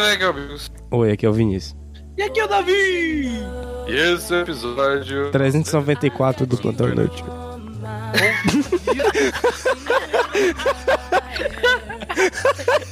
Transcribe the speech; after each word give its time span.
É 0.00 0.28
o 0.28 0.32
Bigos. 0.32 0.70
Oi, 0.92 1.10
aqui 1.10 1.26
é 1.26 1.28
o 1.28 1.32
Vinícius. 1.32 1.76
E 2.16 2.22
aqui 2.22 2.38
é 2.38 2.44
o 2.44 2.48
Davi! 2.48 2.72
E 3.88 3.92
esse 3.92 4.32
é 4.32 4.38
o 4.38 4.40
episódio... 4.42 5.30
394 5.32 6.46
do 6.46 6.56
Plantão 6.56 6.88
Inútil. 6.88 7.26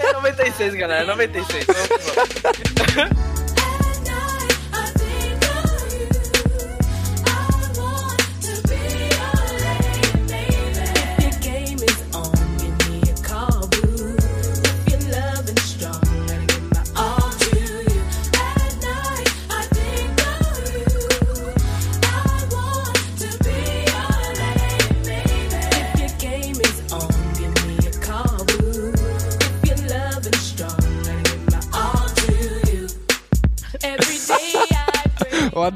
É 0.01 0.13
96, 0.15 0.75
galera, 0.75 1.07
96. 1.07 1.65
Vamos 1.67 2.97
lá. 2.97 3.36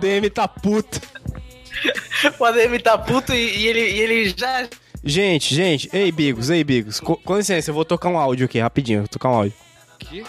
ADM 0.00 0.30
tá 0.32 0.48
puto. 0.48 1.00
O 2.38 2.44
ADM 2.44 2.78
tá 2.82 2.98
puto 2.98 3.32
e, 3.32 3.56
e 3.62 3.66
ele, 3.66 3.80
e 3.80 4.00
ele 4.00 4.34
já. 4.36 4.68
Gente, 5.02 5.54
gente, 5.54 5.88
ei, 5.92 6.12
Bigos, 6.12 6.50
ei, 6.50 6.62
Bigos. 6.62 7.00
Co- 7.00 7.16
com 7.16 7.36
licença, 7.36 7.70
eu 7.70 7.74
vou 7.74 7.84
tocar 7.86 8.08
um 8.10 8.18
áudio 8.18 8.44
aqui, 8.44 8.58
rapidinho. 8.58 9.00
Vou 9.00 9.08
tocar 9.08 9.30
um 9.30 9.34
áudio. 9.34 9.54
Que? 9.98 10.24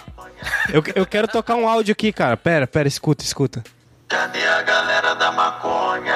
Eu, 0.71 0.83
eu 0.95 1.05
quero 1.05 1.27
tocar 1.27 1.55
um 1.55 1.67
áudio 1.67 1.91
aqui, 1.91 2.13
cara. 2.13 2.37
Pera, 2.37 2.65
pera, 2.67 2.87
escuta, 2.87 3.23
escuta. 3.23 3.63
Cadê 4.07 4.45
a 4.45 4.61
galera 4.61 5.13
da 5.15 5.31
maconha? 5.31 6.15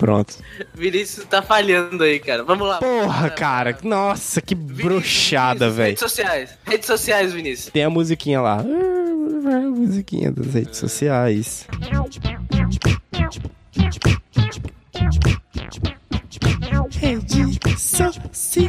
Pronto. 0.00 0.34
Vinícius 0.72 1.26
tá 1.26 1.42
falhando 1.42 2.02
aí, 2.02 2.18
cara. 2.18 2.42
Vamos 2.42 2.66
lá. 2.66 2.78
Porra, 2.78 3.28
cara. 3.28 3.76
Nossa, 3.82 4.40
que 4.40 4.54
brochada, 4.54 5.68
Vinícius, 5.68 5.76
velho. 5.76 5.88
Redes 5.88 6.00
sociais. 6.00 6.58
Redes 6.64 6.86
sociais, 6.86 7.32
Vinícius. 7.34 7.70
Tem 7.70 7.84
a 7.84 7.90
musiquinha 7.90 8.40
lá. 8.40 8.60
A 8.60 9.60
musiquinha 9.68 10.32
das 10.32 10.54
redes 10.54 10.78
sociais. 10.78 11.66
Redes 16.92 17.60
sociais. 17.90 18.64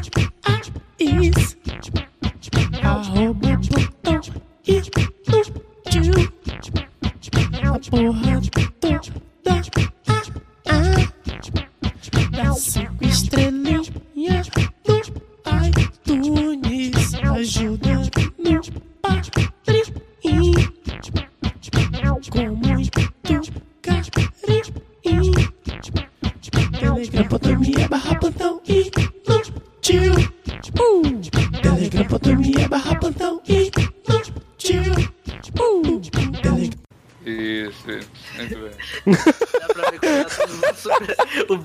Arroba 2.83 3.57
plantão 3.69 4.19
inútil. 4.67 6.29
A 7.63 7.79
porra 7.89 8.41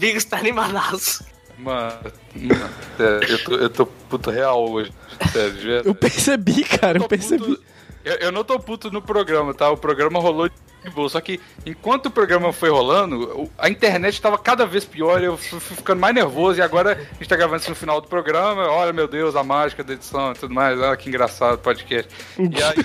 O 0.06 0.08
Bigos 0.08 0.24
tá 0.24 0.38
animadaço. 0.38 1.24
Mano, 1.58 2.12
mano, 2.34 2.70
sério, 2.96 3.28
eu 3.30 3.44
tô, 3.44 3.54
eu 3.54 3.70
tô 3.70 3.86
puto 3.86 4.30
real 4.30 4.70
hoje. 4.70 4.92
Sério, 5.32 5.52
de 5.54 5.66
verdade. 5.66 5.88
Eu 5.88 5.94
percebi, 5.94 6.64
cara, 6.64 6.98
eu 6.98 7.02
tô 7.02 7.08
percebi. 7.08 7.44
puto- 7.44 7.62
eu, 8.04 8.14
eu 8.16 8.30
não 8.32 8.44
tô 8.44 8.58
puto 8.60 8.90
no 8.90 9.00
programa, 9.02 9.52
tá? 9.54 9.70
O 9.70 9.76
programa 9.76 10.20
rolou 10.20 10.48
de 10.48 10.54
boa. 10.90 11.08
Só 11.08 11.20
que 11.20 11.40
enquanto 11.64 12.06
o 12.06 12.10
programa 12.10 12.52
foi 12.52 12.68
rolando, 12.70 13.50
a 13.58 13.68
internet 13.70 14.20
tava 14.20 14.38
cada 14.38 14.64
vez 14.66 14.84
pior. 14.84 15.22
Eu 15.24 15.36
fui, 15.36 15.58
fui 15.58 15.76
ficando 15.76 16.00
mais 16.00 16.14
nervoso. 16.14 16.60
E 16.60 16.62
agora 16.62 16.92
a 16.92 16.96
gente 17.14 17.26
tá 17.28 17.34
gravando 17.36 17.60
isso 17.62 17.70
no 17.70 17.76
final 17.76 18.00
do 18.00 18.06
programa. 18.06 18.68
Olha, 18.68 18.92
meu 18.92 19.08
Deus, 19.08 19.34
a 19.34 19.42
mágica 19.42 19.82
da 19.82 19.94
edição 19.94 20.30
e 20.32 20.34
tudo 20.34 20.54
mais. 20.54 20.78
Olha 20.78 20.96
que 20.96 21.08
engraçado 21.08 21.54
o 21.54 21.58
podcast. 21.58 22.08
E 22.38 22.62
aí, 22.62 22.74
eu 22.76 22.84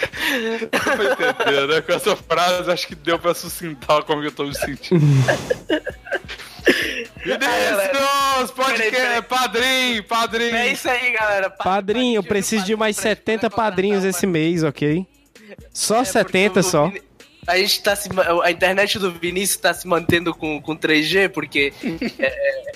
Deu 0.00 0.68
pra 0.70 1.04
entender, 1.28 1.68
né? 1.68 1.80
Com 1.80 1.92
essa 1.92 2.16
frase, 2.16 2.70
acho 2.70 2.86
que 2.86 2.94
deu 2.94 3.18
pra 3.18 3.34
sucintar 3.34 4.02
como 4.04 4.22
eu 4.22 4.32
tô 4.32 4.44
me 4.44 4.54
sentindo. 4.54 5.00
Vinícius, 7.24 8.50
podcast, 8.52 8.90
Peraí, 8.90 9.22
padrinho, 9.22 10.04
padrinho. 10.04 10.56
É 10.56 10.72
isso 10.72 10.88
aí, 10.88 11.12
galera. 11.12 11.50
Pa- 11.50 11.64
Padrinho, 11.64 12.16
eu 12.18 12.22
preciso 12.22 12.64
de 12.64 12.74
mais 12.76 12.96
pra 12.96 13.08
gente 13.10 13.18
70 13.18 13.50
poder 13.50 13.56
padrinhos 13.62 14.04
esse 14.04 14.26
mês, 14.26 14.62
ok? 14.64 15.06
Só 15.72 15.96
É, 15.96 15.98
porque 15.98 16.12
70 16.12 16.60
o 16.60 16.62
só. 16.62 16.86
Vini- 16.88 17.02
A 17.46 17.56
gente 17.58 17.82
tá 17.82 17.94
se. 17.96 18.08
A 18.42 18.50
internet 18.50 18.98
do 18.98 19.12
Vinícius 19.12 19.58
tá 19.60 19.74
se 19.74 19.86
mantendo 19.86 20.34
com, 20.34 20.60
com 20.60 20.76
3G, 20.76 21.28
porque 21.30 21.72
é, 22.18 22.72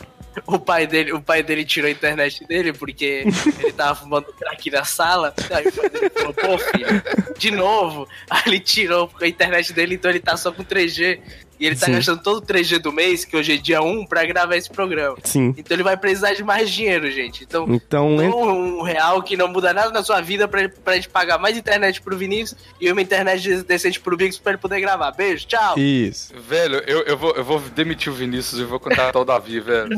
o, 0.47 0.59
pai 0.59 0.87
dele, 0.87 1.13
o 1.13 1.21
pai 1.21 1.43
dele 1.43 1.65
tirou 1.65 1.89
a 1.89 1.93
internet 1.93 2.45
dele, 2.47 2.73
porque 2.73 3.25
ele 3.59 3.73
tava 3.73 3.95
fumando 3.95 4.33
crack 4.33 4.71
na 4.71 4.85
sala. 4.85 5.35
Aí 5.51 5.69
o 5.69 5.73
pai 5.73 5.89
dele 5.89 6.11
falou, 6.11 6.35
pô, 6.35 6.59
filho, 6.59 7.03
de 7.39 7.51
novo. 7.51 8.09
Aí 8.29 8.43
ele 8.47 8.61
tirou 8.61 9.11
a 9.21 9.27
internet 9.27 9.73
dele, 9.73 9.95
então 9.95 10.11
ele 10.11 10.21
tá 10.21 10.37
só 10.37 10.53
com 10.53 10.65
3G. 10.65 11.21
E 11.59 11.67
ele 11.67 11.77
tá 11.77 11.87
Sim. 11.87 11.93
gastando 11.93 12.23
todo 12.23 12.39
o 12.39 12.43
3G 12.43 12.79
do 12.79 12.93
mês, 12.93 13.25
que 13.25 13.37
hoje 13.37 13.55
é 13.55 13.57
dia 13.57 13.81
1, 13.83 14.07
pra 14.07 14.25
gravar 14.25 14.57
esse 14.57 14.69
programa. 14.71 15.17
Sim. 15.25 15.55
Então 15.57 15.75
ele 15.77 15.83
vai 15.83 15.97
precisar 15.97 16.35
de 16.35 16.43
mais 16.43 16.71
dinheiro, 16.71 17.11
gente. 17.11 17.45
Então, 17.45 17.67
Então, 17.69 18.23
entra- 18.23 18.37
um 18.37 18.83
real 18.83 19.23
que 19.23 19.37
não 19.37 19.49
muda 19.49 19.73
nada 19.73 19.91
na 19.91 20.03
sua 20.03 20.21
vida 20.21 20.47
pra, 20.49 20.69
pra 20.69 20.95
gente 20.97 21.09
pagar 21.09 21.39
mais 21.39 21.57
internet 21.57 22.01
pro 22.03 22.17
Vinícius 22.17 22.59
e 22.81 22.91
uma 22.91 23.01
internet 23.01 23.63
decente 23.63 24.01
pro 24.01 24.17
Bigos 24.17 24.39
pra 24.39 24.53
ele 24.53 24.61
poder 24.61 24.81
gravar. 24.81 25.11
Beijo, 25.13 25.47
tchau. 25.47 25.79
Isso. 25.79 26.33
Velho, 26.37 26.83
eu, 26.87 27.03
eu, 27.03 27.17
vou, 27.17 27.33
eu 27.33 27.45
vou 27.45 27.61
demitir 27.61 28.13
o 28.13 28.15
Vinícius 28.15 28.61
e 28.61 28.65
vou 28.65 28.81
contratar 28.81 29.21
o 29.23 29.25
Davi, 29.25 29.61
velho. 29.61 29.89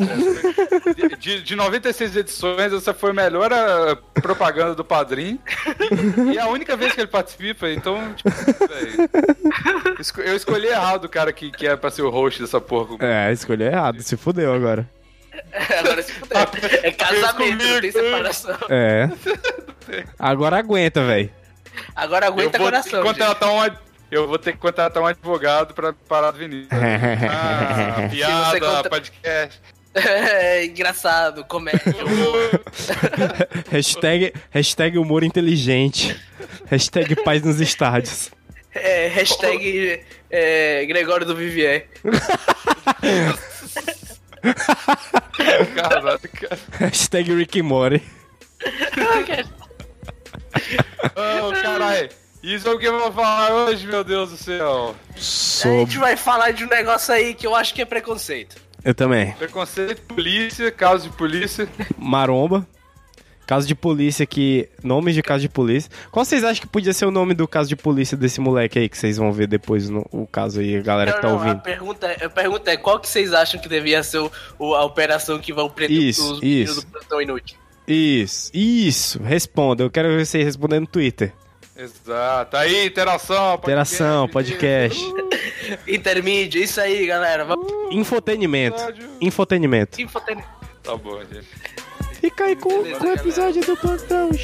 De, 0.95 1.17
de, 1.17 1.43
de 1.43 1.57
96 1.57 2.17
edições, 2.17 2.73
essa 2.73 2.93
foi 2.95 3.11
a 3.11 3.15
melhor 3.15 3.53
ah, 3.53 3.97
propaganda 4.21 4.75
do 4.75 4.85
padrinho. 4.85 5.39
E, 6.29 6.33
e 6.35 6.39
é 6.39 6.41
a 6.41 6.49
única 6.49 6.77
vez 6.77 6.93
que 6.93 7.01
ele 7.01 7.09
participa, 7.09 7.69
então, 7.71 8.15
tipo, 8.15 8.31
velho. 8.69 9.09
Eu 10.25 10.37
escolhi 10.37 10.67
errado 10.67 11.05
o 11.05 11.09
cara 11.09 11.33
que, 11.33 11.46
que 11.51 11.67
é 11.67 11.77
pra 11.77 11.91
ser 11.91 12.03
o 12.03 12.11
host 12.11 12.41
dessa 12.43 12.61
porra. 12.61 12.97
É, 13.01 13.33
escolheu 13.33 13.67
errado, 13.69 14.03
se 14.03 14.17
fudeu 14.17 14.53
agora. 14.55 14.89
Agora 15.79 16.03
se 16.03 16.13
fuder. 16.13 16.81
É 16.83 16.91
casamento, 16.93 17.65
não 17.65 17.81
tem 17.81 17.91
separação. 17.93 18.57
É. 18.71 19.09
Agora 20.19 20.57
aguenta, 20.59 21.05
velho. 21.05 21.31
Agora 21.95 22.27
aguenta 22.27 22.59
que 22.59 22.65
coração. 22.65 22.91
gente. 22.91 23.03
contratar 23.03 23.51
um 23.51 23.61
ad- 23.61 23.79
Eu 24.11 24.27
vou 24.27 24.39
ter 24.39 24.53
que 24.53 24.59
contratar 24.59 25.03
um 25.03 25.07
advogado 25.07 25.75
pra 25.75 25.93
parar 26.09 26.31
do 26.33 26.39
Vinícius. 26.39 26.69
Ah, 27.31 28.09
piada, 28.11 28.61
contra- 28.61 28.91
podcast. 28.91 29.61
É 29.97 30.65
engraçado, 30.67 31.43
comédia, 31.45 31.83
humor. 32.05 32.61
hashtag, 33.71 34.33
hashtag 34.51 34.99
humor 34.99 35.23
inteligente. 35.25 36.15
Hashtag 36.67 37.17
paz 37.23 37.43
nos 37.43 37.61
estádios. 37.61 38.31
É, 38.75 39.09
hashtag 39.09 40.01
é, 40.39 40.85
Gregório 40.85 41.25
do 41.25 41.35
Vivier. 41.35 41.89
Caralho, 45.75 46.19
cara. 46.19 46.59
Hashtag 46.73 47.35
Rick 47.35 47.63
Morty. 47.63 48.03
Oh, 51.17 51.53
caralho. 51.63 52.11
Isso 52.43 52.69
é 52.69 52.73
o 52.73 52.79
que 52.79 52.87
eu 52.87 53.01
vou 53.01 53.11
falar 53.13 53.51
hoje, 53.53 53.87
meu 53.87 54.05
Deus 54.05 54.31
do 54.31 54.37
céu. 54.37 54.95
A 55.11 55.19
Sou... 55.19 55.81
gente 55.81 55.97
vai 55.99 56.17
falar 56.17 56.51
de 56.51 56.65
um 56.65 56.69
negócio 56.69 57.15
aí 57.15 57.33
que 57.35 57.47
eu 57.47 57.55
acho 57.55 57.73
que 57.75 57.81
é 57.81 57.87
preconceito. 57.87 58.57
Eu 58.85 58.95
também. 58.95 59.33
Preconceito, 59.33 60.03
polícia, 60.03 60.71
caso 60.71 61.09
de 61.09 61.17
polícia. 61.17 61.67
Maromba. 61.97 62.67
Caso 63.47 63.67
de 63.67 63.75
polícia 63.75 64.27
que. 64.27 64.69
Nomes 64.83 65.15
de 65.15 65.23
caso 65.23 65.41
de 65.41 65.49
polícia. 65.49 65.91
Qual 66.11 66.25
vocês 66.25 66.43
acham 66.43 66.61
que 66.61 66.67
podia 66.67 66.93
ser 66.93 67.07
o 67.07 67.11
nome 67.13 67.33
do 67.33 67.47
caso 67.47 67.69
de 67.69 67.77
polícia 67.77 68.17
desse 68.17 68.41
moleque 68.41 68.79
aí 68.79 68.89
que 68.89 68.99
vocês 68.99 69.17
vão 69.17 69.33
ver 69.33 69.47
depois 69.47 69.89
no 69.89 70.05
o 70.11 70.27
caso 70.27 70.59
aí, 70.61 70.77
a 70.77 70.83
galera 70.83 71.13
que 71.13 71.21
tá 71.21 71.29
Não, 71.29 71.35
não, 71.37 71.39
ouvindo? 71.43 71.59
A 71.59 71.63
pergunta, 71.63 72.07
é- 72.09 72.25
a 72.25 72.31
pergunta 72.31 72.71
é: 72.73 72.77
qual 72.77 72.99
que 72.99 73.09
vocês 73.09 73.33
acham 73.33 73.61
que 73.61 73.69
devia 73.69 74.03
ser 74.03 74.19
o, 74.19 74.33
o- 74.59 74.75
a 74.75 74.85
operação 74.85 75.39
que 75.39 75.53
vão 75.53 75.71
prender 75.71 75.97
Isso, 76.03 76.35
os 76.35 76.41
meninos 76.41 76.71
isso. 76.73 76.81
do 76.81 76.87
plantão 76.91 77.23
inútil? 77.23 77.57
Isso, 77.87 78.51
isso. 78.53 79.23
Responda. 79.23 79.85
Eu 79.85 79.91
quero 79.91 80.09
ver 80.09 80.27
vocês 80.27 80.45
respondendo 80.45 80.81
no 80.81 80.87
Twitter. 80.89 81.33
Exato. 81.77 82.57
Aí, 82.57 82.87
interação. 82.87 83.55
Interação, 83.55 84.29
podcast. 84.29 84.99
Intermídia, 85.87 86.59
isso 86.65 86.81
aí, 86.81 87.07
galera. 87.07 87.45
Vamos. 87.45 87.71
Infotenimento. 87.93 88.83
Infotenimento. 89.21 90.01
Infoten- 90.01 90.43
Tá 90.83 90.97
bom, 90.97 91.19
gente. 91.33 91.47
Fica 92.27 92.47
aí 92.47 92.57
com, 92.57 92.83
Beleza, 92.83 92.99
com 92.99 93.07
o 93.07 93.13
episódio 93.13 93.65
do 93.65 93.77
plantão. 93.77 94.31
I 94.31 94.35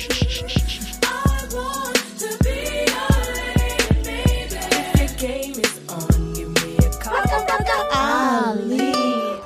want 1.53 1.99
to 2.21 2.29
be 2.45 2.87
your 2.87 3.11
lady, 3.35 3.89
baby. 4.05 4.55
If 4.71 4.95
your 5.01 5.11
game 5.19 5.59
is 5.59 5.81
on, 5.89 6.33
give 6.33 6.49
me 6.63 6.77
a 6.79 6.91
call. 7.03 7.17
I'll 7.91 8.55
leave. 8.55 9.41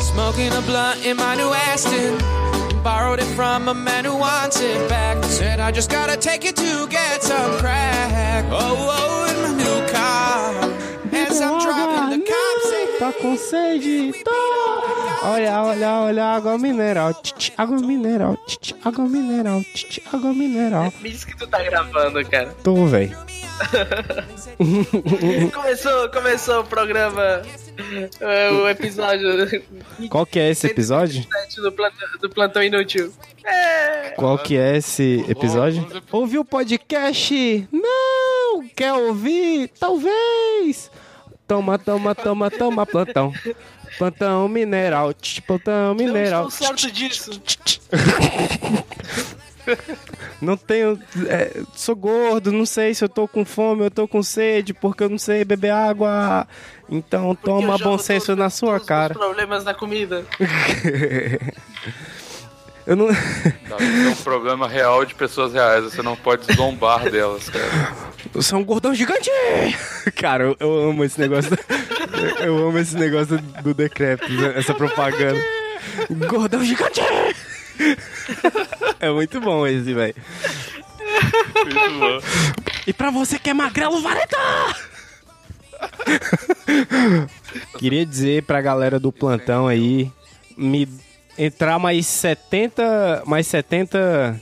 Smoking 0.00 0.50
a 0.54 0.62
blunt 0.62 1.04
in 1.04 1.18
my 1.18 1.34
new 1.36 1.52
Aston. 1.52 2.16
Borrowed 2.82 3.20
it 3.20 3.28
from 3.36 3.68
a 3.68 3.74
man 3.74 4.06
who 4.06 4.16
wants 4.16 4.62
it 4.62 4.88
back. 4.88 5.22
Said 5.24 5.60
I 5.60 5.70
just 5.72 5.90
gotta 5.90 6.16
take 6.16 6.46
it 6.46 6.56
to 6.56 6.86
get 6.88 7.22
some 7.22 7.58
crack. 7.58 8.46
Oh, 8.48 8.88
oh, 8.90 9.26
in 9.30 9.42
my 9.42 9.52
new 9.62 9.86
car. 9.92 10.54
As 11.12 11.38
I'm 11.38 11.60
driving, 11.60 12.20
the 12.20 12.26
cops 12.26 12.32
say. 12.32 12.43
Tá 12.98 13.12
com 13.12 13.36
sede? 13.36 14.12
Tô. 14.24 14.30
Olha, 15.24 15.62
olha, 15.62 15.92
olha, 16.00 16.24
água 16.24 16.58
mineral. 16.58 17.14
Tch, 17.14 17.50
água 17.56 17.78
mineral. 17.78 18.36
Tch, 18.46 18.74
água 18.84 19.04
mineral. 19.06 19.62
Tch, 19.74 20.00
água 20.12 20.32
mineral. 20.32 20.92
Me 21.00 21.10
diz 21.10 21.24
que 21.24 21.36
tu 21.36 21.46
tá 21.46 21.62
gravando, 21.62 22.24
cara. 22.28 22.54
Tô, 22.62 22.86
velho. 22.86 23.16
Começou, 25.52 26.08
começou 26.08 26.60
o 26.60 26.64
programa, 26.64 27.42
é, 28.20 28.50
o 28.50 28.68
episódio 28.68 29.28
Qual 30.10 30.26
que 30.26 30.40
é 30.40 30.50
esse 30.50 30.66
episódio? 30.66 31.22
7 31.22 31.60
do 31.60 31.72
plantão, 31.72 32.08
do 32.20 32.30
plantão 32.30 32.62
Inútil. 32.62 33.12
É, 33.44 34.10
Qual 34.10 34.38
que 34.38 34.56
é 34.56 34.76
esse 34.76 35.24
episódio? 35.28 35.86
Ouviu 36.10 36.40
o 36.40 36.44
podcast? 36.44 37.68
Não! 37.70 38.66
Quer 38.74 38.92
ouvir? 38.92 39.68
Talvez! 39.78 40.90
Toma, 41.46 41.78
toma, 41.78 42.14
toma, 42.14 42.50
toma, 42.50 42.86
plantão. 42.86 43.32
Plantão 43.98 44.48
mineral. 44.48 45.12
Tch, 45.12 45.40
Plantão 45.40 45.94
mineral. 45.94 46.42
não 46.42 46.48
estou 46.48 46.66
certo 46.68 46.90
disso. 46.90 47.30
Não 50.40 50.56
tenho. 50.56 50.98
é, 51.28 51.62
sou 51.74 51.96
gordo, 51.96 52.52
não 52.52 52.66
sei 52.66 52.94
se 52.94 53.02
eu 53.04 53.08
tô 53.08 53.26
com 53.26 53.44
fome, 53.44 53.84
eu 53.84 53.90
tô 53.90 54.06
com 54.06 54.22
sede, 54.22 54.74
porque 54.74 55.04
eu 55.04 55.08
não 55.08 55.18
sei 55.18 55.44
beber 55.44 55.70
água. 55.70 56.46
Então 56.88 57.34
toma 57.34 57.74
Eu 57.74 57.78
jogo 57.78 57.90
bom 57.90 57.98
senso 57.98 58.36
na 58.36 58.50
sua 58.50 58.78
cara. 58.78 59.14
problemas 59.14 59.64
da 59.64 59.72
comida. 59.72 60.24
Eu 62.86 62.96
não. 62.96 63.06
Davi, 63.06 64.06
É 64.06 64.08
um 64.10 64.14
problema 64.16 64.68
real 64.68 65.04
de 65.04 65.14
pessoas 65.14 65.52
reais. 65.52 65.84
Você 65.84 66.02
não 66.02 66.16
pode 66.16 66.52
zombar 66.54 67.08
delas, 67.10 67.48
cara. 67.48 67.92
Eu 68.34 68.42
sou 68.42 68.58
um 68.58 68.64
gordão 68.64 68.94
gigante! 68.94 69.30
Cara, 70.16 70.44
eu, 70.44 70.56
eu 70.60 70.88
amo 70.90 71.04
esse 71.04 71.18
negócio. 71.20 71.56
Eu 72.40 72.68
amo 72.68 72.78
esse 72.78 72.94
negócio 72.96 73.38
do 73.62 73.72
decrépito, 73.74 74.44
essa 74.56 74.74
propaganda. 74.74 75.40
Gordão 76.28 76.64
gigante! 76.64 77.00
É 79.00 79.10
muito 79.10 79.40
bom 79.40 79.66
esse, 79.66 79.92
velho. 79.92 80.14
Muito 81.54 81.98
bom. 81.98 82.20
E 82.86 82.92
pra 82.92 83.10
você 83.10 83.38
que 83.38 83.50
é 83.50 83.54
magrelo, 83.54 84.00
vareta! 84.00 84.36
Queria 87.78 88.04
dizer 88.06 88.42
pra 88.44 88.60
galera 88.60 88.98
do 88.98 89.12
plantão 89.12 89.66
aí, 89.66 90.10
me 90.56 90.88
entrar 91.38 91.78
mais 91.78 92.06
70, 92.06 93.22
mais 93.26 93.46
70 93.46 94.40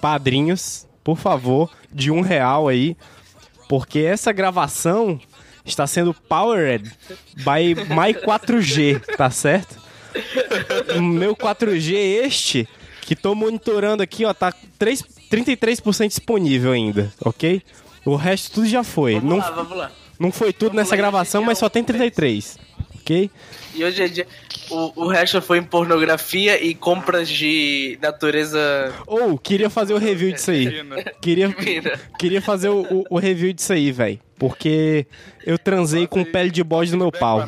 padrinhos, 0.00 0.86
por 1.04 1.16
favor, 1.16 1.70
de 1.92 2.10
um 2.10 2.20
real 2.20 2.68
aí, 2.68 2.96
porque 3.68 4.00
essa 4.00 4.32
gravação 4.32 5.20
está 5.64 5.86
sendo 5.86 6.14
powered 6.14 6.90
by 7.36 7.74
my 7.88 8.14
4G, 8.14 9.00
tá 9.16 9.30
certo? 9.30 9.78
O 10.96 11.02
meu 11.02 11.36
4G 11.36 11.92
este, 11.94 12.68
que 13.02 13.14
tô 13.14 13.34
monitorando 13.34 14.02
aqui, 14.02 14.24
ó, 14.24 14.32
tá 14.34 14.52
3, 14.78 15.02
33% 15.30 16.08
disponível 16.08 16.72
ainda, 16.72 17.12
ok? 17.24 17.62
O 18.04 18.16
resto 18.16 18.52
tudo 18.52 18.66
já 18.66 18.82
foi. 18.82 19.14
Vamos 19.14 19.30
Não, 19.30 19.36
lá, 19.38 19.50
vamos 19.50 19.76
lá. 19.76 19.92
não 20.18 20.32
foi 20.32 20.52
tudo 20.52 20.70
Vamos 20.70 20.76
nessa 20.82 20.90
lá, 20.92 20.96
gravação, 20.96 21.42
mas 21.44 21.58
só 21.58 21.68
tem 21.68 21.84
33, 21.84 22.58
ok? 23.00 23.30
E 23.74 23.84
hoje 23.84 24.02
é 24.02 24.08
dia. 24.08 24.26
O, 24.70 25.04
o 25.04 25.08
resto 25.08 25.40
foi 25.42 25.58
em 25.58 25.62
pornografia 25.62 26.62
e 26.62 26.74
compras 26.74 27.28
de 27.28 27.98
natureza. 28.00 28.92
Ou, 29.06 29.36
queria 29.38 29.68
fazer 29.70 29.94
o 29.94 29.98
review 29.98 30.32
disso 30.32 30.50
aí. 30.50 30.82
Queria, 31.20 31.54
queria 32.18 32.40
fazer 32.42 32.68
o, 32.68 32.82
o- 32.82 33.04
o 33.10 33.18
review 33.18 33.52
disso 33.52 33.72
aí, 33.72 33.90
velho. 33.90 34.18
Porque 34.38 35.06
eu 35.44 35.58
transei 35.58 36.06
com 36.06 36.24
pele 36.24 36.50
de 36.50 36.62
bode 36.64 36.92
no 36.92 36.98
meu 36.98 37.12
pau. 37.12 37.46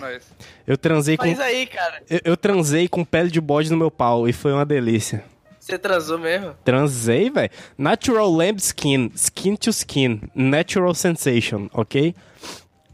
Eu 0.67 0.77
transei 0.77 1.17
com. 1.17 1.25
Faz 1.25 1.41
aí, 1.41 1.67
cara. 1.67 2.03
Eu, 2.11 2.21
eu 2.25 2.37
transei 2.37 2.87
com 2.89 3.05
pele 3.05 3.31
de 3.31 3.41
bode 3.41 3.71
no 3.71 3.77
meu 3.77 3.91
pau 3.91 4.29
e 4.29 4.33
foi 4.33 4.53
uma 4.53 4.65
delícia. 4.67 5.25
Você 5.59 5.79
transou 5.79 6.19
mesmo? 6.19 6.55
Transei, 6.65 7.31
velho. 7.31 7.51
Natural 7.79 8.29
lamb 8.31 8.59
skin. 8.59 9.11
Skin 9.15 9.55
to 9.57 9.71
skin. 9.71 10.21
Natural 10.35 10.93
sensation, 10.95 11.69
ok? 11.73 12.15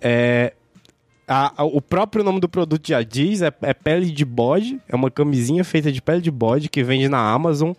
É. 0.01 0.53
a- 1.29 1.53
a- 1.59 1.65
o 1.65 1.81
próprio 1.81 2.25
nome 2.25 2.41
do 2.41 2.49
produto 2.49 2.89
já 2.89 3.03
diz, 3.03 3.43
é, 3.43 3.53
é 3.63 3.75
pele 3.75 4.11
de 4.11 4.25
bode. 4.25 4.81
É 4.89 4.97
uma 4.97 5.11
camisinha 5.11 5.63
feita 5.63 5.93
de 5.93 6.01
pele 6.03 6.21
de 6.23 6.31
bode 6.31 6.69
que 6.69 6.83
vende 6.83 7.09
na 7.09 7.19
Amazon. 7.21 7.73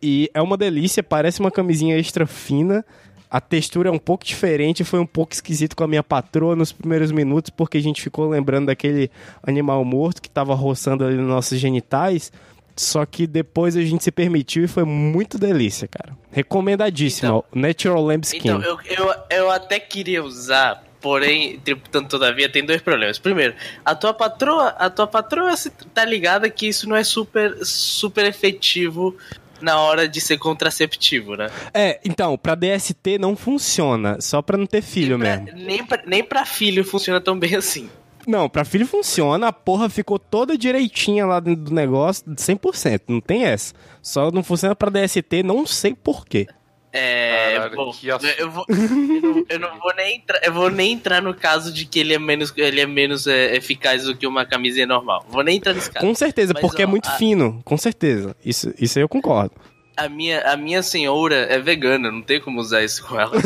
E 0.00 0.30
é 0.32 0.40
uma 0.40 0.56
delícia, 0.56 1.02
parece 1.02 1.40
uma 1.40 1.50
camisinha 1.50 1.96
extra 1.98 2.26
fina. 2.26 2.84
A 3.30 3.40
textura 3.40 3.88
é 3.88 3.92
um 3.92 3.98
pouco 3.98 4.24
diferente, 4.24 4.84
foi 4.84 5.00
um 5.00 5.06
pouco 5.06 5.32
esquisito 5.32 5.74
com 5.74 5.84
a 5.84 5.88
minha 5.88 6.02
patroa 6.02 6.54
nos 6.54 6.70
primeiros 6.70 7.10
minutos, 7.10 7.50
porque 7.50 7.78
a 7.78 7.82
gente 7.82 8.02
ficou 8.02 8.28
lembrando 8.28 8.66
daquele 8.66 9.10
animal 9.42 9.82
morto 9.84 10.20
que 10.20 10.28
tava 10.28 10.54
roçando 10.54 11.04
ali 11.04 11.16
nos 11.16 11.26
nossos 11.28 11.58
genitais. 11.58 12.30
Só 12.76 13.04
que 13.06 13.26
depois 13.26 13.76
a 13.76 13.82
gente 13.82 14.02
se 14.02 14.10
permitiu 14.10 14.64
e 14.64 14.68
foi 14.68 14.84
muito 14.84 15.38
delícia, 15.38 15.86
cara. 15.86 16.16
Recomendadíssimo. 16.30 17.44
Natural 17.54 18.02
Lamb 18.02 18.24
Skin. 18.24 18.38
Então, 18.48 18.62
eu, 18.62 18.78
eu, 18.84 19.14
eu 19.30 19.50
até 19.50 19.78
queria 19.78 20.22
usar, 20.24 20.82
porém, 21.02 21.54
entretanto, 21.54 22.08
todavia, 22.08 22.48
tem 22.48 22.64
dois 22.64 22.80
problemas. 22.80 23.18
Primeiro, 23.18 23.54
a 23.84 23.94
tua 23.94 24.14
patroa, 24.14 24.68
a 24.68 24.88
tua 24.88 25.06
patroa 25.06 25.56
se- 25.56 25.70
tá 25.92 26.04
ligada 26.04 26.48
que 26.48 26.68
isso 26.68 26.88
não 26.88 26.96
é 26.96 27.02
super, 27.04 27.54
super 27.66 28.24
efetivo 28.24 29.16
na 29.60 29.78
hora 29.78 30.08
de 30.08 30.20
ser 30.20 30.38
contraceptivo, 30.38 31.36
né? 31.36 31.50
É, 31.74 32.00
então, 32.04 32.36
pra 32.38 32.54
DST 32.54 33.18
não 33.18 33.36
funciona, 33.36 34.18
só 34.20 34.40
pra 34.40 34.56
não 34.56 34.66
ter 34.66 34.82
filho 34.82 35.18
Pra- 35.18 35.36
mesmo. 35.38 35.58
nem, 35.60 35.84
pra, 35.84 36.02
nem 36.06 36.24
pra 36.24 36.44
filho 36.46 36.84
funciona 36.84 37.20
tão 37.20 37.38
bem 37.38 37.54
assim. 37.54 37.90
Não, 38.26 38.48
pra 38.48 38.64
filho 38.64 38.86
funciona, 38.86 39.48
a 39.48 39.52
porra 39.52 39.88
ficou 39.88 40.16
toda 40.16 40.56
direitinha 40.56 41.26
lá 41.26 41.40
dentro 41.40 41.64
do 41.64 41.74
negócio, 41.74 42.24
100%, 42.36 43.02
não 43.08 43.20
tem 43.20 43.44
essa. 43.44 43.74
Só 44.00 44.30
não 44.30 44.44
funciona 44.44 44.76
pra 44.76 44.90
DST, 44.90 45.42
não 45.42 45.66
sei 45.66 45.92
porquê. 45.94 46.46
É, 46.92 47.54
Caralho, 47.54 47.76
bom, 47.76 47.88
assunto. 47.90 48.26
eu, 48.38 48.50
vou, 48.50 48.66
eu, 48.68 49.22
não, 49.22 49.44
eu 49.48 49.58
não 49.58 49.78
vou 49.80 49.94
nem 49.96 50.16
entrar, 50.16 50.40
eu 50.44 50.52
vou 50.52 50.70
nem 50.70 50.92
entrar 50.92 51.22
no 51.22 51.32
caso 51.32 51.72
de 51.72 51.86
que 51.86 51.98
ele 51.98 52.12
é 52.12 52.18
menos, 52.18 52.52
ele 52.56 52.80
é 52.82 52.86
menos 52.86 53.26
é, 53.26 53.56
eficaz 53.56 54.04
do 54.04 54.14
que 54.14 54.26
uma 54.26 54.44
camisinha 54.44 54.86
normal. 54.86 55.24
Vou 55.28 55.42
nem 55.42 55.56
entrar 55.56 55.72
nesse 55.72 55.90
caso. 55.90 56.06
Com 56.06 56.14
certeza, 56.14 56.52
Mas, 56.52 56.60
porque 56.60 56.82
é 56.82 56.86
ó, 56.86 56.88
muito 56.88 57.08
a- 57.08 57.12
fino, 57.12 57.62
com 57.64 57.78
certeza. 57.78 58.36
Isso, 58.44 58.74
isso 58.78 58.98
aí 58.98 59.02
eu 59.02 59.08
concordo. 59.08 59.54
A 59.96 60.08
minha, 60.08 60.40
a 60.42 60.56
minha 60.56 60.82
senhora 60.82 61.34
é 61.34 61.58
vegana, 61.58 62.10
não 62.10 62.22
tem 62.22 62.40
como 62.40 62.60
usar 62.60 62.82
isso 62.82 63.06
com 63.06 63.18
ela. 63.18 63.32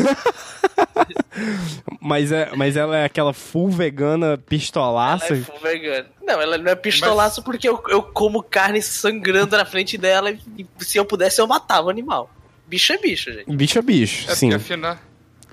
Mas, 2.01 2.31
é, 2.31 2.51
mas 2.55 2.75
ela 2.77 2.97
é 2.97 3.05
aquela 3.05 3.33
full 3.33 3.69
vegana 3.69 4.37
pistolaça. 4.37 5.27
Ela 5.27 5.37
é 5.37 5.41
full 5.41 5.59
vegana. 5.59 6.05
Não, 6.25 6.41
ela 6.41 6.57
não 6.57 6.71
é 6.71 6.75
pistolaço 6.75 7.43
porque 7.43 7.67
eu, 7.67 7.81
eu 7.89 8.01
como 8.01 8.41
carne 8.41 8.81
sangrando 8.81 9.55
na 9.57 9.65
frente 9.65 9.97
dela 9.97 10.31
e, 10.31 10.39
e 10.57 10.65
se 10.83 10.97
eu 10.97 11.05
pudesse 11.05 11.39
eu 11.41 11.47
matava 11.47 11.87
o 11.87 11.89
animal. 11.89 12.29
Bicho 12.67 12.93
é 12.93 12.97
bicho, 12.97 13.31
gente. 13.31 13.49
Bicho 13.55 13.79
é 13.79 13.81
bicho, 13.81 14.29
É 14.29 14.35
sim. 14.35 14.49
porque 14.49 14.61
afinal. 14.73 14.97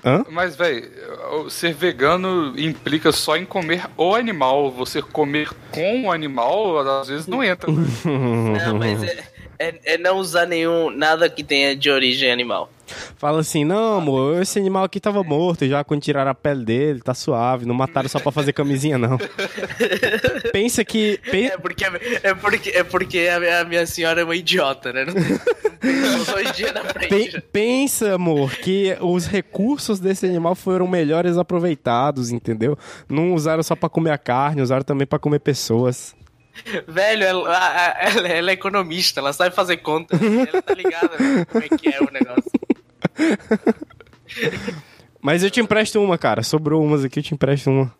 Hã? 0.03 0.23
Mas, 0.29 0.55
velho, 0.55 0.87
ser 1.49 1.73
vegano 1.73 2.53
implica 2.59 3.11
só 3.11 3.35
em 3.35 3.45
comer 3.45 3.85
o 3.97 4.13
animal. 4.13 4.69
Você 4.71 5.01
comer 5.01 5.49
com 5.71 6.03
o 6.03 6.11
animal, 6.11 6.77
às 6.77 7.07
vezes 7.07 7.25
não 7.25 7.43
entra. 7.43 7.71
né? 7.71 7.77
Não, 8.67 8.77
mas 8.77 9.01
é, 9.01 9.23
é, 9.59 9.75
é 9.85 9.97
não 9.97 10.17
usar 10.17 10.45
nenhum, 10.45 10.89
nada 10.89 11.29
que 11.29 11.43
tenha 11.43 11.75
de 11.75 11.89
origem 11.89 12.31
animal. 12.31 12.69
Fala 13.17 13.39
assim, 13.39 13.65
não, 13.65 13.97
amor, 13.97 14.39
esse 14.41 14.59
animal 14.59 14.83
aqui 14.83 14.99
tava 14.99 15.23
morto 15.23 15.67
já 15.67 15.83
quando 15.83 16.01
tiraram 16.03 16.29
a 16.29 16.35
pele 16.35 16.63
dele, 16.63 17.01
tá 17.01 17.15
suave, 17.15 17.65
não 17.65 17.73
mataram 17.73 18.07
só 18.07 18.19
pra 18.19 18.31
fazer 18.31 18.53
camisinha, 18.53 18.95
não. 18.97 19.17
Pensa 20.53 20.83
que. 20.85 21.19
pe- 21.31 21.47
É 21.47 21.57
porque, 21.57 21.83
é 22.23 22.33
porque, 22.35 22.69
é 22.69 22.83
porque 22.83 23.19
a, 23.27 23.65
minha, 23.65 23.85
senhora 23.87 24.21
é 24.21 24.23
uma 24.23 24.35
idiota, 24.35 24.93
né? 24.93 25.05
Não 25.05 25.13
tem, 25.13 26.51
dias 26.53 26.73
na 26.73 26.83
frente. 26.83 27.41
pensa, 27.51 28.13
amor, 28.15 28.51
que 28.55 28.95
os 29.01 29.25
recursos 29.25 29.99
desse 29.99 30.25
animal 30.25 30.53
foram 30.55 30.87
melhores 30.87 31.37
aproveitados, 31.37 32.31
entendeu? 32.31 32.77
Não 33.09 33.33
usaram 33.33 33.63
só 33.63 33.75
pra 33.75 33.89
comer 33.89 34.11
a 34.11 34.17
carne, 34.17 34.61
usaram 34.61 34.83
também 34.83 35.07
pra 35.07 35.19
comer 35.19 35.39
pessoas. 35.39 36.15
Velho, 36.87 37.23
ela, 37.23 37.95
ela, 37.99 38.27
ela 38.27 38.49
é 38.51 38.53
economista, 38.53 39.19
ela 39.19 39.33
sabe 39.33 39.55
fazer 39.55 39.77
conta. 39.77 40.15
Ela 40.15 40.61
tá 40.61 40.73
ligada 40.73 41.17
né, 41.19 41.45
como 41.45 41.63
é 41.63 41.69
que 41.69 41.89
é 41.89 41.99
o 42.01 42.09
negócio. 42.11 42.51
Mas 45.21 45.43
eu 45.43 45.49
te 45.49 45.59
empresto 45.59 46.01
uma, 46.01 46.17
cara. 46.17 46.43
Sobrou 46.43 46.83
umas 46.83 47.03
aqui, 47.03 47.19
eu 47.19 47.23
te 47.23 47.33
empresto 47.33 47.69
uma. 47.69 47.93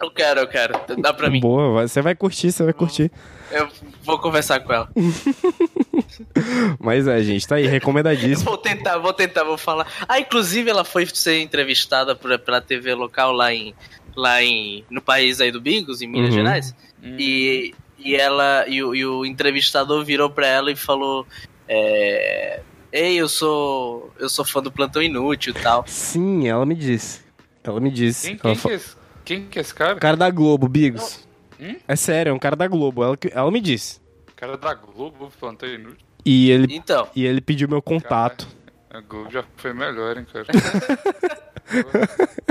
Eu 0.00 0.10
quero, 0.12 0.40
eu 0.40 0.46
quero. 0.46 0.74
Dá 1.00 1.12
pra 1.12 1.28
mim. 1.28 1.40
Boa, 1.40 1.86
você 1.88 2.00
vai 2.00 2.14
curtir, 2.14 2.52
você 2.52 2.62
vai 2.62 2.72
curtir. 2.72 3.10
Eu 3.50 3.68
vou 4.04 4.18
conversar 4.18 4.60
com 4.60 4.72
ela. 4.72 4.88
Mas 6.78 7.06
é, 7.08 7.20
gente, 7.22 7.46
tá 7.48 7.56
aí, 7.56 7.66
recomendadíssimo. 7.66 8.44
Vou 8.50 8.58
tentar, 8.58 8.98
vou 8.98 9.12
tentar, 9.12 9.42
vou 9.42 9.58
falar. 9.58 9.86
Ah, 10.06 10.20
inclusive 10.20 10.70
ela 10.70 10.84
foi 10.84 11.04
ser 11.06 11.40
entrevistada 11.40 12.14
por, 12.14 12.38
pela 12.38 12.60
TV 12.60 12.94
local 12.94 13.32
lá 13.32 13.52
em. 13.52 13.74
lá 14.14 14.40
em. 14.42 14.84
no 14.88 15.02
país 15.02 15.40
aí 15.40 15.50
do 15.50 15.60
Bigos, 15.60 16.00
em 16.00 16.06
Minas 16.06 16.30
Uhum. 16.30 16.36
Gerais. 16.36 16.74
E, 17.02 17.74
e 17.98 18.14
ela. 18.14 18.64
E 18.68 18.82
o, 18.82 18.94
e 18.94 19.04
o 19.04 19.24
entrevistador 19.24 20.04
virou 20.04 20.30
pra 20.30 20.46
ela 20.46 20.70
e 20.70 20.76
falou. 20.76 21.26
É, 21.68 22.60
Ei, 22.92 23.16
eu 23.16 23.28
sou. 23.28 24.12
Eu 24.18 24.28
sou 24.28 24.44
fã 24.44 24.62
do 24.62 24.72
plantão 24.72 25.02
inútil 25.02 25.52
e 25.56 25.60
tal. 25.62 25.84
Sim, 25.86 26.48
ela 26.48 26.64
me 26.64 26.74
disse. 26.74 27.20
Ela 27.62 27.80
me 27.80 27.90
disse. 27.90 28.28
Quem, 28.28 28.36
quem, 28.38 28.54
fa- 28.54 28.68
que 28.68 28.74
é 28.74 28.76
esse, 28.76 28.96
quem 29.24 29.46
que 29.46 29.58
é 29.58 29.62
esse 29.62 29.74
cara? 29.74 29.96
Cara 29.96 30.16
da 30.16 30.30
Globo, 30.30 30.66
Bigos. 30.68 31.26
Hum? 31.60 31.76
É 31.86 31.96
sério, 31.96 32.30
é 32.30 32.32
um 32.32 32.38
cara 32.38 32.56
da 32.56 32.66
Globo. 32.66 33.04
Ela, 33.04 33.18
ela 33.30 33.50
me 33.50 33.60
disse. 33.60 34.00
cara 34.36 34.56
da 34.56 34.72
Globo, 34.72 35.30
plantão 35.38 35.68
inútil. 35.68 35.98
E 36.24 36.50
ele, 36.50 36.74
Então, 36.74 37.08
e 37.14 37.26
ele 37.26 37.40
pediu 37.40 37.68
meu 37.68 37.82
contato. 37.82 38.48
A 38.90 39.00
Globo 39.00 39.30
já 39.30 39.44
foi 39.56 39.72
melhor, 39.74 40.16
hein, 40.16 40.26
cara. 40.32 40.46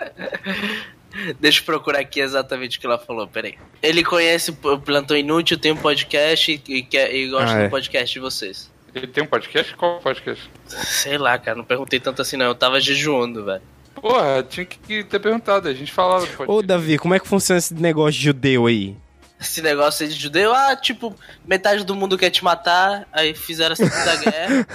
deixa 1.40 1.60
eu 1.60 1.64
procurar 1.64 2.00
aqui 2.00 2.20
exatamente 2.20 2.78
o 2.78 2.80
que 2.80 2.86
ela 2.86 2.98
falou, 2.98 3.26
peraí. 3.26 3.56
Ele 3.82 4.02
conhece 4.04 4.50
o 4.50 4.78
plantão 4.78 5.16
inútil, 5.16 5.58
tem 5.58 5.72
um 5.72 5.76
podcast 5.76 6.62
e, 6.68 6.82
quer- 6.82 7.14
e 7.14 7.28
gosta 7.28 7.56
Ah, 7.56 7.60
é. 7.60 7.64
do 7.64 7.70
podcast 7.70 8.12
de 8.12 8.20
vocês. 8.20 8.70
Ele 8.94 9.06
tem 9.06 9.22
um 9.22 9.26
podcast? 9.26 9.74
Qual 9.76 10.00
podcast? 10.00 10.50
Sei 10.66 11.16
lá, 11.16 11.38
cara, 11.38 11.56
não 11.56 11.64
perguntei 11.64 12.00
tanto 12.00 12.20
assim 12.22 12.36
não. 12.36 12.46
Eu 12.46 12.54
tava 12.54 12.80
jejuando, 12.80 13.44
velho. 13.44 13.62
Porra, 13.94 14.42
tinha 14.42 14.64
que 14.66 15.04
ter 15.04 15.18
perguntado, 15.20 15.68
a 15.68 15.74
gente 15.74 15.92
falava 15.92 16.20
do 16.20 16.26
podcast. 16.32 16.50
Ô, 16.50 16.62
Davi, 16.62 16.98
como 16.98 17.14
é 17.14 17.20
que 17.20 17.28
funciona 17.28 17.58
esse 17.58 17.74
negócio 17.74 18.12
de 18.18 18.24
judeu 18.24 18.66
aí? 18.66 18.96
Esse 19.40 19.62
negócio 19.62 20.04
aí 20.04 20.12
de 20.12 20.18
judeu, 20.20 20.52
ah, 20.54 20.76
tipo, 20.76 21.14
metade 21.46 21.82
do 21.84 21.94
mundo 21.94 22.18
quer 22.18 22.30
te 22.30 22.42
matar, 22.44 23.06
aí 23.12 23.32
fizeram 23.34 23.72
a 23.72 23.76
Segunda 23.76 24.16
Guerra. 24.20 24.66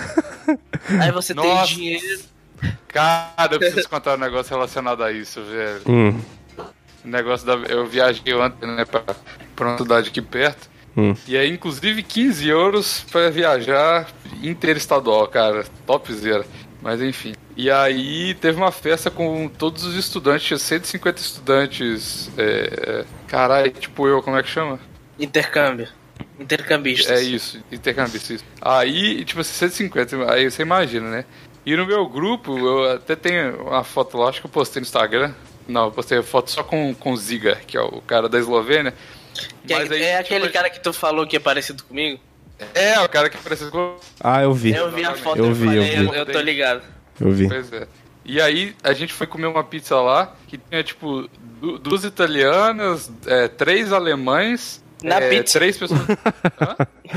aí 1.01 1.11
você 1.11 1.33
Nossa. 1.33 1.65
tem 1.67 1.75
dinheiro. 1.75 2.19
Cara, 2.87 3.53
eu 3.53 3.59
preciso 3.59 3.89
contar 3.89 4.15
um 4.15 4.19
negócio 4.21 4.53
relacionado 4.55 5.03
a 5.03 5.11
isso, 5.11 5.41
velho. 5.43 5.81
Hum, 5.87 6.19
O 7.03 7.07
negócio 7.07 7.45
da. 7.45 7.53
Eu 7.53 7.85
viajei 7.85 8.33
ontem, 8.33 8.65
né, 8.67 8.85
pra, 8.85 9.03
pra 9.55 9.67
uma 9.67 9.77
cidade 9.77 10.09
aqui 10.09 10.21
perto. 10.21 10.69
hum. 10.95 11.13
E 11.27 11.37
aí, 11.37 11.51
inclusive, 11.51 12.01
15 12.01 12.47
euros 12.47 13.05
pra 13.11 13.29
viajar 13.29 14.07
interestadual, 14.41 15.27
cara. 15.27 15.65
Topzera. 15.85 16.45
Mas 16.81 17.01
enfim. 17.01 17.33
E 17.57 17.69
aí 17.71 18.33
teve 18.35 18.57
uma 18.57 18.71
festa 18.71 19.09
com 19.09 19.47
todos 19.47 19.83
os 19.85 19.95
estudantes, 19.95 20.45
tinha 20.47 20.57
150 20.59 21.19
estudantes. 21.21 22.29
É... 22.37 23.03
Caralho, 23.27 23.71
tipo 23.71 24.07
eu, 24.07 24.21
como 24.21 24.37
é 24.37 24.43
que 24.43 24.49
chama? 24.49 24.79
Intercâmbio. 25.17 25.87
Intercambistas. 26.39 27.19
É 27.19 27.23
isso, 27.23 27.61
intercambista, 27.71 28.33
isso. 28.33 28.43
Aí, 28.61 29.23
tipo, 29.25 29.39
assim, 29.41 29.53
150, 29.53 30.31
aí 30.31 30.49
você 30.49 30.61
imagina, 30.61 31.09
né? 31.09 31.25
E 31.65 31.75
no 31.75 31.85
meu 31.85 32.07
grupo, 32.07 32.57
eu 32.57 32.91
até 32.93 33.15
tenho 33.15 33.63
uma 33.63 33.83
foto 33.83 34.17
lá, 34.17 34.29
acho 34.29 34.39
que 34.41 34.45
eu 34.47 34.51
postei 34.51 34.79
no 34.81 34.85
Instagram. 34.85 35.33
Não, 35.67 35.85
eu 35.85 35.91
postei 35.91 36.21
foto 36.21 36.51
só 36.51 36.63
com, 36.63 36.93
com 36.93 37.11
o 37.11 37.17
Ziga, 37.17 37.55
que 37.65 37.75
é 37.75 37.81
o 37.81 38.01
cara 38.01 38.29
da 38.29 38.37
Eslovênia. 38.37 38.93
Que 39.65 39.73
é, 39.73 39.79
Mas 39.79 39.91
aí, 39.91 40.03
é 40.03 40.21
tipo, 40.23 40.35
aquele 40.35 40.51
cara 40.51 40.69
que 40.69 40.79
tu 40.79 40.93
falou 40.93 41.25
que 41.25 41.35
é 41.35 41.39
parecido 41.39 41.83
comigo? 41.83 42.19
É, 42.73 42.99
o 43.01 43.09
cara 43.09 43.29
que 43.29 43.37
parece 43.37 43.69
com. 43.71 43.97
Ah, 44.21 44.43
eu 44.43 44.53
vi. 44.53 44.73
Eu 44.73 44.91
vi 44.91 45.03
a 45.03 45.13
foto 45.15 45.39
Eu 45.39 45.47
e 45.49 45.53
vi, 45.53 45.65
falei, 45.65 45.79
eu 45.79 46.03
eu, 46.03 46.11
vi. 46.11 46.17
eu 46.19 46.25
tô 46.27 46.39
ligado. 46.39 46.81
Eu 47.19 47.31
vi. 47.31 47.47
Pois 47.49 47.73
é. 47.73 47.87
E 48.23 48.39
aí, 48.39 48.75
a 48.83 48.93
gente 48.93 49.11
foi 49.11 49.27
comer 49.27 49.47
uma 49.47 49.63
pizza 49.63 49.99
lá, 49.99 50.35
que 50.47 50.57
tinha, 50.57 50.83
tipo, 50.83 51.27
du- 51.59 51.77
duas 51.79 52.03
italianas, 52.03 53.11
é, 53.25 53.47
três 53.47 53.91
alemães. 53.91 54.83
Na 55.05 55.17
é, 55.19 55.29
pizza? 55.29 55.59
Três 55.59 55.77
pessoas. 55.77 56.01
Hã? 56.59 56.75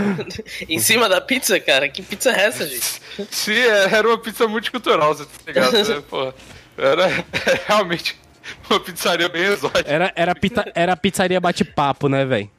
em 0.68 0.78
cima 0.78 1.08
da 1.08 1.20
pizza, 1.20 1.58
cara? 1.58 1.88
Que 1.88 2.02
pizza 2.02 2.30
é 2.30 2.40
essa, 2.46 2.66
gente? 2.66 3.00
Sim, 3.30 3.54
é, 3.54 3.84
era 3.94 4.06
uma 4.06 4.18
pizza 4.18 4.46
multicultural, 4.46 5.14
você 5.14 5.24
tá 5.24 5.30
ligado? 5.46 5.72
né? 5.72 6.02
Porra, 6.08 6.34
era 6.76 7.24
realmente 7.66 8.16
uma 8.68 8.78
pizzaria 8.80 9.28
bem 9.28 9.42
exótica. 9.44 9.90
Era, 9.90 10.12
era, 10.14 10.34
pita, 10.34 10.70
era 10.74 10.96
pizzaria 10.96 11.40
bate-papo, 11.40 12.08
né, 12.08 12.24
velho? 12.24 12.50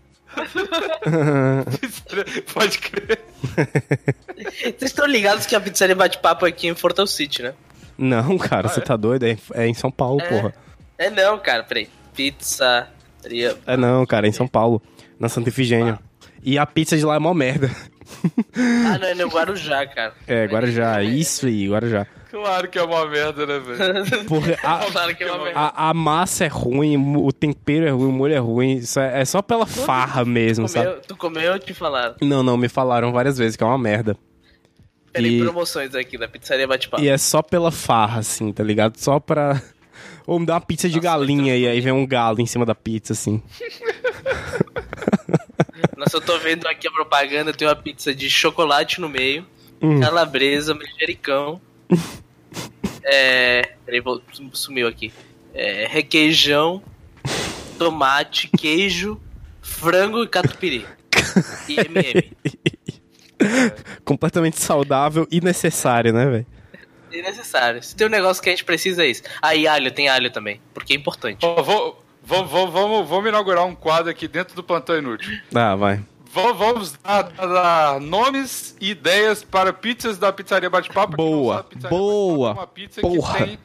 Pode 2.54 2.78
crer. 2.80 3.20
Vocês 4.62 4.82
estão 4.84 5.06
ligados 5.06 5.46
que 5.46 5.56
a 5.56 5.60
pizzaria 5.62 5.96
bate-papo 5.96 6.46
aqui 6.46 6.68
em 6.68 6.76
Fortal 6.76 7.08
City, 7.08 7.42
né? 7.44 7.54
Não, 7.98 8.38
cara, 8.38 8.68
Ah, 8.68 8.70
você 8.70 8.80
é? 8.80 8.84
tá 8.84 8.96
doido? 8.96 9.26
É, 9.26 9.32
em- 9.32 9.40
é 9.54 9.68
em 9.68 9.74
São 9.74 9.92
Paulo, 9.92 10.22
porra. 10.28 10.54
É 10.98 11.10
não, 11.10 11.38
cara, 11.40 11.64
peraí. 11.64 11.90
Pizzaria. 12.14 13.58
É 13.66 13.76
não, 13.78 14.06
cara, 14.06 14.26
é 14.28 14.30
em 14.30 14.34
São 14.34 14.48
Paulo. 14.48 14.82
Na 15.20 15.28
Santa 15.30 15.50
Ifigênia. 15.50 16.00
E 16.44 16.58
a 16.58 16.66
pizza 16.66 16.98
de 16.98 17.06
lá 17.06 17.16
é 17.16 17.20
mó 17.20 17.34
merda. 17.34 17.70
Ah, 18.56 18.98
não, 18.98 19.08
é 19.08 19.14
no 19.16 19.28
Guarujá, 19.28 19.86
cara. 19.86 20.14
É, 20.26 20.46
Guarujá. 20.46 21.04
Isso 21.04 21.46
aí, 21.48 21.68
Guarujá. 21.70 22.08
Claro 22.32 22.68
que 22.70 22.78
é 22.78 22.84
uma 22.84 23.06
merda, 23.08 23.46
né, 23.46 23.60
velho? 23.60 24.26
Porra, 24.26 24.54
a, 24.64 24.86
Claro 24.92 25.16
que 25.16 25.24
é 25.24 25.32
uma 25.32 25.44
merda. 25.44 25.60
a, 25.60 25.90
a 25.90 25.94
massa 25.94 26.46
é 26.46 26.48
ruim, 26.48 27.16
o 27.18 27.32
tempero 27.32 27.86
é 27.88 27.90
ruim, 27.90 28.10
o 28.10 28.12
molho 28.12 28.34
é 28.34 28.38
ruim. 28.40 28.76
Isso 28.78 29.00
é, 29.00 29.22
é 29.22 29.26
só 29.26 29.42
pela 29.42 29.66
farra 29.66 30.24
mesmo, 30.24 30.68
sabe? 30.68 30.86
Comeu, 30.88 31.02
tu 31.02 31.18
comeu 31.18 31.54
ou 31.54 31.60
te 31.60 31.74
falaram? 31.74 32.16
Não, 32.22 32.42
não, 32.44 32.56
me 32.56 32.70
falaram 32.70 33.12
várias 33.12 33.38
vezes 33.38 33.56
que 33.56 33.64
é 33.64 33.68
uma 33.68 33.78
merda. 33.80 34.16
Peraí, 35.12 35.40
E- 35.40 35.44
promoções 35.44 35.94
aqui 35.96 36.18
da 36.18 36.28
pizzaria 36.28 36.68
bate-papo. 36.68 37.04
E 37.04 37.08
é 37.10 37.18
só 37.18 37.42
pela 37.42 37.72
farra, 37.72 38.20
assim, 38.20 38.52
tá 38.54 38.64
ligado? 38.64 38.98
Só 38.98 39.20
pra. 39.20 39.60
Ou 40.28 40.40
me 40.40 40.46
dá 40.46 40.54
uma 40.54 40.62
pizza 40.62 40.88
de 40.88 41.00
galinha 41.00 41.58
e 41.58 41.68
aí 41.68 41.82
vem 41.82 41.92
um 41.92 42.06
galo 42.06 42.40
em 42.40 42.46
cima 42.46 42.64
da 42.64 42.76
pizza, 42.76 43.14
assim. 43.14 43.42
Nossa, 45.98 46.18
eu 46.18 46.22
tô 46.22 46.38
vendo 46.40 46.68
aqui 46.68 46.88
a 46.88 46.92
propaganda, 46.92 47.54
tem 47.54 47.68
uma 47.68 47.76
pizza 47.76 48.14
de 48.14 48.30
chocolate 48.30 49.00
no 49.02 49.10
meio, 49.10 49.46
Hum. 49.82 50.00
calabresa, 50.00 50.74
manjericão. 50.74 51.62
é. 53.04 53.74
Peraí, 53.86 54.00
vou- 54.02 54.22
sumiu 54.54 54.88
aqui. 54.88 55.12
É, 55.54 55.88
requeijão, 55.88 56.82
tomate, 57.78 58.50
queijo, 58.50 59.20
frango 59.62 60.24
e 60.24 60.28
catupiry. 60.28 60.86
E 61.70 61.76
MM. 61.82 62.32
Completamente 64.04 64.60
saudável 64.60 65.28
e 65.32 65.40
necessário, 65.42 66.12
né, 66.14 66.26
velho? 66.26 66.46
É 67.12 67.22
necessário. 67.22 67.82
Se 67.84 67.96
tem 67.96 68.08
um 68.08 68.10
negócio 68.10 68.42
que 68.44 68.50
a 68.50 68.52
gente 68.52 68.64
precisa, 68.66 69.04
é 69.04 69.08
isso. 69.08 69.24
Ah, 69.42 69.56
e 69.56 69.68
alho, 69.68 69.92
tem 69.92 70.10
alho 70.10 70.30
também, 70.32 70.60
porque 70.74 70.94
é 70.94 70.96
importante. 70.96 71.46
Ó, 71.46 71.62
vou, 71.64 72.04
vou, 72.46 72.70
vamos, 72.72 73.08
vamos 73.10 73.28
inaugurar 73.30 73.66
um 73.66 73.76
quadro 73.76 74.10
aqui 74.10 74.28
dentro 74.28 74.56
do 74.56 74.64
Plantão 74.64 74.98
Inútil. 74.98 75.38
Ah, 75.54 75.76
vai. 75.76 76.00
Vamos, 76.32 76.58
vamos 76.60 76.94
dar, 77.04 77.24
dar- 77.24 78.00
nomes 78.00 78.76
e 78.80 78.92
ideias 78.92 79.44
para 79.44 79.74
pizzas 79.74 80.20
da 80.20 80.32
pizzaria 80.32 80.70
Bate-Papo. 80.70 81.18
Boa, 81.18 81.64
pizzaria 81.64 81.90
boa, 81.90 82.54
Bate-Papo 82.54 82.60
é 82.60 82.62
uma 82.62 82.68
pizza 82.68 83.02
porra. 83.02 83.38
que 83.38 83.44
tem... 83.46 83.60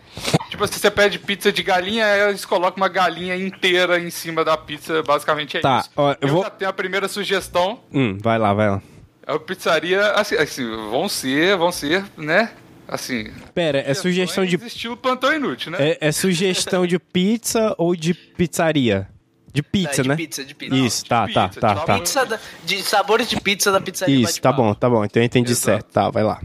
Tipo, 0.49 0.67
se 0.67 0.79
você 0.79 0.91
pede 0.91 1.19
pizza 1.19 1.53
de 1.53 1.63
galinha, 1.63 2.07
eles 2.29 2.47
colocam 2.47 2.79
uma 2.79 2.89
galinha 2.89 3.37
inteira 3.37 4.01
em 4.01 4.09
cima 4.09 4.43
da 4.45 4.57
pizza, 4.57 5.03
basicamente 5.03 5.59
é 5.59 5.61
Tá, 5.61 5.81
isso. 5.81 5.91
ó, 5.95 6.13
eu 6.13 6.17
eu 6.23 6.29
vou- 6.29 6.43
já 6.43 6.49
tenho 6.51 6.71
a 6.71 6.73
primeira 6.73 7.07
sugestão. 7.07 7.81
Hum, 7.93 8.17
vai 8.23 8.39
lá, 8.39 8.55
vai 8.55 8.71
lá. 8.71 8.83
É 9.27 9.33
uma 9.33 9.41
pizzaria, 9.41 10.13
assim, 10.13 10.37
assim, 10.37 10.67
vão 10.91 11.07
ser, 11.09 11.57
vão 11.59 11.71
ser, 11.73 12.03
né? 12.17 12.51
Assim... 12.95 13.27
Pera, 13.53 13.79
é 13.85 13.93
sugestão 13.93 14.47
de. 14.47 14.55
Estilo 14.57 14.97
Plantão 14.97 15.35
Inútil, 15.35 15.73
né? 15.73 15.79
É, 15.81 15.99
é 16.09 16.13
sugestão 16.13 16.87
de 16.87 16.97
pizza 16.99 17.75
ou 17.77 17.97
de 17.97 18.15
pizzaria? 18.15 19.09
De 19.53 19.63
pizza, 19.65 20.01
É, 20.01 20.03
de 20.03 20.09
né? 20.09 20.17
pizza, 20.17 20.45
de 20.45 20.55
pizza. 20.55 20.77
Isso, 20.77 21.03
de 21.03 21.09
tá, 21.09 21.29
tá, 21.29 21.49
pizza, 21.49 21.61
tá, 21.61 21.75
de 21.75 21.87
tá. 21.87 21.99
Pizza 21.99 22.25
da- 22.27 22.39
de 22.65 22.83
sabores 22.85 23.29
de 23.29 23.41
pizza 23.41 23.73
da 23.73 23.81
pizzaria 23.81 24.15
Isso, 24.23 24.41
tá 24.41 24.53
bom, 24.53 24.73
tá 24.75 24.89
bom. 24.89 25.05
Então 25.05 25.21
eu 25.21 25.27
entendi 25.27 25.51
Exato. 25.51 25.65
certo. 25.65 25.87
Tá, 25.93 26.09
vai 26.09 26.23
lá. 26.23 26.41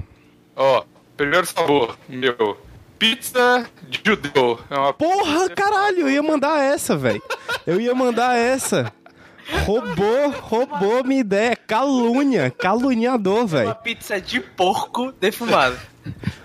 Ó, 0.55 0.83
primeiro 1.15 1.45
sabor, 1.45 1.95
meu. 2.07 2.57
Pizza 2.97 3.65
de 3.87 4.01
judeu. 4.03 4.59
É 4.71 4.75
uma 4.75 4.91
Porra, 4.93 5.49
caralho, 5.49 5.99
eu 6.01 6.09
ia 6.09 6.23
mandar 6.23 6.59
essa, 6.63 6.97
velho. 6.97 7.21
Eu 7.65 7.79
ia 7.79 7.93
mandar 7.93 8.35
essa. 8.35 8.91
Roubou, 9.65 10.29
roubou 10.41 11.03
minha 11.03 11.21
ideia. 11.21 11.55
Calúnia, 11.55 12.51
caluniador, 12.51 13.37
Uma 13.39 13.47
velho. 13.47 13.75
pizza 13.75 14.19
de 14.19 14.39
porco 14.39 15.11
defumado. 15.13 15.77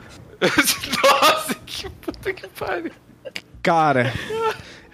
Nossa, 1.03 1.55
que 1.67 1.89
puta 1.89 2.33
que 2.33 2.47
pariu. 2.49 2.93
Cara, 3.63 4.13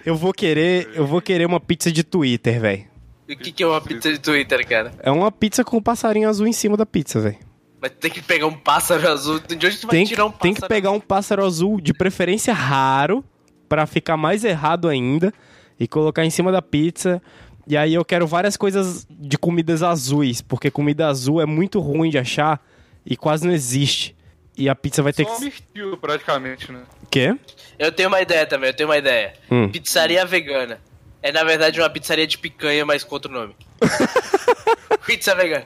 eu 0.05 0.15
vou 0.15 0.33
querer, 0.33 0.89
eu 0.93 1.05
vou 1.05 1.21
querer 1.21 1.45
uma 1.45 1.59
pizza 1.59 1.91
de 1.91 2.03
Twitter, 2.03 2.59
velho. 2.59 2.85
O 3.29 3.35
que, 3.35 3.51
que 3.51 3.63
é 3.63 3.67
uma 3.67 3.79
pizza 3.79 4.11
de 4.11 4.19
Twitter, 4.19 4.67
cara? 4.67 4.93
É 4.99 5.11
uma 5.11 5.31
pizza 5.31 5.63
com 5.63 5.77
um 5.77 5.81
passarinho 5.81 6.27
azul 6.27 6.47
em 6.47 6.53
cima 6.53 6.75
da 6.75 6.85
pizza, 6.85 7.19
velho. 7.19 7.37
Mas 7.81 7.91
tem 7.99 8.11
que 8.11 8.21
pegar 8.21 8.45
um 8.47 8.53
pássaro 8.53 9.07
azul. 9.07 9.39
De 9.39 9.55
onde 9.55 9.77
tu 9.77 9.87
vai 9.87 9.95
Tem, 9.95 10.05
tirar 10.05 10.25
um 10.25 10.31
pássaro 10.31 10.43
tem 10.43 10.53
que 10.53 10.67
pegar 10.67 10.91
um 10.91 10.99
pássaro 10.99 11.45
azul, 11.45 11.81
de 11.81 11.93
preferência 11.93 12.53
raro, 12.53 13.23
pra 13.67 13.85
ficar 13.85 14.17
mais 14.17 14.43
errado 14.43 14.87
ainda, 14.87 15.33
e 15.79 15.87
colocar 15.87 16.25
em 16.25 16.29
cima 16.29 16.51
da 16.51 16.61
pizza. 16.61 17.21
E 17.67 17.77
aí 17.77 17.93
eu 17.93 18.03
quero 18.03 18.27
várias 18.27 18.57
coisas 18.57 19.07
de 19.09 19.37
comidas 19.37 19.81
azuis, 19.81 20.41
porque 20.41 20.69
comida 20.69 21.07
azul 21.07 21.41
é 21.41 21.45
muito 21.45 21.79
ruim 21.79 22.09
de 22.09 22.17
achar 22.17 22.61
e 23.05 23.15
quase 23.15 23.47
não 23.47 23.53
existe. 23.53 24.15
E 24.57 24.69
a 24.69 24.75
pizza 24.75 25.01
vai 25.01 25.13
ter 25.13 25.25
Só 25.25 25.33
um 25.33 25.37
que. 25.37 25.43
mirtilo, 25.45 25.97
praticamente, 25.97 26.71
né? 26.71 26.81
Quê? 27.09 27.35
Eu 27.79 27.91
tenho 27.91 28.09
uma 28.09 28.21
ideia 28.21 28.45
também, 28.45 28.69
eu 28.69 28.73
tenho 28.73 28.89
uma 28.89 28.97
ideia. 28.97 29.33
Hum. 29.49 29.69
Pizzaria 29.69 30.25
vegana. 30.25 30.79
É 31.23 31.31
na 31.31 31.43
verdade 31.43 31.79
uma 31.79 31.89
pizzaria 31.89 32.25
de 32.25 32.37
picanha, 32.37 32.85
mas 32.85 33.03
com 33.03 33.13
outro 33.15 33.31
nome. 33.31 33.55
Pizza 35.05 35.35
vegana. 35.35 35.65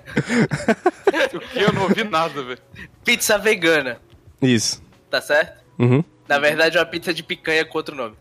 O 1.33 1.39
que 1.39 1.59
eu 1.59 1.71
não 1.73 1.83
ouvi 1.83 2.03
nada, 2.03 2.43
velho. 2.43 2.59
Pizza 3.03 3.37
vegana, 3.37 3.99
Isso. 4.41 4.81
tá 5.09 5.21
certo? 5.21 5.63
Uhum. 5.77 6.03
Na 6.27 6.39
verdade 6.39 6.77
é 6.77 6.79
uma 6.79 6.85
pizza 6.85 7.13
de 7.13 7.21
picanha 7.23 7.63
com 7.65 7.77
outro 7.77 7.95
nome. 7.95 8.15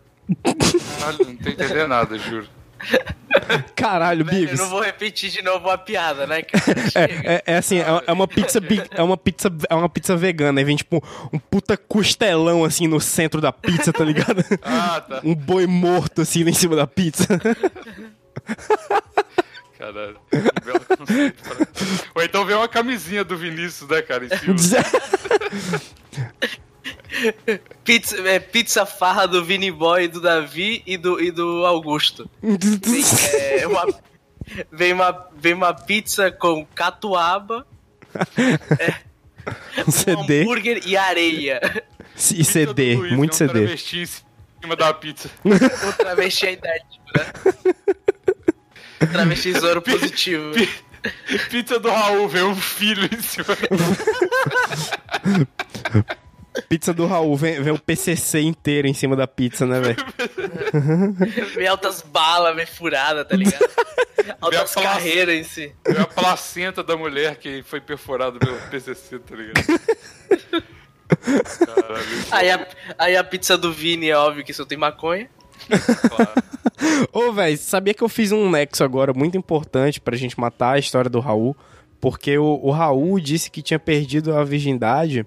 Caralho, 0.99 1.19
não 1.27 1.37
tô 1.37 1.49
entendendo 1.49 1.89
nada, 1.89 2.19
juro. 2.19 2.49
Caralho, 3.75 4.23
Eu 4.23 4.27
Bigos. 4.27 4.59
não 4.59 4.69
vou 4.69 4.83
repetir 4.83 5.31
de 5.31 5.43
novo 5.43 5.71
a 5.71 5.79
piada, 5.79 6.27
né, 6.27 6.43
cara? 6.43 6.65
Chega. 6.91 7.15
É, 7.25 7.43
é 7.47 7.57
assim, 7.57 7.79
é, 7.79 7.87
é 8.07 8.13
uma 8.13 8.29
pizza 8.29 8.61
é 8.91 9.03
uma 9.03 9.17
pizza 9.17 9.51
é 9.69 9.75
uma 9.75 9.89
pizza 9.89 10.17
vegana, 10.17 10.61
aí 10.61 10.65
vem 10.65 10.77
tipo 10.77 11.03
um 11.33 11.39
puta 11.39 11.77
costelão 11.77 12.65
assim 12.65 12.87
no 12.87 13.01
centro 13.01 13.41
da 13.41 13.53
pizza, 13.53 13.93
tá 13.93 14.05
ligado? 14.05 14.45
Ah, 14.63 15.01
tá. 15.01 15.21
Um 15.25 15.35
boi 15.35 15.67
morto 15.67 16.23
assim 16.23 16.49
em 16.49 16.53
cima 16.53 16.77
da 16.77 16.87
pizza. 16.87 17.27
Caralho. 19.79 20.17
Que 20.31 20.65
belo 20.65 20.81
conceito, 20.99 21.43
cara. 21.43 21.69
Ou 22.15 22.23
então 22.23 22.45
vem 22.45 22.57
uma 22.57 22.69
camisinha 22.69 23.25
do 23.25 23.37
Vinícius, 23.37 23.89
né, 23.89 24.03
cara, 24.03 24.25
em 24.25 24.29
cima. 24.29 24.55
Pizza, 27.85 28.17
é, 28.29 28.39
pizza 28.39 28.85
farra 28.87 29.27
do 29.27 29.45
Vini 29.45 29.71
Boy, 29.71 30.09
do 30.09 30.21
Davi 30.21 30.83
e 30.87 30.97
do, 30.97 31.21
e 31.21 31.31
do 31.31 31.65
Augusto. 31.65 32.29
Vem, 32.43 33.05
é, 33.61 33.67
uma, 33.67 33.87
vem, 34.73 34.93
uma, 34.93 35.29
vem 35.37 35.55
uma 35.55 35.75
pizza 35.75 36.31
com 36.31 36.67
catuaba, 36.75 37.67
Um 39.87 39.91
CD 39.91 40.43
hambúrguer 40.43 40.83
e 40.87 40.97
areia. 40.97 41.61
e 42.17 42.45
CD, 42.45 42.97
Luiz, 42.97 43.13
muito 43.13 43.37
tem 43.37 43.47
um 43.47 43.51
CD. 43.51 43.61
travesti 43.67 44.03
em 44.03 44.07
cima 44.63 44.77
da 44.77 44.95
pizza. 44.95 45.31
O 45.45 45.93
travesti 45.93 46.47
é 46.47 46.53
idêntico, 46.53 47.05
né? 47.15 47.27
Travesti 49.13 49.61
soro 49.61 49.83
positivo. 49.83 50.53
Pizza 51.51 51.79
do 51.79 51.91
Raul, 51.91 52.29
vem 52.29 52.45
um 52.45 52.57
filho 52.57 53.05
em 53.13 53.21
cima. 53.21 53.55
Pizza 56.69 56.93
do 56.95 57.07
Raul, 57.07 57.37
vem, 57.37 57.61
vem 57.63 57.73
o 57.73 57.79
PCC 57.79 58.41
inteiro 58.41 58.87
em 58.87 58.95
cima 58.95 59.17
da 59.17 59.27
pizza, 59.27 59.67
né, 59.67 59.81
velho? 59.81 59.97
Vem 61.57 61.67
altas 61.67 62.01
balas, 62.03 62.55
vem 62.55 62.67
furada, 62.67 63.25
tá 63.25 63.35
ligado? 63.37 63.65
Altas 64.41 64.51
Vem 64.75 64.83
a 64.83 64.87
pala- 64.87 64.87
carreiras 64.97 65.35
em 65.35 65.43
si. 65.45 65.73
Vem 65.87 66.01
a 66.01 66.07
placenta 66.07 66.83
da 66.83 66.97
mulher 66.97 67.37
que 67.37 67.63
foi 67.65 67.81
perfurada 67.81 68.39
pelo 68.39 68.57
PCC, 68.71 69.19
tá 69.19 69.35
ligado? 69.35 69.65
Caralho, 71.67 72.05
Aí 72.31 72.51
a, 72.51 72.67
aí 72.99 73.17
a 73.17 73.25
pizza 73.25 73.57
do 73.59 73.73
Vini 73.73 74.09
é 74.09 74.17
óbvio 74.17 74.45
que 74.45 74.53
só 74.53 74.65
tem 74.65 74.79
maconha. 74.79 75.29
claro. 76.09 76.33
Ô, 77.13 77.33
velho, 77.33 77.57
sabia 77.59 77.95
que 77.95 78.03
eu 78.03 78.09
fiz 78.09 78.33
um 78.33 78.51
nexo 78.51 78.83
agora 78.85 79.13
muito 79.13 79.37
importante 79.37 80.01
pra 80.01 80.17
gente 80.17 80.39
matar 80.39 80.75
a 80.75 80.79
história 80.79 81.11
do 81.11 81.21
Raul? 81.21 81.57
Porque 82.01 82.37
o, 82.39 82.61
o 82.63 82.71
Raul 82.71 83.19
disse 83.21 83.51
que 83.51 83.63
tinha 83.63 83.79
perdido 83.79 84.37
a 84.37 84.45
virgindade 84.45 85.27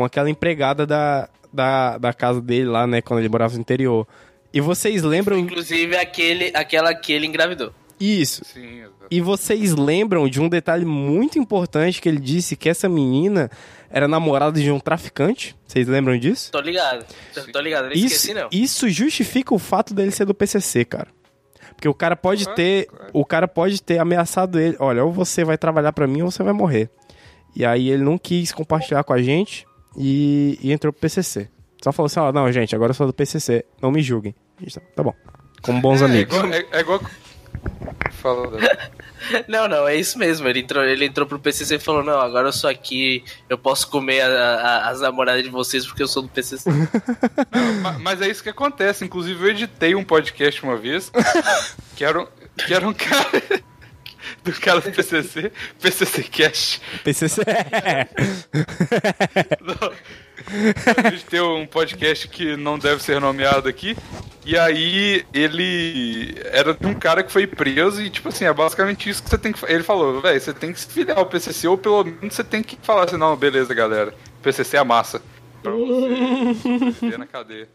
com 0.00 0.04
aquela 0.06 0.30
empregada 0.30 0.86
da, 0.86 1.28
da, 1.52 1.98
da 1.98 2.12
casa 2.14 2.40
dele 2.40 2.64
lá, 2.64 2.86
né, 2.86 3.02
quando 3.02 3.20
ele 3.20 3.28
morava 3.28 3.52
no 3.52 3.60
interior. 3.60 4.08
E 4.50 4.58
vocês 4.58 5.02
lembram 5.02 5.36
Inclusive 5.38 5.94
aquele, 5.94 6.50
aquela 6.54 6.94
que 6.94 7.12
ele 7.12 7.26
engravidou. 7.26 7.70
isso? 8.00 8.42
Sim, 8.46 8.78
exato. 8.80 8.94
E 9.10 9.20
vocês 9.20 9.74
lembram 9.74 10.26
de 10.26 10.40
um 10.40 10.48
detalhe 10.48 10.86
muito 10.86 11.38
importante 11.38 12.00
que 12.00 12.08
ele 12.08 12.18
disse 12.18 12.56
que 12.56 12.70
essa 12.70 12.88
menina 12.88 13.50
era 13.90 14.08
namorada 14.08 14.58
de 14.58 14.70
um 14.70 14.80
traficante? 14.80 15.54
Vocês 15.66 15.86
lembram 15.86 16.18
disso? 16.18 16.50
Tô 16.50 16.62
ligado. 16.62 17.04
Tô, 17.34 17.42
tô 17.52 17.60
ligado, 17.60 17.84
não 17.88 17.92
Isso, 17.92 18.06
esqueci 18.06 18.32
não. 18.32 18.48
isso 18.50 18.88
justifica 18.88 19.54
o 19.54 19.58
fato 19.58 19.92
dele 19.92 20.12
ser 20.12 20.24
do 20.24 20.32
PCC, 20.34 20.86
cara. 20.86 21.08
Porque 21.74 21.88
o 21.88 21.94
cara 21.94 22.16
pode 22.16 22.48
ter, 22.54 22.88
o 23.12 23.22
cara 23.22 23.46
pode 23.46 23.82
ter 23.82 23.98
ameaçado 23.98 24.58
ele, 24.58 24.76
olha, 24.80 25.04
ou 25.04 25.12
você 25.12 25.44
vai 25.44 25.58
trabalhar 25.58 25.92
pra 25.92 26.06
mim 26.06 26.22
ou 26.22 26.30
você 26.30 26.42
vai 26.42 26.54
morrer. 26.54 26.88
E 27.54 27.66
aí 27.66 27.90
ele 27.90 28.02
não 28.02 28.16
quis 28.16 28.50
compartilhar 28.50 29.04
com 29.04 29.12
a 29.12 29.20
gente 29.20 29.66
e, 29.96 30.58
e 30.62 30.72
entrou 30.72 30.92
pro 30.92 31.00
PCC. 31.02 31.48
Só 31.82 31.92
falou 31.92 32.06
assim, 32.06 32.20
ó, 32.20 32.30
não, 32.32 32.50
gente, 32.52 32.74
agora 32.74 32.90
eu 32.90 32.94
sou 32.94 33.06
do 33.06 33.12
PCC, 33.12 33.64
não 33.80 33.90
me 33.90 34.02
julguem. 34.02 34.34
Tá, 34.74 34.80
tá 34.96 35.02
bom. 35.02 35.14
Como 35.62 35.80
bons 35.80 36.02
É 36.02 36.04
amigos. 36.04 36.36
igual, 36.36 36.52
é, 36.52 36.66
é 36.72 36.80
igual... 36.80 37.00
Fala, 38.12 38.58
Não, 39.48 39.68
não, 39.68 39.86
é 39.86 39.94
isso 39.96 40.18
mesmo. 40.18 40.48
Ele 40.48 40.60
entrou, 40.60 40.82
ele 40.84 41.04
entrou 41.04 41.26
pro 41.26 41.38
PCC 41.38 41.76
e 41.76 41.78
falou: 41.78 42.02
Não, 42.02 42.18
agora 42.20 42.48
eu 42.48 42.52
sou 42.52 42.68
aqui, 42.70 43.22
eu 43.48 43.58
posso 43.58 43.88
comer 43.88 44.22
a- 44.22 44.26
a- 44.28 44.88
as 44.88 45.00
namoradas 45.00 45.42
de 45.42 45.50
vocês 45.50 45.86
porque 45.86 46.02
eu 46.02 46.08
sou 46.08 46.22
do 46.22 46.28
PCC. 46.28 46.70
Ma- 47.82 47.98
Mas 47.98 48.20
é 48.22 48.28
isso 48.28 48.42
que 48.42 48.48
acontece. 48.48 49.04
Inclusive, 49.04 49.42
eu 49.44 49.50
editei 49.50 49.94
um 49.94 50.02
podcast 50.04 50.62
uma 50.62 50.76
vez 50.76 51.12
que 51.96 52.02
era 52.04 52.20
um, 52.22 52.26
que 52.56 52.72
era 52.74 52.88
um 52.88 52.94
cara 52.94 53.42
do 54.42 54.52
cara 54.52 54.80
do 54.80 54.90
PCC, 54.90 55.52
PCC 55.80 56.22
Cash. 56.24 56.80
PCC. 57.04 57.42
A 61.04 61.10
gente 61.10 61.24
tem 61.26 61.40
um 61.40 61.66
podcast 61.66 62.26
que 62.28 62.56
não 62.56 62.78
deve 62.78 63.02
ser 63.02 63.20
nomeado 63.20 63.68
aqui. 63.68 63.96
E 64.44 64.56
aí 64.56 65.24
ele 65.34 66.34
era 66.46 66.72
de 66.74 66.86
um 66.86 66.94
cara 66.94 67.22
que 67.22 67.30
foi 67.30 67.46
preso 67.46 68.02
e, 68.02 68.08
tipo 68.08 68.30
assim, 68.30 68.46
é 68.46 68.52
basicamente 68.52 69.08
isso 69.08 69.22
que 69.22 69.28
você 69.28 69.38
tem 69.38 69.52
que 69.52 69.64
Ele 69.66 69.82
falou, 69.82 70.20
velho, 70.20 70.40
você 70.40 70.52
tem 70.52 70.72
que 70.72 70.80
se 70.80 70.86
filiar 70.86 71.18
ao 71.18 71.26
PCC 71.26 71.68
ou 71.68 71.76
pelo 71.76 72.04
menos 72.04 72.34
você 72.34 72.42
tem 72.42 72.62
que 72.62 72.78
falar 72.82 73.04
assim, 73.04 73.16
não, 73.16 73.36
beleza, 73.36 73.74
galera. 73.74 74.14
PCC 74.42 74.78
é 74.78 74.84
massa. 74.84 75.22
Pra 75.62 75.72
você 75.72 77.18
na 77.18 77.26
cadeia. 77.26 77.68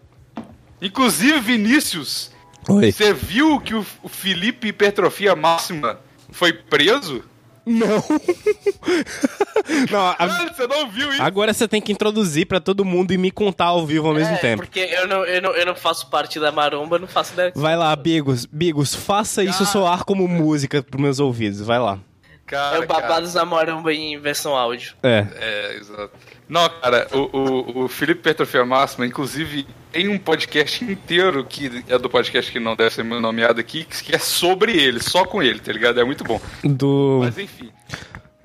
Inclusive, 0.82 1.40
Vinícius, 1.40 2.32
Oi. 2.68 2.92
você 2.92 3.14
viu 3.14 3.60
que 3.60 3.76
o 3.76 3.86
Felipe 4.08 4.70
Hipertrofia 4.70 5.36
Máxima 5.36 6.00
foi 6.36 6.54
preso? 6.54 7.24
Não. 7.66 8.04
não, 9.92 10.00
a- 10.08 10.16
Ah, 10.20 10.54
você 10.54 10.68
não 10.68 10.88
viu 10.90 11.12
isso? 11.12 11.22
agora 11.22 11.54
você 11.54 11.68
tem 11.68 11.82
que 11.82 11.92
introduzir 11.92 12.46
pra 12.46 12.60
todo 12.60 12.86
mundo 12.86 13.12
e 13.12 13.18
me 13.18 13.32
contar 13.32 13.66
ao 13.66 13.86
vivo 13.86 14.08
ao 14.08 14.14
mesmo 14.14 14.36
É, 14.36 14.38
tempo. 14.38 14.64
Porque 14.64 14.80
eu 14.80 15.08
não, 15.08 15.26
eu, 15.26 15.42
não, 15.42 15.52
eu 15.56 15.66
não 15.66 15.76
faço 15.76 16.08
parte 16.10 16.40
da 16.40 16.52
maromba, 16.52 17.00
não 17.00 17.08
faço 17.08 17.34
ideia. 17.34 17.52
Vai 17.56 17.76
lá, 17.76 17.96
Bigos. 17.96 18.46
Bigos, 18.46 18.94
faça 18.94 19.44
isso 19.44 19.60
Cara. 19.60 19.70
soar 19.72 20.04
como 20.06 20.28
música 20.28 20.84
pros 20.84 21.02
meus 21.02 21.20
ouvidos. 21.20 21.62
Vai 21.62 21.80
lá. 21.80 22.00
Cara, 22.46 22.76
É 22.76 22.80
o 22.80 22.88
cara. 22.88 23.02
Babados 23.02 23.34
da 23.34 23.44
Maromba 23.44 23.92
em 23.92 24.20
versão 24.20 24.56
áudio. 24.56 24.94
É. 25.02 25.26
É, 25.36 25.78
exato. 25.78 26.12
Não, 26.48 26.70
cara, 26.70 27.08
o, 27.12 27.38
o, 27.38 27.84
o 27.84 27.88
Felipe 27.88 28.22
Petrofia 28.22 28.64
Máxima, 28.64 29.06
inclusive, 29.06 29.66
tem 29.92 30.08
um 30.08 30.18
podcast 30.18 30.84
inteiro 30.84 31.44
que 31.44 31.84
é 31.88 31.98
do 31.98 32.10
podcast 32.10 32.52
que 32.52 32.60
não 32.60 32.76
deve 32.76 32.94
ser 32.94 33.04
nomeado 33.04 33.60
aqui, 33.60 33.84
que 33.84 34.16
é 34.16 34.20
sobre 34.20 34.74
ele, 34.78 35.02
só 35.02 35.26
com 35.26 35.42
ele, 35.42 35.60
tá 35.60 35.72
ligado? 35.72 36.00
É 36.00 36.04
muito 36.04 36.24
bom. 36.24 36.40
Do, 36.64 37.22
Mas 37.24 37.38
enfim. 37.38 37.72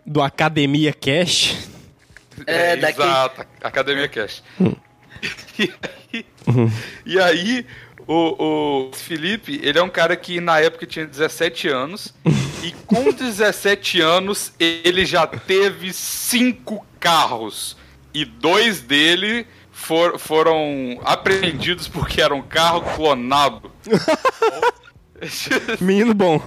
do 0.06 0.22
Academia 0.22 0.92
Cash. 0.94 1.68
É, 2.46 2.74
daqui- 2.76 3.02
Exato, 3.02 3.46
Academia 3.62 4.08
Cash. 4.08 4.42
E 5.58 5.70
aí, 6.12 6.26
e 7.04 7.20
aí 7.20 7.66
o, 8.06 8.88
o 8.88 8.92
Felipe, 8.94 9.60
ele 9.62 9.78
é 9.78 9.82
um 9.82 9.90
cara 9.90 10.16
que 10.16 10.40
na 10.40 10.58
época 10.58 10.86
tinha 10.86 11.06
17 11.06 11.68
anos, 11.68 12.14
e 12.64 12.72
com 12.86 13.12
17 13.12 14.00
anos 14.00 14.52
ele 14.58 15.04
já 15.04 15.26
teve 15.26 15.92
cinco 15.92 16.84
carros. 16.98 17.76
E 18.12 18.24
dois 18.24 18.80
dele 18.80 19.46
for- 19.70 20.18
foram 20.18 21.00
apreendidos 21.04 21.86
porque 21.88 22.20
era 22.20 22.34
um 22.34 22.42
carro 22.42 22.82
clonado. 22.96 23.70
Menino 25.80 26.14
bom. 26.14 26.42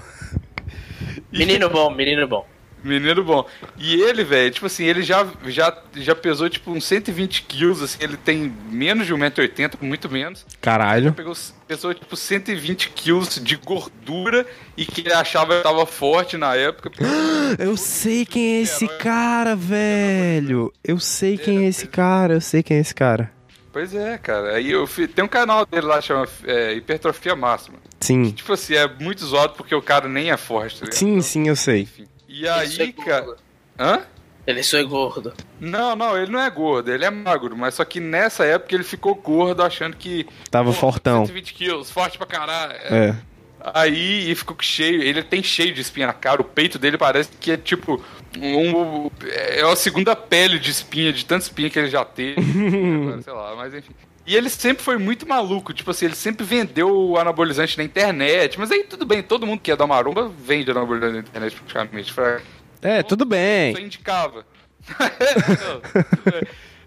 Menino 1.32 1.69
bom, 1.69 1.89
menino 1.91 2.28
bom. 2.28 2.45
Menino 2.83 3.23
bom. 3.23 3.47
E 3.77 4.01
ele, 4.01 4.23
velho, 4.23 4.51
tipo 4.51 4.65
assim, 4.65 4.83
ele 4.85 5.01
já, 5.03 5.25
já, 5.47 5.75
já 5.95 6.13
pesou 6.13 6.49
tipo 6.49 6.69
uns 6.71 6.83
120 6.85 7.43
quilos, 7.43 7.81
assim, 7.81 7.97
ele 8.01 8.17
tem 8.17 8.53
menos 8.69 9.07
de 9.07 9.13
1,80m, 9.13 9.75
muito 9.81 10.09
menos. 10.09 10.45
Caralho. 10.59 11.13
Pegou, 11.13 11.33
pesou 11.67 11.93
tipo 11.93 12.15
120 12.15 12.89
quilos 12.89 13.39
de 13.41 13.55
gordura 13.55 14.45
e 14.75 14.85
que 14.85 15.01
ele 15.01 15.13
achava 15.13 15.57
que 15.57 15.63
tava 15.63 15.85
forte 15.85 16.35
na 16.37 16.55
época. 16.55 16.91
Eu 17.57 17.77
sei 17.77 18.25
quem 18.25 18.55
é 18.57 18.61
esse 18.61 18.87
cara, 18.97 19.55
velho. 19.55 20.71
Eu 20.83 20.99
sei 20.99 21.37
quem 21.37 21.65
é 21.65 21.67
esse 21.69 21.87
cara. 21.87 22.33
Eu 22.35 22.41
sei 22.41 22.61
quem 22.63 22.77
é 22.77 22.79
esse 22.81 22.93
cara. 22.95 23.31
Pois 23.71 23.93
é, 23.95 24.17
cara. 24.19 24.55
Aí 24.55 24.69
eu 24.71 24.85
fi- 24.85 25.07
tem 25.07 25.25
um 25.25 25.27
canal 25.27 25.65
dele 25.65 25.87
lá 25.87 25.99
chama 25.99 26.27
é, 26.45 26.73
Hipertrofia 26.73 27.35
Máxima. 27.35 27.77
Sim. 27.99 28.29
Tipo 28.31 28.53
assim, 28.53 28.75
é 28.75 28.87
muito 28.99 29.25
zoado 29.25 29.53
porque 29.53 29.73
o 29.73 29.81
cara 29.81 30.07
nem 30.07 30.29
é 30.29 30.37
forte, 30.37 30.81
tá? 30.81 30.91
Sim, 30.91 31.21
sim, 31.21 31.47
eu 31.47 31.55
sei. 31.55 31.81
Enfim. 31.81 32.05
E 32.33 32.47
é 32.47 32.49
aí, 32.49 32.91
cara. 32.93 33.35
Hã? 33.79 34.01
Ele 34.47 34.63
só 34.63 34.79
é 34.79 34.83
gordo. 34.83 35.31
Não, 35.59 35.95
não, 35.95 36.17
ele 36.17 36.31
não 36.31 36.41
é 36.41 36.49
gordo, 36.49 36.91
ele 36.91 37.05
é 37.05 37.11
magro, 37.11 37.55
mas 37.55 37.75
só 37.75 37.85
que 37.85 37.99
nessa 37.99 38.43
época 38.43 38.73
ele 38.73 38.83
ficou 38.83 39.13
gordo 39.13 39.61
achando 39.61 39.95
que. 39.95 40.25
Tava 40.49 40.71
pô, 40.71 40.79
fortão. 40.79 41.27
120 41.27 41.53
quilos, 41.53 41.91
forte 41.91 42.17
pra 42.17 42.25
caralho. 42.25 42.73
É. 42.73 43.15
Aí 43.59 44.31
e 44.31 44.35
ficou 44.35 44.57
cheio, 44.59 45.03
ele 45.03 45.21
tem 45.21 45.43
cheio 45.43 45.71
de 45.73 45.79
espinha 45.79 46.07
na 46.07 46.13
cara, 46.13 46.41
o 46.41 46.45
peito 46.45 46.79
dele 46.79 46.97
parece 46.97 47.29
que 47.39 47.51
é 47.51 47.55
tipo 47.55 48.03
um, 48.37 49.11
é 49.25 49.61
a 49.61 49.75
segunda 49.75 50.15
pele 50.15 50.57
de 50.57 50.71
espinha, 50.71 51.13
de 51.13 51.23
tanta 51.23 51.43
espinha 51.43 51.69
que 51.69 51.77
ele 51.77 51.89
já 51.89 52.03
teve. 52.03 52.41
Agora, 52.41 53.21
sei 53.21 53.33
lá, 53.33 53.55
mas 53.55 53.73
enfim. 53.75 53.93
E 54.25 54.36
ele 54.36 54.49
sempre 54.49 54.81
foi 54.83 54.97
muito 54.97 55.27
maluco, 55.27 55.73
tipo 55.73 55.91
assim, 55.91 56.05
ele 56.05 56.15
sempre 56.15 56.45
vendeu 56.45 56.89
o 56.89 57.17
anabolizante 57.17 57.77
na 57.77 57.83
internet, 57.83 58.57
mas 58.57 58.71
aí 58.71 58.83
tudo 58.86 59.05
bem, 59.05 59.21
todo 59.21 59.45
mundo 59.45 59.59
que 59.59 59.71
é 59.71 59.75
da 59.75 59.86
maromba 59.86 60.29
vende 60.29 60.71
anabolizante 60.71 61.13
na 61.13 61.19
internet 61.19 61.55
praticamente. 61.55 62.13
Pra- 62.13 62.39
É, 62.81 63.03
tudo 63.03 63.23
Só 63.23 63.29
bem. 63.29 63.77
indicava. 63.86 64.45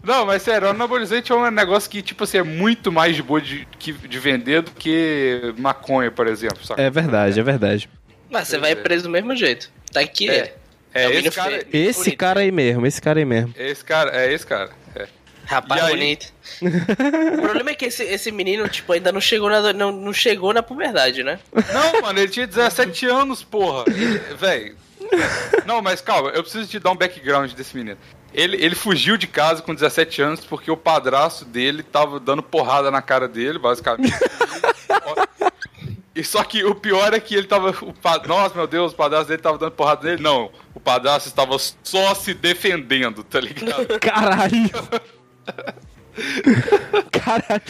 Não, 0.03 0.25
mas 0.25 0.43
sério, 0.43 0.69
o 0.69 0.71
anabolizante 0.71 1.33
é 1.33 1.35
um 1.35 1.51
negócio 1.51 1.91
que, 1.91 2.01
tipo 2.01 2.25
assim, 2.25 2.39
é 2.39 2.43
muito 2.43 2.93
mais 2.93 3.17
de 3.17 3.23
boa 3.23 3.41
de, 3.41 3.67
que- 3.79 3.93
de 3.93 4.19
vender 4.19 4.63
do 4.63 4.71
que 4.71 5.53
maconha, 5.59 6.11
por 6.11 6.27
exemplo. 6.29 6.65
saca? 6.65 6.81
É 6.81 6.89
verdade, 6.89 7.41
é 7.41 7.43
verdade. 7.43 7.89
Mas 8.31 8.49
você 8.49 8.57
vai 8.59 8.75
preso 8.77 9.05
do 9.05 9.11
mesmo 9.11 9.35
jeito. 9.35 9.71
Tá 9.93 10.01
aqui, 10.01 10.31
É. 10.31 10.37
é. 10.37 10.55
É, 10.95 11.09
o 11.09 11.13
esse 11.13 11.31
cara. 11.31 11.67
Esse 11.73 12.17
cara 12.17 12.41
aí 12.41 12.53
mesmo, 12.53 12.87
esse 12.87 13.03
cara 13.03 13.19
aí 13.19 13.25
mesmo. 13.25 13.53
é 13.59 13.69
esse 13.69 13.85
cara, 13.85 14.17
é 14.17 14.33
esse 14.33 14.47
cara. 14.47 14.71
Rapaz 15.47 15.85
aí? 15.85 15.91
bonito. 15.91 16.33
o 17.39 17.41
problema 17.43 17.71
é 17.71 17.75
que 17.75 17.87
esse, 17.87 18.03
esse 18.03 18.31
menino, 18.33 18.69
tipo, 18.69 18.93
ainda 18.93 19.11
não 19.13 19.21
chegou 19.21 19.49
na, 19.49 19.73
não, 19.73 19.93
não 19.93 20.13
chegou 20.13 20.53
na 20.53 20.63
puberdade, 20.63 21.23
né? 21.23 21.39
Não, 21.73 22.03
mano, 22.03 22.19
ele 22.19 22.29
tinha 22.31 22.47
17 22.47 23.07
anos, 23.07 23.43
porra. 23.43 23.85
Véi. 24.39 24.75
Não, 25.65 25.81
mas 25.81 26.01
calma, 26.01 26.31
eu 26.31 26.43
preciso 26.43 26.69
te 26.69 26.79
dar 26.81 26.91
um 26.91 26.97
background 26.97 27.53
desse 27.53 27.77
menino. 27.77 27.97
Ele, 28.35 28.57
ele 28.63 28.75
fugiu 28.75 29.17
de 29.17 29.27
casa 29.27 29.63
com 29.63 29.73
17 29.75 30.21
anos 30.21 30.41
porque 30.45 30.71
o 30.71 30.77
padrasto 30.77 31.45
dele 31.45 31.83
tava 31.83 32.19
dando 32.21 32.43
porrada 32.43 32.91
na 32.91 33.01
cara 33.01 33.29
dele, 33.29 33.59
basicamente. 33.59 34.13
E 36.15 36.25
só 36.25 36.43
que 36.43 36.65
o 36.65 36.75
pior 36.75 37.13
é 37.13 37.21
que 37.21 37.35
ele 37.35 37.47
tava. 37.47 37.71
O 37.83 37.93
pa- 37.93 38.23
Nossa, 38.27 38.55
meu 38.55 38.67
Deus, 38.67 38.93
o 38.93 38.97
padrasto 38.97 39.29
dele 39.29 39.43
tava 39.43 39.59
dando 39.59 39.73
porrada 39.73 40.03
nele. 40.09 40.23
Não, 40.23 40.51
o 40.75 40.81
padrasto 40.81 41.29
estava 41.29 41.57
só 41.83 42.15
se 42.15 42.33
defendendo, 42.33 43.23
tá 43.23 43.39
ligado? 43.39 44.01
Caralho! 44.01 44.71
Caralho! 47.13 47.63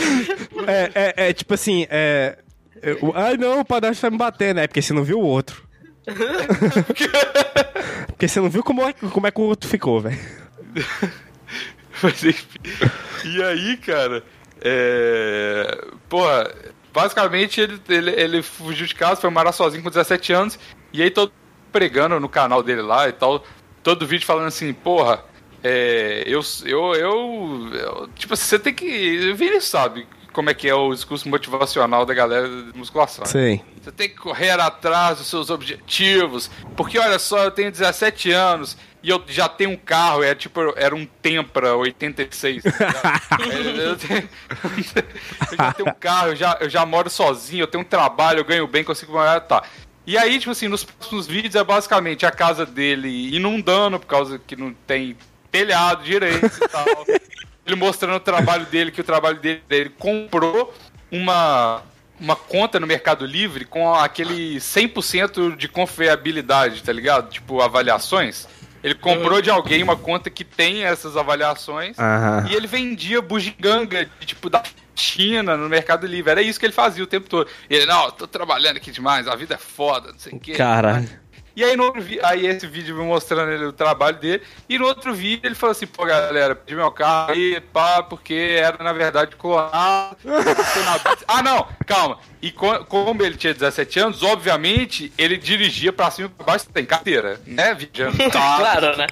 É, 0.66 0.90
é, 0.94 1.28
é 1.28 1.32
tipo 1.32 1.54
assim, 1.54 1.86
é. 1.90 2.38
é, 2.82 2.92
o- 3.02 3.12
Ai 3.14 3.36
não, 3.36 3.60
o 3.60 3.64
padrasto 3.64 4.02
vai 4.02 4.10
me 4.10 4.18
bater, 4.18 4.54
né? 4.54 4.66
Porque 4.66 4.82
você 4.82 4.92
não 4.92 5.04
viu 5.04 5.18
o 5.18 5.24
outro. 5.24 5.64
Porque 8.06 8.28
você 8.28 8.40
não 8.40 8.48
viu 8.48 8.62
como 8.62 8.82
é, 8.88 8.92
como 8.92 9.26
é 9.26 9.30
que 9.30 9.40
o 9.40 9.44
outro 9.44 9.68
ficou, 9.68 10.00
velho. 10.00 10.18
Mas 12.02 12.22
enfim. 12.24 12.58
E 13.24 13.42
aí, 13.42 13.76
cara, 13.78 14.22
é. 14.60 15.84
Porra, 16.08 16.50
basicamente 16.92 17.60
ele, 17.60 17.80
ele, 17.88 18.10
ele 18.12 18.42
fugiu 18.42 18.86
de 18.86 18.94
casa, 18.94 19.20
foi 19.20 19.30
morar 19.30 19.52
sozinho 19.52 19.82
com 19.82 19.90
17 19.90 20.32
anos, 20.32 20.58
e 20.92 21.02
aí 21.02 21.10
todo 21.10 21.32
pregando 21.72 22.18
no 22.20 22.28
canal 22.28 22.62
dele 22.62 22.82
lá 22.82 23.08
e 23.08 23.12
tal, 23.12 23.44
todo 23.82 24.06
vídeo 24.06 24.24
falando 24.26 24.46
assim, 24.46 24.72
porra, 24.72 25.22
é. 25.66 26.24
Eu. 26.26 26.40
Eu. 26.64 26.94
eu, 26.94 27.68
eu- 27.74 28.09
tipo 28.16 28.35
assim, 28.35 28.44
você 28.44 28.59
tem 28.59 28.74
que. 28.74 29.31
O 29.33 29.37
Vini 29.37 29.61
sabe 29.61 30.07
como 30.33 30.50
é 30.50 30.55
que 30.55 30.68
é 30.68 30.74
o 30.74 30.92
discurso 30.92 31.29
motivacional 31.29 32.05
da 32.05 32.12
galera 32.12 32.46
de 32.46 32.76
musculação. 32.79 33.24
Sei. 33.24 33.62
Você 33.83 33.90
tem 33.90 34.09
que 34.09 34.16
correr 34.16 34.50
atrás 34.61 35.18
dos 35.18 35.29
seus 35.29 35.48
objetivos. 35.48 36.50
Porque 36.76 36.98
olha 36.98 37.18
só, 37.18 37.44
eu 37.44 37.50
tenho 37.50 37.70
17 37.70 38.31
anos 38.33 38.76
e 39.02 39.09
eu 39.09 39.22
já 39.29 39.48
tenho 39.48 39.70
um 39.70 39.76
carro, 39.76 40.22
é 40.22 40.35
tipo, 40.35 40.61
era 40.76 40.94
um 40.94 41.07
Tempra 41.07 41.74
86. 41.76 42.62
tá 42.64 43.38
eu, 43.40 43.76
eu 43.92 43.96
tenho- 43.96 44.29
eu 45.52 45.57
já 45.57 45.72
tenho 45.72 45.88
um 45.88 45.94
carro, 45.94 46.29
eu 46.29 46.37
já, 46.37 46.59
eu 46.61 46.68
já 46.68 46.85
moro 46.85 47.09
sozinho, 47.09 47.62
eu 47.62 47.66
tenho 47.68 47.83
um 47.83 47.87
trabalho, 47.87 48.40
eu 48.40 48.44
ganho 48.44 48.66
bem, 48.66 48.83
consigo 48.85 49.12
morar, 49.12 49.40
tá. 49.40 49.62
E 50.07 50.16
aí, 50.18 50.38
tipo 50.38 50.50
assim, 50.52 50.68
nos 50.68 50.85
próximos 50.85 51.26
vídeos 51.26 51.55
é 51.55 51.64
basicamente 51.64 52.26
a 52.26 52.31
casa 52.31 52.64
dele 52.66 53.35
inundando 53.35 53.98
por 53.98 54.07
causa 54.07 54.38
que 54.44 54.55
não 54.55 54.72
tem 54.87 55.16
telhado 55.57 56.05
direito 56.05 56.47
e 56.47 56.69
tal. 56.69 56.87
Ele 57.66 57.75
mostrando 57.75 58.16
o 58.16 58.21
trabalho 58.21 58.64
dele, 58.66 58.92
que 58.92 59.01
o 59.01 59.05
trabalho 59.05 59.40
dele, 59.40 59.61
ele 59.69 59.90
comprou 59.90 60.73
uma, 61.11 61.83
uma 62.21 62.37
conta 62.37 62.79
no 62.79 62.87
Mercado 62.87 63.27
Livre 63.27 63.64
com 63.64 63.92
aquele 63.92 64.59
100% 64.59 65.57
de 65.57 65.66
confiabilidade, 65.66 66.81
tá 66.85 66.92
ligado? 66.92 67.29
Tipo, 67.29 67.61
avaliações. 67.61 68.47
Ele 68.85 68.95
comprou 68.95 69.42
de 69.42 69.51
alguém 69.51 69.83
uma 69.83 69.97
conta 69.97 70.31
que 70.31 70.45
tem 70.45 70.85
essas 70.85 71.16
avaliações 71.16 71.99
Aham. 71.99 72.47
e 72.49 72.55
ele 72.55 72.69
vendia 72.69 73.21
bugiganga, 73.21 74.09
de, 74.21 74.27
tipo, 74.27 74.49
da 74.49 74.62
China 74.95 75.57
no 75.57 75.69
Mercado 75.69 76.07
Livre. 76.07 76.31
Era 76.31 76.42
isso 76.42 76.61
que 76.61 76.66
ele 76.66 76.73
fazia 76.73 77.03
o 77.03 77.07
tempo 77.07 77.29
todo. 77.29 77.51
E 77.69 77.75
ele, 77.75 77.87
não, 77.87 78.05
eu 78.05 78.12
tô 78.12 78.29
trabalhando 78.29 78.77
aqui 78.77 78.92
demais, 78.92 79.27
a 79.27 79.35
vida 79.35 79.57
é 79.57 79.59
foda, 79.59 80.12
não 80.12 80.19
sei 80.21 80.35
o 80.35 80.38
quê. 80.38 80.53
Caralho. 80.53 81.09
E 81.57 81.64
aí, 81.64 81.75
no 81.75 81.85
outro 81.85 82.05
aí 82.23 82.47
esse 82.47 82.66
vídeo 82.66 82.95
me 82.95 83.03
mostrando 83.03 83.51
ele, 83.51 83.64
o 83.64 83.73
trabalho 83.73 84.19
dele. 84.19 84.42
E 84.69 84.79
no 84.79 84.85
outro 84.87 85.14
vídeo 85.14 85.40
ele 85.47 85.55
falou 85.55 85.73
assim, 85.73 85.87
pô, 85.87 86.05
galera, 86.05 86.55
pedi 86.55 86.77
meu 86.77 86.90
carro 86.92 87.33
aí, 87.33 87.59
pá, 87.73 88.03
porque 88.03 88.35
era, 88.61 88.85
na 88.85 88.92
verdade, 88.92 89.35
clonado. 89.37 90.16
Ah, 91.27 91.42
não, 91.42 91.66
calma. 91.87 92.19
E 92.42 92.51
co- 92.53 92.85
como 92.85 93.23
ele 93.23 93.37
tinha 93.37 93.53
17 93.55 93.99
anos, 93.99 94.23
obviamente, 94.23 95.12
ele 95.19 95.37
dirigia 95.37 95.92
pra 95.92 96.11
cima 96.11 96.27
e 96.29 96.31
pra 96.31 96.45
baixo, 96.47 96.66
tem 96.73 96.85
carteira, 96.85 97.40
né, 97.47 97.75
vigiando 97.75 98.14
o 98.23 98.31
carro. 98.31 98.59
claro, 98.61 98.97
né? 98.97 99.07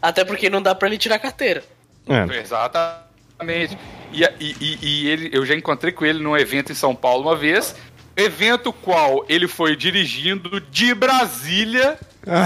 Até 0.00 0.24
porque 0.24 0.48
não 0.50 0.60
dá 0.62 0.74
pra 0.74 0.88
ele 0.88 0.98
tirar 0.98 1.16
a 1.16 1.18
carteira. 1.20 1.62
É. 2.08 2.38
Exatamente. 2.38 3.78
E, 4.12 4.22
e, 4.40 4.56
e- 4.60 4.78
e 4.82 5.08
ele, 5.08 5.30
eu 5.32 5.46
já 5.46 5.54
encontrei 5.54 5.92
com 5.92 6.04
ele 6.04 6.18
num 6.18 6.36
evento 6.36 6.72
em 6.72 6.74
São 6.74 6.94
Paulo 6.94 7.22
uma 7.28 7.36
vez. 7.36 7.76
Evento 8.16 8.72
qual 8.72 9.24
ele 9.28 9.48
foi 9.48 9.76
dirigindo 9.76 10.60
de 10.60 10.94
Brasília 10.94 11.98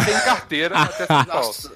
sem 0.04 0.20
carteira 0.20 0.78
até 0.78 1.06
São 1.06 1.24
Paulo. 1.24 1.46
Nossa. 1.46 1.72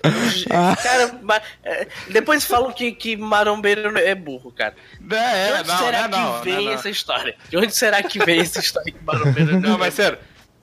cara, 0.82 1.42
é, 1.64 1.88
depois 2.10 2.44
falam 2.44 2.70
que, 2.72 2.92
que 2.92 3.16
marombeiro 3.16 3.98
é 3.98 4.14
burro, 4.14 4.52
cara. 4.52 4.74
De 5.00 5.16
É, 5.16 5.58
onde 5.58 5.68
não, 5.68 5.78
será 5.78 6.08
não, 6.08 6.18
que 6.18 6.24
não, 6.24 6.42
vem 6.42 6.54
não, 6.54 6.64
não. 6.64 6.72
essa 6.72 6.90
história? 6.90 7.34
De 7.48 7.56
onde 7.56 7.74
será 7.74 8.02
que 8.02 8.24
vem 8.24 8.40
essa 8.40 8.60
história 8.60 8.92
que 8.92 9.04
marombeiro 9.04 9.60
Não, 9.60 9.78
mas 9.78 9.94
sério. 9.94 10.18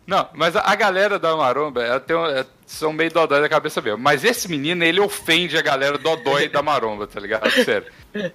Não, 0.07 0.29
mas 0.33 0.55
a, 0.55 0.75
galera 0.75 1.17
da 1.17 1.35
Maromba 1.35 1.83
ela 1.83 1.99
tem 1.99 2.15
é, 2.15 2.45
são 2.65 2.93
meio 2.93 3.11
dodói 3.11 3.41
da 3.41 3.49
cabeça 3.49 3.81
mesmo. 3.81 3.97
Mas 3.97 4.23
esse 4.23 4.47
menino, 4.47 4.83
ele 4.83 4.99
ofende 4.99 5.57
a 5.57 5.61
galera 5.63 5.97
dodói 5.97 6.47
da 6.47 6.61
Maromba, 6.61 7.07
tá 7.07 7.19
ligado? 7.19 7.49
Sério. 7.49 7.87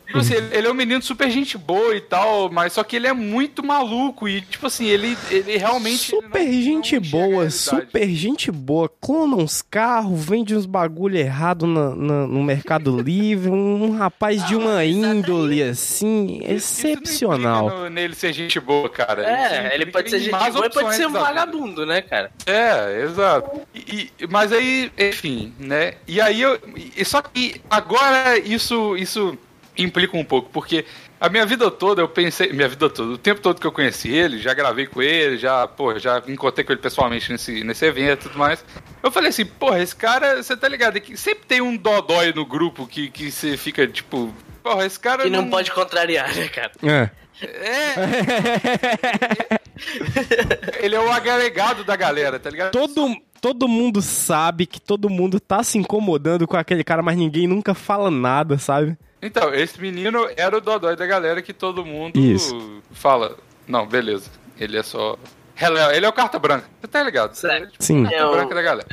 Tipo 0.06 0.18
assim, 0.18 0.34
ele, 0.34 0.56
ele 0.56 0.66
é 0.66 0.70
um 0.70 0.74
menino 0.74 1.00
super 1.02 1.30
gente 1.30 1.56
boa 1.56 1.94
e 1.96 2.00
tal, 2.00 2.50
mas 2.50 2.72
só 2.74 2.84
que 2.84 2.96
ele 2.96 3.06
é 3.06 3.12
muito 3.12 3.64
maluco 3.64 4.28
e, 4.28 4.40
tipo 4.42 4.66
assim, 4.66 4.86
ele, 4.86 5.16
ele 5.30 5.56
realmente. 5.56 6.14
ele 6.14 6.22
Super 6.22 6.44
não- 6.44 6.52
não 6.52 6.62
gente 6.62 6.96
a 6.96 7.00
boa, 7.00 7.50
super 7.50 8.08
gente 8.10 8.50
boa. 8.50 8.90
Clona 9.00 9.36
uns 9.36 9.62
carros, 9.62 10.22
vende 10.24 10.54
uns 10.54 10.66
bagulho 10.66 11.16
errado 11.16 11.66
na- 11.66 11.94
na- 11.94 12.26
no 12.26 12.42
Mercado 12.42 12.90
Livre. 13.00 13.50
Um, 13.50 13.96
rapaz 13.96 14.46
de 14.46 14.54
uma 14.54 14.84
índole 14.84 15.62
assim, 15.62 16.40
Isso 16.44 16.46
não 16.48 16.54
excepcional. 16.94 17.66
implica 17.66 17.82
no- 17.84 17.90
nele 17.90 18.14
ser 18.14 18.32
gente 18.32 18.60
boa, 18.60 18.88
cara. 18.88 19.22
Isso 19.22 19.30
É, 19.54 19.66
ele 19.74 19.84
implica 19.84 19.92
pode 19.92 20.10
ser 20.10 20.20
gente 20.20 20.30
boa 20.52 20.66
e 20.66 20.70
pode 20.70 20.94
ser 20.96 21.06
um 21.06 21.12
vagabundo, 21.12 21.86
né, 21.86 22.02
cara? 22.02 22.30
É, 22.46 23.02
exato. 23.02 23.60
E- 23.74 24.10
e- 24.20 24.26
mas 24.28 24.52
aí, 24.52 24.90
enfim, 24.98 25.52
né? 25.58 25.94
E 26.06 26.20
aí 26.20 26.40
eu. 26.42 26.58
Só 27.04 27.22
que 27.22 27.60
agora 27.70 28.38
isso, 28.38 28.96
isso 28.96 29.36
implica 29.82 30.16
um 30.16 30.24
pouco, 30.24 30.48
porque 30.50 30.84
a 31.20 31.28
minha 31.28 31.44
vida 31.44 31.70
toda 31.70 32.00
eu 32.00 32.08
pensei. 32.08 32.52
Minha 32.52 32.68
vida 32.68 32.88
toda, 32.88 33.12
o 33.12 33.18
tempo 33.18 33.40
todo 33.40 33.60
que 33.60 33.66
eu 33.66 33.72
conheci 33.72 34.10
ele, 34.10 34.38
já 34.38 34.54
gravei 34.54 34.86
com 34.86 35.02
ele, 35.02 35.36
já, 35.36 35.66
pô, 35.66 35.98
já 35.98 36.22
encontrei 36.26 36.64
com 36.64 36.72
ele 36.72 36.80
pessoalmente 36.80 37.30
nesse, 37.30 37.62
nesse 37.62 37.84
evento 37.84 38.26
e 38.26 38.28
tudo 38.28 38.38
mais. 38.38 38.64
Eu 39.02 39.10
falei 39.10 39.30
assim, 39.30 39.44
porra, 39.44 39.82
esse 39.82 39.94
cara, 39.94 40.42
você 40.42 40.56
tá 40.56 40.68
ligado? 40.68 40.96
é 40.96 41.00
que 41.00 41.16
sempre 41.16 41.44
tem 41.46 41.60
um 41.60 41.76
dodói 41.76 42.32
no 42.32 42.46
grupo 42.46 42.86
que, 42.86 43.10
que 43.10 43.30
você 43.30 43.56
fica, 43.56 43.86
tipo. 43.86 44.32
Porra, 44.62 44.86
esse 44.86 44.98
cara. 44.98 45.24
Que 45.24 45.30
não 45.30 45.48
pode 45.48 45.70
contrariar, 45.72 46.34
né, 46.34 46.48
cara? 46.48 46.72
É. 46.82 47.10
Ele 50.80 50.94
é 50.94 51.00
o 51.00 51.10
agregado 51.10 51.84
da 51.84 51.96
galera, 51.96 52.38
tá 52.38 52.50
ligado? 52.50 52.72
Todo, 52.72 53.16
todo 53.40 53.66
mundo 53.66 54.02
sabe 54.02 54.66
que 54.66 54.80
todo 54.80 55.08
mundo 55.08 55.40
tá 55.40 55.62
se 55.62 55.78
incomodando 55.78 56.46
com 56.46 56.56
aquele 56.56 56.84
cara, 56.84 57.02
mas 57.02 57.16
ninguém 57.16 57.46
nunca 57.46 57.74
fala 57.74 58.10
nada, 58.10 58.58
sabe? 58.58 58.96
Então, 59.22 59.52
esse 59.52 59.80
menino 59.80 60.28
era 60.36 60.56
o 60.56 60.60
dodói 60.60 60.96
da 60.96 61.06
galera 61.06 61.42
que 61.42 61.52
todo 61.52 61.84
mundo 61.84 62.18
Isso. 62.18 62.82
fala. 62.92 63.36
Não, 63.68 63.86
beleza. 63.86 64.30
Ele 64.58 64.76
é 64.78 64.82
só. 64.82 65.18
Ele 65.60 65.78
é, 65.78 65.96
ele 65.96 66.06
é 66.06 66.08
o 66.08 66.12
carta 66.12 66.38
branca. 66.38 66.66
Você 66.80 66.88
tá 66.88 67.02
ligado? 67.02 67.34
Certo. 67.34 67.54
Ele 67.56 67.64
é 67.64 67.68
tipo 67.68 67.84
Sim. 67.84 68.00
o 68.00 68.04
carta 68.04 68.16
É 68.18 68.24
o- 68.26 68.30
branca 68.32 68.54
da 68.54 68.62
galera. 68.62 68.88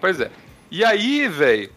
Pois 0.00 0.20
é. 0.20 0.30
E 0.70 0.84
aí, 0.84 1.26
velho. 1.28 1.70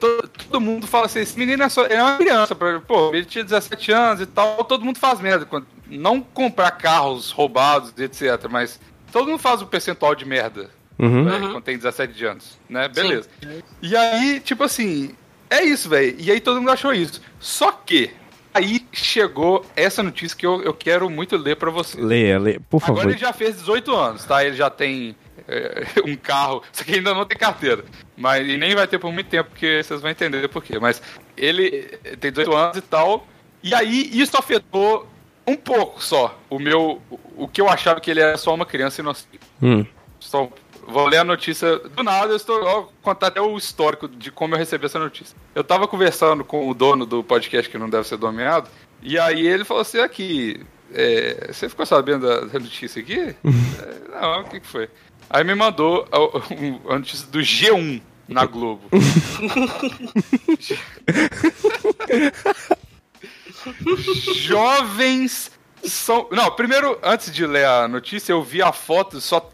todo, 0.00 0.28
todo 0.28 0.60
mundo 0.60 0.86
fala 0.86 1.06
assim: 1.06 1.20
esse 1.20 1.38
menino 1.38 1.62
é, 1.62 1.68
só, 1.68 1.86
é 1.86 2.02
uma 2.02 2.16
criança. 2.16 2.54
Pô, 2.54 3.14
ele 3.14 3.24
tinha 3.24 3.44
17 3.44 3.92
anos 3.92 4.20
e 4.20 4.26
tal. 4.26 4.64
Todo 4.64 4.84
mundo 4.84 4.98
faz 4.98 5.20
merda. 5.20 5.44
quando- 5.46 5.66
Não 5.88 6.20
comprar 6.20 6.70
carros 6.72 7.30
roubados, 7.30 7.92
etc. 7.98 8.48
Mas 8.50 8.80
todo 9.12 9.28
mundo 9.28 9.38
faz 9.38 9.60
um 9.62 9.66
percentual 9.66 10.14
de 10.14 10.24
merda 10.24 10.70
Uhum. 10.98 11.24
né, 11.24 11.38
quando 11.52 11.62
tem 11.62 11.76
17 11.76 12.24
anos, 12.24 12.58
né? 12.68 12.88
Beleza. 12.88 13.28
E 13.80 13.96
aí, 13.96 14.40
tipo 14.40 14.62
assim, 14.64 15.14
é 15.52 15.64
isso, 15.64 15.88
velho. 15.88 16.16
E 16.18 16.30
aí 16.30 16.40
todo 16.40 16.58
mundo 16.58 16.70
achou 16.70 16.92
isso. 16.92 17.20
Só 17.38 17.72
que 17.72 18.10
aí 18.54 18.86
chegou 18.92 19.64
essa 19.76 20.02
notícia 20.02 20.36
que 20.36 20.46
eu, 20.46 20.62
eu 20.62 20.74
quero 20.74 21.08
muito 21.10 21.36
ler 21.36 21.56
pra 21.56 21.70
você. 21.70 22.00
Leia, 22.00 22.38
leia, 22.38 22.60
por 22.70 22.80
favor. 22.80 23.00
Agora 23.00 23.10
ele 23.10 23.18
já 23.18 23.32
fez 23.32 23.56
18 23.56 23.94
anos, 23.94 24.24
tá? 24.24 24.44
Ele 24.44 24.56
já 24.56 24.70
tem 24.70 25.14
é, 25.46 25.84
um 26.06 26.16
carro, 26.16 26.62
só 26.72 26.84
que 26.84 26.94
ainda 26.94 27.14
não 27.14 27.24
tem 27.24 27.36
carteira. 27.36 27.84
Mas 28.16 28.46
e 28.46 28.56
nem 28.56 28.74
vai 28.74 28.86
ter 28.86 28.98
por 28.98 29.12
muito 29.12 29.28
tempo, 29.28 29.50
porque 29.50 29.82
vocês 29.82 30.00
vão 30.00 30.10
entender 30.10 30.48
por 30.48 30.62
quê. 30.62 30.78
Mas 30.78 31.02
ele 31.36 31.82
tem 32.20 32.30
18 32.30 32.54
anos 32.54 32.76
e 32.76 32.82
tal. 32.82 33.26
E 33.62 33.74
aí 33.74 34.10
isso 34.12 34.36
afetou 34.36 35.08
um 35.46 35.56
pouco 35.56 36.02
só 36.02 36.38
o 36.48 36.58
meu. 36.58 37.00
O 37.36 37.46
que 37.46 37.60
eu 37.60 37.68
achava 37.68 38.00
que 38.00 38.10
ele 38.10 38.20
era 38.20 38.36
só 38.36 38.54
uma 38.54 38.66
criança 38.66 39.00
inocente. 39.00 39.40
Hum. 39.60 39.84
Só 40.18 40.48
vou 40.86 41.06
ler 41.06 41.18
a 41.18 41.24
notícia 41.24 41.78
do 41.78 42.02
nada, 42.02 42.32
eu 42.32 42.36
estou 42.36 42.60
vou 42.62 42.92
contar 43.02 43.28
até 43.28 43.40
o 43.40 43.56
histórico 43.56 44.08
de 44.08 44.30
como 44.30 44.54
eu 44.54 44.58
recebi 44.58 44.86
essa 44.86 44.98
notícia. 44.98 45.36
Eu 45.54 45.64
tava 45.64 45.86
conversando 45.88 46.44
com 46.44 46.68
o 46.68 46.74
dono 46.74 47.06
do 47.06 47.22
podcast 47.22 47.70
que 47.70 47.78
não 47.78 47.88
deve 47.88 48.06
ser 48.06 48.18
nomeado, 48.18 48.68
e 49.02 49.18
aí 49.18 49.46
ele 49.46 49.64
falou 49.64 49.82
assim 49.82 50.00
aqui, 50.00 50.64
é, 50.92 51.48
você 51.52 51.68
ficou 51.68 51.86
sabendo 51.86 52.26
da, 52.26 52.58
notícia 52.58 53.00
aqui? 53.00 53.34
É, 53.44 54.20
não, 54.20 54.40
o 54.42 54.44
que, 54.44 54.60
que 54.60 54.66
foi? 54.66 54.88
Aí 55.30 55.42
me 55.42 55.54
mandou 55.54 56.06
a, 56.12 56.18
a- 56.18 56.42
a 56.94 56.98
notícia 56.98 57.26
do 57.28 57.38
G1 57.40 58.02
na 58.28 58.44
Globo. 58.44 58.82
Jovens 64.34 65.50
são. 65.84 66.28
Não, 66.30 66.50
primeiro, 66.52 66.98
antes 67.02 67.32
de 67.32 67.46
ler 67.46 67.66
a 67.66 67.88
notícia, 67.88 68.32
eu 68.32 68.42
vi 68.42 68.62
a 68.62 68.72
foto, 68.72 69.20
só 69.20 69.48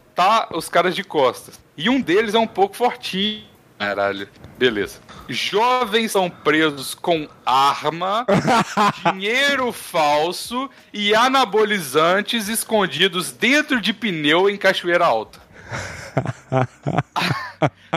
os 0.51 0.69
caras 0.69 0.95
de 0.95 1.03
costas. 1.03 1.59
E 1.77 1.89
um 1.89 2.01
deles 2.01 2.33
é 2.33 2.39
um 2.39 2.47
pouco 2.47 2.75
fortinho. 2.75 3.43
Caralho. 3.77 4.27
Beleza. 4.57 4.99
Jovens 5.29 6.11
são 6.11 6.29
presos 6.29 6.93
com 6.93 7.29
arma, 7.45 8.25
dinheiro 9.13 9.71
falso 9.71 10.69
e 10.93 11.15
anabolizantes 11.15 12.49
escondidos 12.49 13.31
dentro 13.31 13.79
de 13.79 13.93
pneu 13.93 14.49
em 14.49 14.57
Cachoeira 14.57 15.05
Alta. 15.05 15.39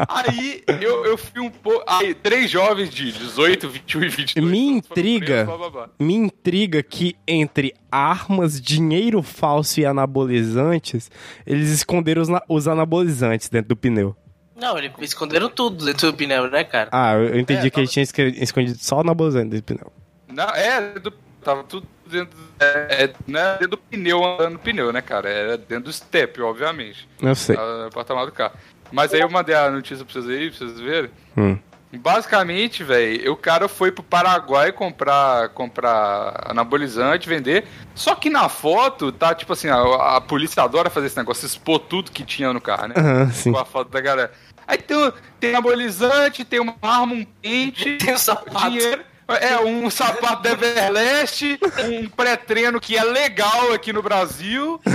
Aí 0.09 0.63
eu, 0.81 1.05
eu 1.05 1.19
fui 1.19 1.41
um 1.41 1.51
pouco. 1.51 1.85
Aí, 1.87 2.15
três 2.15 2.51
jovens 2.51 2.91
de 2.91 3.13
18, 3.13 3.69
21 3.69 4.03
e 4.03 4.09
22. 4.09 4.51
Me 4.51 4.67
intriga, 4.67 5.27
presos, 5.27 5.47
blá, 5.47 5.57
blá, 5.57 5.71
blá. 5.71 5.89
me 5.99 6.15
intriga 6.15 6.83
que 6.83 7.17
entre 7.27 7.75
armas, 7.91 8.61
dinheiro 8.61 9.23
falso 9.23 9.81
e 9.81 9.87
anabolizantes, 9.87 11.11
eles 11.47 11.71
esconderam 11.71 12.23
os, 12.23 12.29
os 12.49 12.69
anabolizantes 12.69 13.49
dentro 13.49 13.71
do 13.71 13.77
pneu. 13.77 14.17
Não, 14.57 14.77
eles 14.79 14.93
esconderam 15.01 15.49
tudo 15.49 15.85
dentro 15.85 16.11
do 16.11 16.17
pneu, 16.17 16.51
né, 16.51 16.65
cara? 16.65 16.89
Ah, 16.93 17.15
eu 17.15 17.39
entendi 17.39 17.67
É, 17.67 17.71
que 17.71 17.81
eles 17.81 17.91
tinham 17.91 18.05
escondido 18.05 18.79
só 18.79 18.97
o 18.97 19.01
anabolizante 19.01 19.51
dentro 19.51 19.75
do 19.75 19.79
pneu. 19.79 19.93
Não, 20.29 20.49
é, 20.51 20.99
do, 20.99 21.11
tava 21.43 21.65
tudo 21.65 21.87
dentro. 22.13 22.39
É, 22.61 23.05
é, 23.05 23.13
não 23.27 23.41
é 23.41 23.53
dentro 23.53 23.69
do 23.69 23.79
pneu 23.79 24.25
andando 24.25 24.53
no 24.53 24.59
pneu, 24.59 24.93
né, 24.93 25.03
cara? 25.03 25.29
Era 25.29 25.57
dentro 25.59 25.85
do 25.85 25.93
step, 25.93 26.41
obviamente. 26.41 27.09
Eu 27.21 27.35
sei. 27.35 27.57
Tava 27.57 27.85
no 27.85 27.91
porta-malas 27.91 28.31
do 28.31 28.35
carro. 28.35 28.53
Mas 28.93 29.13
aí 29.15 29.21
eu 29.21 29.31
mandei 29.31 29.55
a 29.55 29.71
notícia 29.71 30.05
pra 30.05 30.13
vocês 30.13 30.29
aí, 30.29 30.51
pra 30.51 30.59
vocês 30.59 30.81
verem. 30.81 31.11
Hum. 31.37 31.59
Basicamente, 31.95 32.83
velho, 32.83 33.33
o 33.33 33.37
cara 33.37 33.69
foi 33.69 33.93
pro 33.93 34.03
Paraguai 34.03 34.73
comprar, 34.73 35.51
comprar 35.51 36.47
anabolizante, 36.49 37.29
vender. 37.29 37.67
Só 37.95 38.15
que 38.15 38.31
na 38.31 38.49
foto 38.49 39.13
tá 39.13 39.35
tipo 39.35 39.53
assim, 39.53 39.69
a, 39.69 40.17
a 40.17 40.21
polícia 40.21 40.63
adora 40.63 40.89
fazer 40.89 41.09
esse 41.09 41.17
negócio, 41.19 41.45
expor 41.45 41.81
tudo 41.81 42.11
que 42.11 42.25
tinha 42.25 42.51
no 42.53 42.63
carro, 42.63 42.89
né? 42.89 42.95
Aham, 42.97 43.31
sim. 43.31 43.53
Com 43.53 43.59
a 43.59 43.65
foto 43.67 43.91
da 43.91 44.01
galera. 44.01 44.33
Aí 44.67 44.79
tem, 44.79 45.13
tem 45.39 45.51
anabolizante, 45.51 46.45
tem 46.47 46.61
uma 46.61 46.75
arma, 46.81 47.13
um 47.15 47.25
pente, 47.25 47.99
Tem 47.99 48.15
um 48.15 48.19
sapato. 48.19 48.71
dinheiro. 48.71 49.05
É, 49.29 49.59
um 49.61 49.89
sapato 49.89 50.43
da 50.43 50.51
Everlast, 50.51 51.59
um 51.89 52.09
pré-treino 52.09 52.81
que 52.81 52.97
é 52.99 53.05
legal 53.05 53.73
aqui 53.73 53.93
no 53.93 54.03
Brasil, 54.03 54.81
é, 54.85 54.91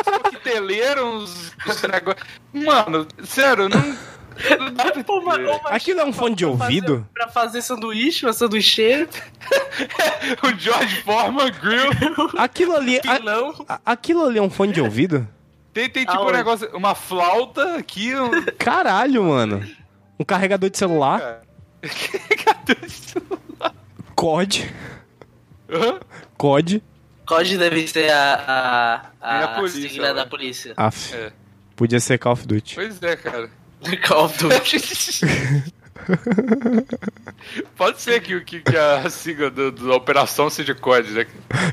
uns 0.00 0.18
coqueteleiros, 0.22 1.04
uns, 1.04 1.52
uns 1.66 1.82
negócios. 1.82 2.26
Mano, 2.52 3.06
sério, 3.24 3.68
não. 3.68 3.80
não 4.58 4.72
dá 4.72 4.90
pra 4.90 5.04
Pô, 5.04 5.18
ô, 5.18 5.22
mas 5.24 5.40
Aquilo 5.66 6.00
é 6.00 6.04
um 6.04 6.12
fone 6.12 6.34
de 6.34 6.44
pra 6.44 6.52
fazer- 6.56 6.64
ouvido? 6.64 7.06
Pra 7.14 7.28
fazer 7.28 7.62
sanduíche, 7.62 8.24
uma 8.26 8.32
sanduicheira, 8.32 9.08
o 10.42 10.58
George 10.58 11.02
Foreman 11.02 11.52
Grill. 11.60 11.90
Aquilo 12.36 12.74
ali. 12.74 12.98
a- 12.98 13.16
pilão. 13.16 13.64
a- 13.68 13.80
aquilo 13.86 14.24
ali 14.24 14.38
é 14.38 14.42
um 14.42 14.50
fone 14.50 14.72
de 14.72 14.80
ouvido? 14.80 15.28
Tem, 15.72 15.88
tem 15.88 16.04
tipo 16.04 16.22
um 16.22 16.30
negócio, 16.32 16.68
uma 16.74 16.94
flauta 16.94 17.76
aqui. 17.76 18.12
Um... 18.16 18.30
Caralho, 18.58 19.22
mano. 19.24 19.64
Um 20.18 20.24
carregador 20.24 20.68
de 20.70 20.78
celular, 20.78 21.42
Cadê 21.82 22.76
isso? 22.84 23.14
COD. 24.18 24.68
Hã? 25.70 26.00
COD. 26.36 26.82
COD 27.24 27.56
deve 27.56 27.86
ser 27.86 28.10
a, 28.10 28.34
a, 29.22 29.38
É 29.40 29.42
a, 29.42 29.44
a 29.44 29.48
polícia, 29.60 29.88
sigla 29.88 30.12
da 30.12 30.26
polícia. 30.26 30.74
Af. 30.76 31.14
É. 31.14 31.32
Podia 31.76 32.00
ser 32.00 32.18
Call 32.18 32.32
of 32.32 32.44
Duty. 32.46 32.74
Pois 32.74 33.00
é, 33.00 33.14
cara. 33.14 33.48
Call 34.08 34.24
of 34.24 34.36
Duty. 34.38 34.76
Pode 37.76 38.00
ser 38.00 38.20
que, 38.20 38.40
que, 38.40 38.60
que 38.60 38.76
a 38.76 39.08
sigla 39.08 39.50
do- 39.50 39.70
da 39.70 39.94
operação 39.94 40.50
seja 40.50 40.74
COD, 40.74 41.10
né? 41.12 41.26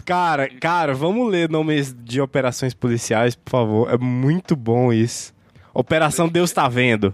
Cara, 0.06 0.48
cara, 0.60 0.94
vamos 0.94 1.32
ler 1.32 1.50
nomes 1.50 1.94
de 1.98 2.22
operações 2.22 2.74
policiais, 2.76 3.34
por 3.36 3.50
favor. 3.50 3.92
É 3.92 3.98
muito 3.98 4.56
bom 4.56 4.94
isso. 4.94 5.34
Operação 5.74 6.28
Deus 6.28 6.52
tá 6.52 6.68
vendo. 6.68 7.14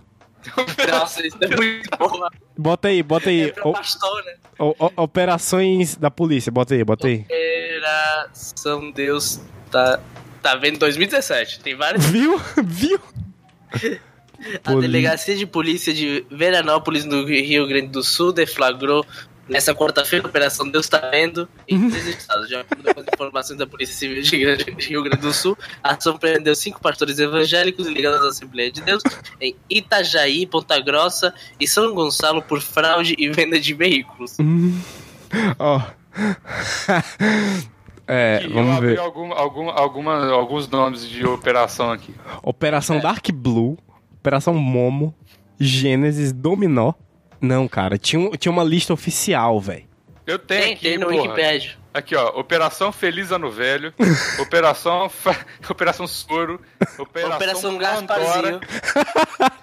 Nossa, 0.92 1.26
isso 1.26 1.38
é 1.42 1.56
muito 1.56 1.90
bom. 1.98 2.28
Bota 2.58 2.88
aí, 2.88 3.02
bota 3.04 3.30
aí. 3.30 3.50
É 3.56 3.62
O- 3.68 3.74
pastor, 3.74 4.24
né? 4.26 4.34
o- 4.60 4.76
o- 4.86 4.92
operações 5.04 5.96
da 5.96 6.10
polícia, 6.12 6.52
bota 6.52 6.74
aí, 6.74 6.84
bota 6.84 7.08
aí. 7.08 7.26
Operação 7.78 8.92
Deus 8.92 9.40
tá, 9.72 10.00
tá 10.42 10.56
vendo 10.56 10.78
2017. 10.80 11.60
Tem 11.60 11.76
vários. 11.76 12.06
Viu? 12.06 12.40
Viu? 12.64 13.00
A 14.64 14.72
Poli- 14.72 14.82
Delegacia 14.82 15.36
de 15.36 15.46
Polícia 15.46 15.94
de 15.94 16.26
Veranópolis, 16.32 17.06
no 17.06 17.26
Rio 17.26 17.68
Grande 17.68 17.88
do 17.88 18.04
Sul, 18.04 18.32
deflagrou 18.34 19.06
nessa 19.52 19.76
quarta-feira 19.76 20.26
a 20.26 20.30
Operação 20.30 20.68
Deus 20.70 20.88
Tá 20.88 21.10
Vendo 21.12 21.48
em 21.68 21.90
três 21.90 22.08
estados. 22.08 22.48
De 22.48 22.56
acordo 22.56 22.94
com 22.94 23.00
as 23.00 23.06
informações 23.14 23.58
da 23.58 23.68
Polícia 23.68 23.96
Civil 23.96 24.22
de 24.24 24.88
Rio 24.88 25.04
Grande 25.04 25.22
do 25.22 25.34
Sul, 25.34 25.58
a 25.84 25.94
ação 25.94 26.18
prendeu 26.18 26.56
cinco 26.56 26.82
pastores 26.82 27.20
evangélicos 27.20 27.86
ligados 27.88 28.26
à 28.26 28.30
Assembleia 28.30 28.72
de 28.72 28.82
Deus 28.82 29.04
em 29.40 29.56
Itajaí, 29.70 30.46
Ponta 30.48 30.80
Grossa 30.80 31.34
e 31.60 31.68
São 31.68 31.94
Gonçalo 31.94 32.42
por 32.42 32.62
fraude 32.62 33.16
e 33.18 33.30
venda 33.30 33.60
de 33.60 33.74
veículos. 33.74 34.38
Ó. 35.60 35.82
é, 38.08 38.42
E 38.42 38.46
eu 38.46 38.54
vamos 38.54 38.78
abri 38.78 38.88
ver. 38.90 39.00
algum, 39.00 39.34
algum, 39.34 39.70
alguma, 39.70 40.32
alguns 40.32 40.68
nomes 40.68 41.08
de 41.08 41.26
operação 41.26 41.92
aqui. 41.92 42.14
Operação 42.44 43.00
Dark 43.00 43.30
Blue, 43.32 43.78
Operação 44.20 44.54
Momo, 44.54 45.14
Gênesis, 45.60 46.32
Dominó. 46.32 46.94
Não, 47.42 47.68
cara, 47.68 47.98
tinha, 47.98 48.20
um- 48.20 48.32
tinha 48.32 48.52
uma 48.52 48.64
lista 48.64 48.94
oficial, 48.94 49.60
velho. 49.60 49.86
Eu 50.28 50.38
tenho 50.40 50.62
Tem, 50.64 50.74
aqui, 50.74 50.82
tem 50.84 50.98
no 51.00 51.08
porra. 51.08 51.22
Wikipedia. 51.24 51.72
Aqui, 51.94 52.16
ó. 52.16 52.28
Operação 52.40 52.90
Feliz 52.92 53.32
Ano 53.32 53.52
Velho. 53.52 53.94
Operação, 54.40 55.10
Fa- 55.10 55.36
Operação 55.70 56.08
Soro. 56.08 56.62
Operação, 56.98 57.36
Operação 57.36 57.78
Gasparzinho. 57.78 58.62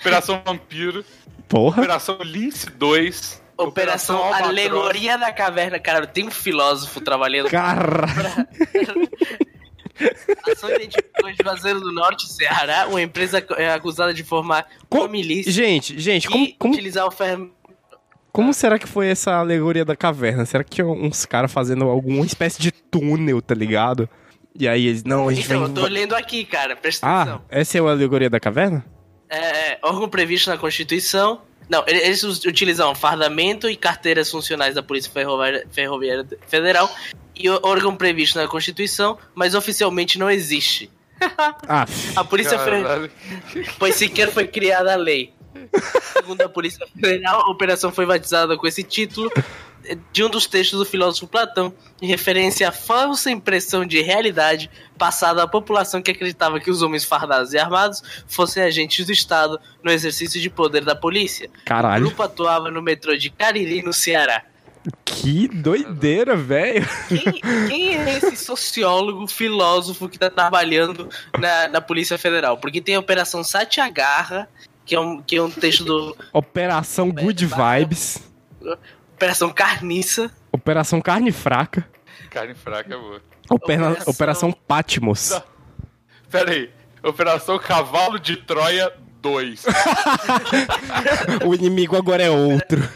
Operação 0.00 0.42
Vampiro. 0.44 1.04
Porra. 1.48 1.80
Operação 1.82 2.18
Lince 2.22 2.70
2. 2.70 3.42
Operação 3.56 4.16
Albatroz. 4.18 4.48
Alegoria 4.50 5.18
da 5.18 5.32
Caverna. 5.32 5.78
Cara, 5.80 6.06
tem 6.06 6.26
um 6.26 6.30
filósofo 6.30 7.00
trabalhando 7.00 7.50
Caralho. 7.50 8.46
Ação 10.50 10.70
identificou 10.70 11.28
em 11.28 11.34
Juazeiro 11.42 11.80
do 11.80 11.92
Norte, 11.92 12.28
Ceará, 12.32 12.86
uma 12.88 13.00
empresa 13.02 13.44
é 13.56 13.70
acusada 13.72 14.12
de 14.14 14.22
formar 14.24 14.66
Co- 14.88 14.98
uma 15.00 15.08
milícia 15.08 15.50
Gente, 15.52 15.98
gente, 15.98 16.28
como, 16.28 16.44
e 16.44 16.52
como, 16.58 16.74
utilizar 16.74 17.06
o 17.06 17.10
ferro. 17.10 17.50
como 18.32 18.52
será 18.54 18.78
que 18.78 18.86
foi 18.86 19.08
essa 19.08 19.32
alegoria 19.34 19.84
da 19.84 19.96
caverna? 19.96 20.44
Será 20.46 20.62
que 20.64 20.70
tinha 20.70 20.86
uns 20.86 21.24
caras 21.26 21.52
fazendo 21.52 21.84
alguma 21.84 22.24
espécie 22.24 22.60
de 22.60 22.70
túnel, 22.70 23.40
tá 23.42 23.54
ligado? 23.54 24.08
E 24.58 24.66
aí 24.68 24.86
eles, 24.86 25.04
não, 25.04 25.28
a 25.28 25.32
gente 25.34 25.44
Então, 25.46 25.62
eu 25.62 25.66
vai... 25.68 25.74
tô 25.74 25.86
lendo 25.86 26.14
aqui, 26.14 26.44
cara, 26.44 26.74
presta 26.76 27.06
Ah, 27.06 27.22
atenção. 27.22 27.42
essa 27.48 27.78
é 27.78 27.80
a 27.80 27.84
alegoria 27.84 28.28
da 28.30 28.40
caverna? 28.40 28.84
É, 29.28 29.38
é, 29.72 29.78
órgão 29.82 30.08
previsto 30.08 30.50
na 30.50 30.56
Constituição. 30.58 31.42
Não, 31.68 31.84
ele- 31.86 31.98
eles 32.00 32.22
utilizam 32.24 32.94
fardamento 32.94 33.68
e 33.68 33.76
carteiras 33.76 34.30
funcionais 34.30 34.74
da 34.74 34.82
Polícia 34.82 35.12
Ferroviária 35.70 36.26
Federal 36.48 36.90
e 37.38 37.48
o 37.48 37.58
órgão 37.62 37.94
previsto 37.96 38.38
na 38.38 38.48
Constituição, 38.48 39.18
mas 39.34 39.54
oficialmente 39.54 40.18
não 40.18 40.30
existe. 40.30 40.90
Ah, 41.68 41.84
A 42.14 42.24
Polícia 42.24 42.58
Federal. 42.58 43.08
Pois 43.78 43.96
sequer 43.96 44.30
foi 44.30 44.46
criada 44.46 44.92
a 44.92 44.96
lei. 44.96 45.34
Segundo 46.12 46.42
a 46.42 46.48
Polícia 46.48 46.86
Federal, 46.94 47.42
a 47.42 47.50
operação 47.50 47.90
foi 47.92 48.06
batizada 48.06 48.56
com 48.56 48.66
esse 48.66 48.82
título 48.84 49.30
de 50.12 50.22
um 50.24 50.28
dos 50.28 50.46
textos 50.46 50.78
do 50.78 50.84
filósofo 50.84 51.26
Platão, 51.26 51.72
em 52.00 52.06
referência 52.06 52.68
à 52.68 52.72
falsa 52.72 53.30
impressão 53.30 53.86
de 53.86 54.00
realidade 54.02 54.70
passada 54.96 55.42
à 55.42 55.48
população 55.48 56.02
que 56.02 56.10
acreditava 56.10 56.60
que 56.60 56.70
os 56.70 56.82
homens 56.82 57.04
fardados 57.04 57.52
e 57.52 57.58
armados 57.58 58.02
fossem 58.26 58.62
agentes 58.62 59.06
do 59.06 59.12
Estado 59.12 59.58
no 59.82 59.90
exercício 59.90 60.40
de 60.40 60.50
poder 60.50 60.84
da 60.84 60.94
polícia. 60.94 61.48
O 61.62 61.64
caralho. 61.64 62.06
grupo 62.06 62.22
atuava 62.22 62.70
no 62.70 62.82
metrô 62.82 63.16
de 63.16 63.30
Cariri, 63.30 63.82
no 63.82 63.92
Ceará. 63.92 64.44
Que 65.04 65.48
doideira, 65.48 66.36
velho. 66.36 66.86
Quem, 67.08 67.32
quem 67.68 67.96
é 67.96 68.16
esse 68.16 68.36
sociólogo, 68.36 69.26
filósofo 69.26 70.08
que 70.08 70.18
tá 70.18 70.30
trabalhando 70.30 71.08
na, 71.38 71.68
na 71.68 71.80
Polícia 71.80 72.16
Federal? 72.18 72.58
Porque 72.58 72.80
tem 72.80 72.94
a 72.94 73.00
Operação 73.00 73.42
Satyagarra, 73.44 74.48
que 74.86 74.94
é 74.94 75.00
um, 75.00 75.20
que 75.22 75.36
é 75.36 75.42
um 75.42 75.50
texto 75.50 75.84
do 75.84 76.16
Operação 76.32 77.10
Good 77.10 77.46
Vibes. 77.46 78.18
Operação 79.14 79.50
Carniça. 79.50 80.30
Operação 80.52 81.00
Carne 81.00 81.32
Fraca. 81.32 81.86
Carne 82.30 82.54
fraca, 82.54 82.96
boa. 82.96 83.20
Opera- 83.50 83.88
Operação- 83.90 84.12
Operação 84.12 84.52
Patmos. 84.52 85.42
Pera 86.30 86.50
aí. 86.52 86.70
Operação 87.02 87.58
Cavalo 87.58 88.18
de 88.18 88.36
Troia 88.36 88.92
2. 89.22 89.64
O 91.46 91.54
inimigo 91.54 91.96
agora 91.96 92.22
é 92.22 92.30
outro. 92.30 92.88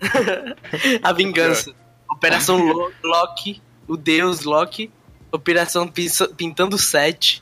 A 1.02 1.12
Vingança. 1.12 1.72
Operação 2.10 2.58
Lo- 2.58 2.92
Loki. 3.02 3.60
O 3.86 3.96
Deus 3.96 4.42
Loki. 4.44 4.90
Operação 5.32 5.90
Pintando 6.36 6.78
Sete. 6.78 7.40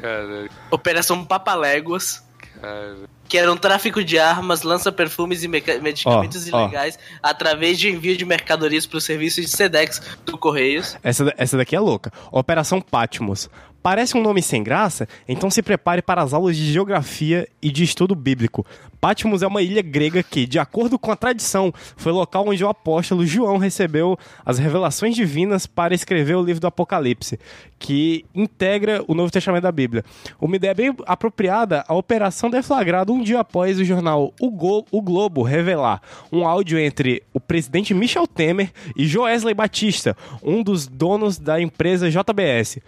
Cara, 0.00 0.48
Operação 0.70 1.24
Papaléguas. 1.24 2.22
cara. 2.60 2.96
Que 3.28 3.38
era 3.38 3.50
um 3.50 3.56
tráfico 3.56 4.04
de 4.04 4.18
armas, 4.18 4.62
lança-perfumes 4.62 5.42
e 5.42 5.48
meca- 5.48 5.78
medicamentos 5.78 6.46
ó. 6.52 6.62
ilegais 6.62 6.98
através 7.22 7.78
de 7.78 7.88
envio 7.88 8.16
de 8.16 8.24
mercadorias 8.24 8.84
para 8.86 8.98
os 8.98 9.04
serviços 9.04 9.46
de 9.46 9.50
SEDEX 9.50 10.00
do 10.26 10.36
Correios. 10.36 10.96
Essa, 11.02 11.32
essa 11.38 11.56
daqui 11.56 11.74
é 11.74 11.80
louca. 11.80 12.12
Operação 12.30 12.80
Patmos. 12.82 13.48
Parece 13.84 14.16
um 14.16 14.22
nome 14.22 14.40
sem 14.40 14.62
graça? 14.62 15.06
Então 15.28 15.50
se 15.50 15.60
prepare 15.60 16.00
para 16.00 16.22
as 16.22 16.32
aulas 16.32 16.56
de 16.56 16.72
geografia 16.72 17.46
e 17.60 17.70
de 17.70 17.84
estudo 17.84 18.14
bíblico. 18.14 18.64
Patmos 18.98 19.42
é 19.42 19.46
uma 19.46 19.60
ilha 19.60 19.82
grega 19.82 20.22
que, 20.22 20.46
de 20.46 20.58
acordo 20.58 20.98
com 20.98 21.12
a 21.12 21.16
tradição, 21.16 21.70
foi 21.94 22.10
local 22.10 22.48
onde 22.48 22.64
o 22.64 22.68
apóstolo 22.70 23.26
João 23.26 23.58
recebeu 23.58 24.16
as 24.42 24.58
revelações 24.58 25.14
divinas 25.14 25.66
para 25.66 25.94
escrever 25.94 26.34
o 26.34 26.42
livro 26.42 26.62
do 26.62 26.66
Apocalipse, 26.66 27.38
que 27.78 28.24
integra 28.34 29.04
o 29.06 29.12
Novo 29.14 29.30
Testamento 29.30 29.64
da 29.64 29.70
Bíblia. 29.70 30.02
Uma 30.40 30.56
ideia 30.56 30.72
bem 30.72 30.96
apropriada, 31.06 31.84
a 31.86 31.92
operação 31.94 32.48
deflagrada 32.48 33.12
um 33.12 33.22
dia 33.22 33.40
após 33.40 33.78
o 33.78 33.84
jornal 33.84 34.32
O, 34.40 34.50
Go- 34.50 34.86
o 34.90 35.02
Globo 35.02 35.42
revelar 35.42 36.00
um 36.32 36.48
áudio 36.48 36.78
entre 36.78 37.22
o 37.34 37.38
presidente 37.40 37.92
Michel 37.92 38.26
Temer 38.26 38.72
e 38.96 39.06
Joesley 39.06 39.52
Batista, 39.52 40.16
um 40.42 40.62
dos 40.62 40.86
donos 40.86 41.36
da 41.36 41.60
empresa 41.60 42.08
JBS. 42.10 42.78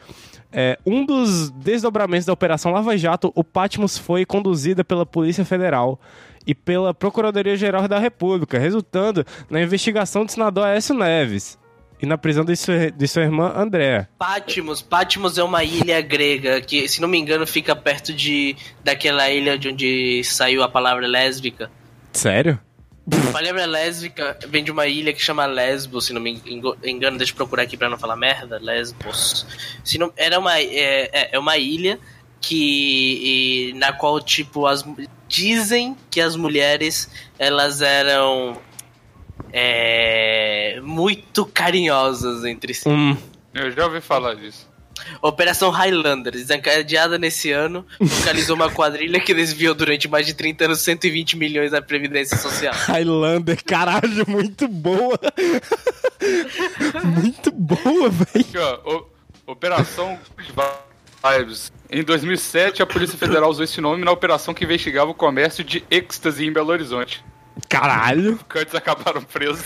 É, 0.52 0.78
um 0.86 1.04
dos 1.04 1.50
desdobramentos 1.50 2.26
da 2.26 2.32
Operação 2.32 2.72
Lava 2.72 2.96
Jato, 2.96 3.32
o 3.34 3.44
Patmos 3.44 3.98
foi 3.98 4.24
conduzida 4.24 4.84
pela 4.84 5.04
Polícia 5.04 5.44
Federal 5.44 6.00
e 6.46 6.54
pela 6.54 6.94
Procuradoria-Geral 6.94 7.88
da 7.88 7.98
República, 7.98 8.58
resultando 8.58 9.24
na 9.50 9.60
investigação 9.60 10.24
do 10.24 10.30
senador 10.30 10.64
Aécio 10.64 10.94
Neves 10.94 11.58
e 12.00 12.06
na 12.06 12.16
prisão 12.16 12.44
de 12.44 12.54
sua, 12.54 12.90
de 12.90 13.08
sua 13.08 13.22
irmã 13.22 13.52
Andréa. 13.56 14.08
Patmos. 14.18 14.82
Patmos 14.82 15.38
é 15.38 15.42
uma 15.42 15.64
ilha 15.64 16.00
grega 16.00 16.60
que, 16.60 16.86
se 16.88 17.00
não 17.00 17.08
me 17.08 17.18
engano, 17.18 17.46
fica 17.46 17.74
perto 17.74 18.12
de 18.12 18.56
daquela 18.84 19.28
ilha 19.30 19.58
de 19.58 19.68
onde 19.68 20.22
saiu 20.24 20.62
a 20.62 20.68
palavra 20.68 21.06
lésbica. 21.06 21.70
Sério? 22.12 22.58
A 23.28 23.32
palavra 23.32 23.66
lésbica 23.66 24.36
vem 24.48 24.64
de 24.64 24.70
uma 24.72 24.86
ilha 24.86 25.12
que 25.12 25.22
chama 25.22 25.46
Lesbos, 25.46 26.06
se 26.06 26.12
não 26.12 26.20
me 26.20 26.42
engano, 26.84 27.16
deixa 27.18 27.32
eu 27.32 27.36
procurar 27.36 27.62
aqui 27.62 27.76
pra 27.76 27.88
não 27.88 27.96
falar 27.98 28.16
merda. 28.16 28.58
Lesbos. 28.60 29.46
Se 29.84 29.96
não, 29.98 30.12
era 30.16 30.38
uma, 30.38 30.58
é, 30.58 31.08
é- 31.12 31.28
é 31.32 31.38
uma 31.38 31.56
ilha 31.56 32.00
que 32.40 33.70
e, 33.70 33.72
na 33.74 33.92
qual 33.92 34.20
tipo 34.20 34.66
as 34.66 34.84
dizem 35.28 35.96
que 36.10 36.20
as 36.20 36.34
mulheres 36.36 37.10
elas 37.38 37.80
eram 37.80 38.60
é, 39.52 40.80
muito 40.82 41.44
carinhosas 41.46 42.44
entre 42.44 42.74
si. 42.74 42.88
Hum, 42.88 43.16
Eu 43.54 43.70
já 43.70 43.86
ouvi 43.86 44.00
falar 44.00 44.34
disso. 44.34 44.65
Operação 45.22 45.70
Highlander, 45.70 46.32
desencadeada 46.32 47.18
nesse 47.18 47.50
ano, 47.52 47.84
localizou 48.00 48.56
uma 48.56 48.70
quadrilha 48.70 49.20
que 49.20 49.32
desviou 49.34 49.74
durante 49.74 50.08
mais 50.08 50.26
de 50.26 50.34
30 50.34 50.64
anos 50.66 50.80
120 50.80 51.36
milhões 51.36 51.70
da 51.72 51.80
Previdência 51.82 52.36
Social. 52.36 52.74
Highlander, 52.74 53.62
caralho, 53.64 54.24
muito 54.28 54.68
boa. 54.68 55.18
muito 57.04 57.50
boa, 57.52 58.08
velho. 58.08 58.28
Aqui, 58.34 58.58
ó. 58.58 58.80
o- 58.84 59.16
Operação 59.48 60.18
Vibes. 61.38 61.72
Em 61.88 62.02
2007, 62.02 62.82
a 62.82 62.86
Polícia 62.86 63.16
Federal 63.16 63.48
usou 63.48 63.62
esse 63.62 63.80
nome 63.80 64.04
na 64.04 64.10
operação 64.10 64.52
que 64.52 64.64
investigava 64.64 65.10
o 65.10 65.14
comércio 65.14 65.62
de 65.62 65.84
êxtase 65.88 66.44
em 66.44 66.52
Belo 66.52 66.70
Horizonte. 66.70 67.24
Caralho, 67.68 68.38
Cantos 68.48 68.74
acabaram 68.74 69.22
presos. 69.22 69.64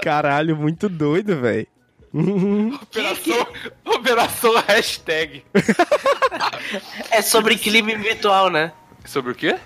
caralho, 0.00 0.56
muito 0.56 0.88
doido, 0.88 1.36
velho. 1.40 1.66
Operação, 2.82 3.46
operação 3.98 4.54
hashtag. 4.66 5.44
É 7.10 7.22
sobre 7.22 7.56
crime 7.56 7.94
virtual, 7.96 8.50
né? 8.50 8.72
Sobre 9.04 9.32
o 9.32 9.34
quê? 9.34 9.56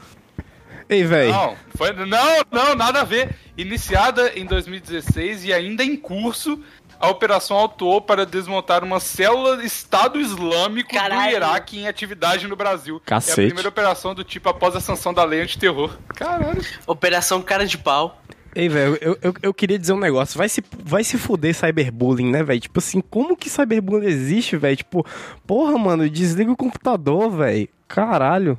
Ei, 0.88 1.04
velho. 1.04 1.32
Não, 1.32 1.56
foi, 1.74 1.92
não, 1.92 2.06
não, 2.50 2.74
nada 2.74 3.00
a 3.00 3.04
ver. 3.04 3.34
Iniciada 3.56 4.32
em 4.36 4.44
2016 4.44 5.46
e 5.46 5.52
ainda 5.52 5.82
em 5.82 5.96
curso, 5.96 6.62
a 7.00 7.08
operação 7.08 7.64
atuou 7.64 8.00
para 8.00 8.24
desmontar 8.24 8.84
uma 8.84 9.00
célula 9.00 9.64
Estado 9.64 10.20
Islâmico 10.20 10.94
Caralho. 10.94 11.30
do 11.30 11.36
Iraque 11.36 11.78
em 11.80 11.88
atividade 11.88 12.46
no 12.46 12.54
Brasil. 12.54 13.02
É 13.04 13.08
Cacete. 13.08 13.40
a 13.40 13.44
primeira 13.46 13.68
operação 13.68 14.14
do 14.14 14.22
tipo 14.22 14.48
após 14.48 14.76
a 14.76 14.80
sanção 14.80 15.12
da 15.12 15.24
lei 15.24 15.40
antiterror. 15.42 15.96
Caralho. 16.14 16.64
Operação 16.86 17.42
Cara 17.42 17.66
de 17.66 17.76
Pau. 17.76 18.22
Ei, 18.54 18.68
velho, 18.68 18.98
eu, 19.00 19.18
eu, 19.22 19.34
eu 19.42 19.54
queria 19.54 19.78
dizer 19.78 19.92
um 19.94 19.98
negócio. 19.98 20.36
Vai 20.36 20.48
se, 20.48 20.62
vai 20.84 21.02
se 21.02 21.16
fuder 21.16 21.54
cyberbullying, 21.54 22.30
né, 22.30 22.42
velho? 22.42 22.60
Tipo 22.60 22.80
assim, 22.80 23.00
como 23.00 23.36
que 23.36 23.48
cyberbullying 23.48 24.06
existe, 24.08 24.56
velho? 24.56 24.76
Tipo, 24.76 25.06
porra, 25.46 25.78
mano, 25.78 26.08
desliga 26.08 26.52
o 26.52 26.56
computador, 26.56 27.30
velho. 27.30 27.68
Caralho. 27.88 28.58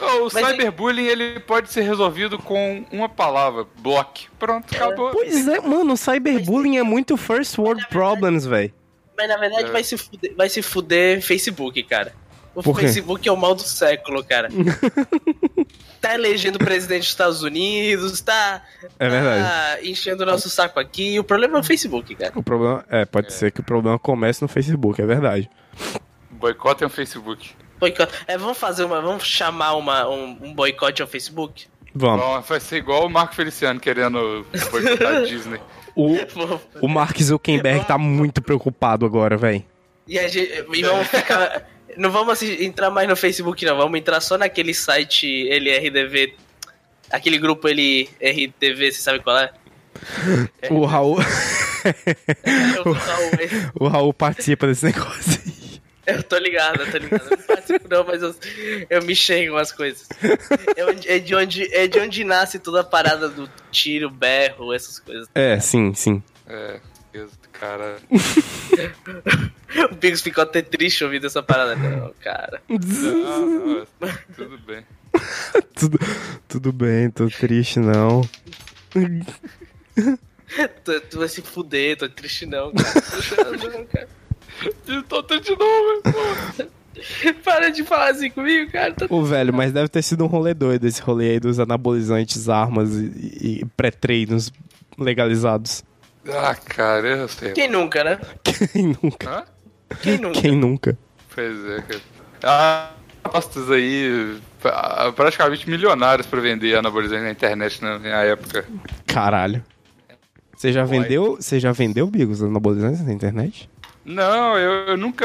O 0.00 0.28
Mas 0.32 0.46
cyberbullying 0.46 1.06
ele 1.06 1.40
pode 1.40 1.70
ser 1.70 1.82
resolvido 1.82 2.38
com 2.38 2.84
uma 2.92 3.08
palavra, 3.08 3.66
bloque. 3.80 4.28
Pronto, 4.38 4.74
acabou. 4.74 5.10
Pois 5.10 5.48
é, 5.48 5.60
mano, 5.60 5.96
cyberbullying 5.96 6.78
é 6.78 6.82
muito 6.82 7.16
first 7.16 7.58
world 7.58 7.84
problems, 7.88 8.46
velho. 8.46 8.72
Mas 9.16 9.28
na 9.28 9.36
verdade 9.36 9.64
É. 9.64 9.72
vai, 9.72 9.82
se 9.82 9.96
fuder, 9.98 10.34
vai 10.36 10.48
se 10.48 10.62
fuder 10.62 11.20
Facebook, 11.20 11.82
cara. 11.82 12.14
O 12.58 12.62
Por 12.62 12.74
quê? 12.74 12.86
Facebook 12.86 13.28
é 13.28 13.30
o 13.30 13.36
mal 13.36 13.54
do 13.54 13.62
século, 13.62 14.24
cara. 14.24 14.48
tá 16.02 16.12
elegendo 16.12 16.56
o 16.56 16.58
presidente 16.58 17.02
dos 17.02 17.10
Estados 17.10 17.42
Unidos, 17.44 18.20
tá, 18.20 18.62
É 18.98 19.08
verdade. 19.08 19.42
tá 19.44 19.78
enchendo 19.84 20.24
o 20.24 20.26
nosso 20.26 20.50
saco 20.50 20.80
aqui. 20.80 21.20
O 21.20 21.24
problema 21.24 21.58
é 21.58 21.60
o 21.60 21.62
Facebook, 21.62 22.12
cara. 22.16 22.32
O 22.34 22.42
problema, 22.42 22.84
é, 22.90 23.04
pode 23.04 23.32
ser 23.32 23.52
que 23.52 23.60
o 23.60 23.62
problema 23.62 23.96
comece 23.96 24.42
no 24.42 24.48
Facebook, 24.48 25.00
é 25.00 25.06
verdade. 25.06 25.48
Boicotem 26.32 26.84
o 26.84 26.90
Facebook. 26.90 27.50
Boicote. 27.78 28.12
É, 28.26 28.36
vamos 28.36 28.58
fazer 28.58 28.82
uma. 28.82 29.00
Vamos 29.00 29.22
chamar 29.24 29.74
uma, 29.74 30.08
um, 30.08 30.36
um 30.42 30.52
boicote 30.52 31.00
ao 31.00 31.06
Facebook? 31.06 31.68
Vamos. 31.94 32.20
Bom, 32.20 32.40
vai 32.40 32.58
ser 32.58 32.78
igual 32.78 33.06
o 33.06 33.08
Marco 33.08 33.36
Feliciano 33.36 33.78
querendo 33.78 34.44
boicotar 34.72 35.14
a 35.14 35.20
Disney. 35.26 35.60
O, 35.94 36.16
o 36.82 36.88
Mark 36.88 37.16
Zuckerberg 37.22 37.84
tá 37.86 37.96
muito 37.96 38.42
preocupado 38.42 39.06
agora, 39.06 39.36
velho. 39.36 39.64
E, 40.08 40.18
a 40.18 40.26
gente, 40.26 40.64
e 40.72 40.82
vamos 40.82 41.06
ficar. 41.06 41.68
Não 41.98 42.10
vamos 42.10 42.40
entrar 42.42 42.90
mais 42.90 43.06
no 43.08 43.14
Facebook, 43.16 43.64
não. 43.64 43.76
Vamos 43.76 43.98
entrar 43.98 44.20
só 44.20 44.38
naquele 44.38 44.72
site 44.72 45.48
LRDV. 45.50 46.34
Aquele 47.10 47.38
grupo 47.38 47.68
LRDV, 47.68 48.92
você 48.92 49.00
sabe 49.00 49.20
qual 49.20 49.36
é? 49.38 49.52
O 50.70 50.84
Raul, 50.84 51.18
Eu, 52.76 52.84
tô 52.84 52.94
só- 52.94 53.16
o 53.80 53.88
Raul 53.88 54.12
participa 54.14 54.66
desse 54.66 54.84
negócio 54.86 55.40
aí. 55.44 55.80
eu 56.16 56.22
tô 56.22 56.38
ligado, 56.38 56.80
eu 56.82 56.90
tô 56.90 56.98
ligado. 56.98 57.24
Eu 57.30 57.36
não 57.36 57.44
participo, 57.46 57.88
não, 57.88 58.04
mas 58.04 58.22
eu, 58.22 58.34
eu 58.90 59.02
me 59.02 59.14
chego 59.16 59.54
umas 59.54 59.72
coisas. 59.72 60.06
É, 60.76 61.16
é 61.16 61.18
de 61.18 61.34
onde, 61.34 61.74
é 61.74 61.86
de 61.86 61.98
onde 61.98 62.22
nasce 62.24 62.58
toda 62.58 62.80
a 62.80 62.84
parada 62.84 63.28
do 63.28 63.50
tiro, 63.72 64.08
berro, 64.10 64.72
essas 64.72 64.98
coisas. 65.00 65.28
É, 65.34 65.58
sim, 65.58 65.92
sim. 65.94 66.22
É, 66.46 66.78
Cara. 67.52 67.96
O 69.92 69.94
Bigos 69.96 70.22
ficou 70.22 70.42
até 70.42 70.62
triste 70.62 71.04
ouvindo 71.04 71.26
essa 71.26 71.42
parada. 71.42 71.76
Não, 71.76 72.12
cara. 72.20 72.60
Não, 72.68 72.78
não, 73.68 73.86
tudo 74.34 74.58
bem. 74.66 74.82
tudo, 75.74 75.98
tudo 76.48 76.72
bem, 76.72 77.10
tô 77.10 77.28
triste 77.28 77.78
não. 77.78 78.22
Tu, 80.84 81.00
tu 81.10 81.18
vai 81.18 81.28
se 81.28 81.42
fuder, 81.42 81.96
tô 81.98 82.08
triste 82.08 82.46
não, 82.46 82.72
cara. 82.72 82.94
Não, 83.72 83.84
cara. 83.86 84.08
Eu 84.86 85.02
tô 85.02 85.22
de 85.38 85.50
novo, 85.50 86.02
pô. 86.02 86.64
Para 87.44 87.68
de 87.70 87.84
falar 87.84 88.10
assim 88.10 88.30
comigo, 88.30 88.72
cara. 88.72 88.92
Tô- 88.92 89.06
Ô, 89.14 89.22
velho, 89.24 89.52
mas 89.52 89.70
deve 89.72 89.88
ter 89.88 90.02
sido 90.02 90.24
um 90.24 90.26
rolê 90.26 90.52
doido 90.54 90.84
esse 90.86 91.00
rolê 91.00 91.32
aí 91.32 91.40
dos 91.40 91.60
anabolizantes, 91.60 92.48
armas 92.48 92.92
e, 92.94 93.60
e 93.60 93.64
pré-treinos 93.76 94.50
legalizados. 94.98 95.84
Ah, 96.30 96.54
cara, 96.54 97.06
eu 97.06 97.28
sei. 97.28 97.52
Quem 97.52 97.68
nunca, 97.68 98.04
né? 98.04 98.18
Quem 98.72 98.96
nunca? 99.02 99.30
Hã? 99.30 99.44
Quem 100.02 100.18
nunca? 100.18 100.40
Quem 100.40 100.56
nunca? 100.56 100.98
Pois 101.34 101.64
é, 101.66 101.80
cara. 101.82 102.00
Ah, 102.42 102.90
apostas 103.24 103.70
aí 103.70 104.38
praticamente 105.14 105.68
milionários 105.68 106.26
pra 106.26 106.40
vender 106.40 106.76
anabolizante 106.76 107.22
na 107.22 107.30
internet 107.30 107.82
na, 107.82 107.98
na 107.98 108.22
época. 108.22 108.66
Caralho. 109.06 109.64
Você 110.56 110.72
já 110.72 110.84
vendeu, 110.84 111.36
você 111.36 111.60
já 111.60 111.70
vendeu 111.70 112.06
bigos 112.08 112.42
anabolizantes 112.42 113.04
na 113.04 113.12
internet? 113.12 113.70
Não, 114.04 114.58
eu, 114.58 114.88
eu 114.88 114.96
nunca. 114.96 115.24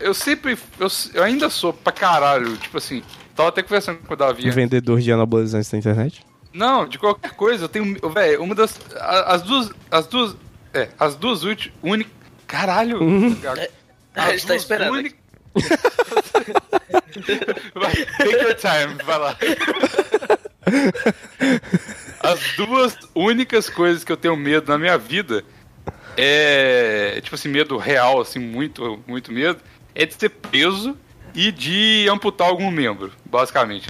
Eu 0.00 0.12
sempre. 0.12 0.58
Eu, 0.78 0.88
eu 1.14 1.22
ainda 1.22 1.48
sou 1.48 1.72
pra 1.72 1.92
caralho. 1.92 2.56
Tipo 2.56 2.76
assim, 2.76 3.02
tava 3.34 3.48
até 3.48 3.62
conversando 3.62 3.98
com 3.98 4.12
o 4.12 4.16
Davi. 4.16 4.50
Vendedor 4.50 5.00
de 5.00 5.10
anabolizantes 5.10 5.72
na 5.72 5.78
internet? 5.78 6.22
Não, 6.52 6.86
de 6.86 6.98
qualquer 6.98 7.32
coisa, 7.32 7.64
eu 7.64 7.68
tenho. 7.68 7.96
Velho, 8.10 8.42
uma 8.42 8.54
das. 8.54 8.78
a- 8.96 9.34
As 9.34 9.42
duas. 9.42 9.70
As 9.90 10.06
duas. 10.06 10.36
É, 10.74 10.88
as 10.98 11.14
duas 11.16 11.44
últimas. 11.44 11.76
Únicas. 11.82 12.12
Caralho! 12.46 12.98
A 14.14 14.30
gente 14.30 14.46
tá 14.46 14.56
esperando. 14.56 14.94
Uni... 14.94 15.14
vai, 17.74 17.92
take 17.94 18.42
your 18.42 18.54
time, 18.54 18.94
vai 19.04 19.18
lá. 19.18 19.36
As 22.20 22.40
duas 22.56 22.96
únicas 23.14 23.68
coisas 23.70 24.04
que 24.04 24.12
eu 24.12 24.16
tenho 24.16 24.36
medo 24.36 24.70
na 24.70 24.78
minha 24.78 24.98
vida 24.98 25.44
é. 26.16 27.20
Tipo 27.22 27.34
assim, 27.34 27.48
medo 27.48 27.76
real, 27.76 28.20
assim, 28.20 28.38
muito, 28.38 29.02
muito 29.06 29.32
medo. 29.32 29.60
É 29.94 30.06
de 30.06 30.14
ser 30.14 30.28
preso 30.30 30.96
e 31.34 31.50
de 31.52 32.06
amputar 32.10 32.48
algum 32.48 32.70
membro, 32.70 33.12
basicamente. 33.24 33.88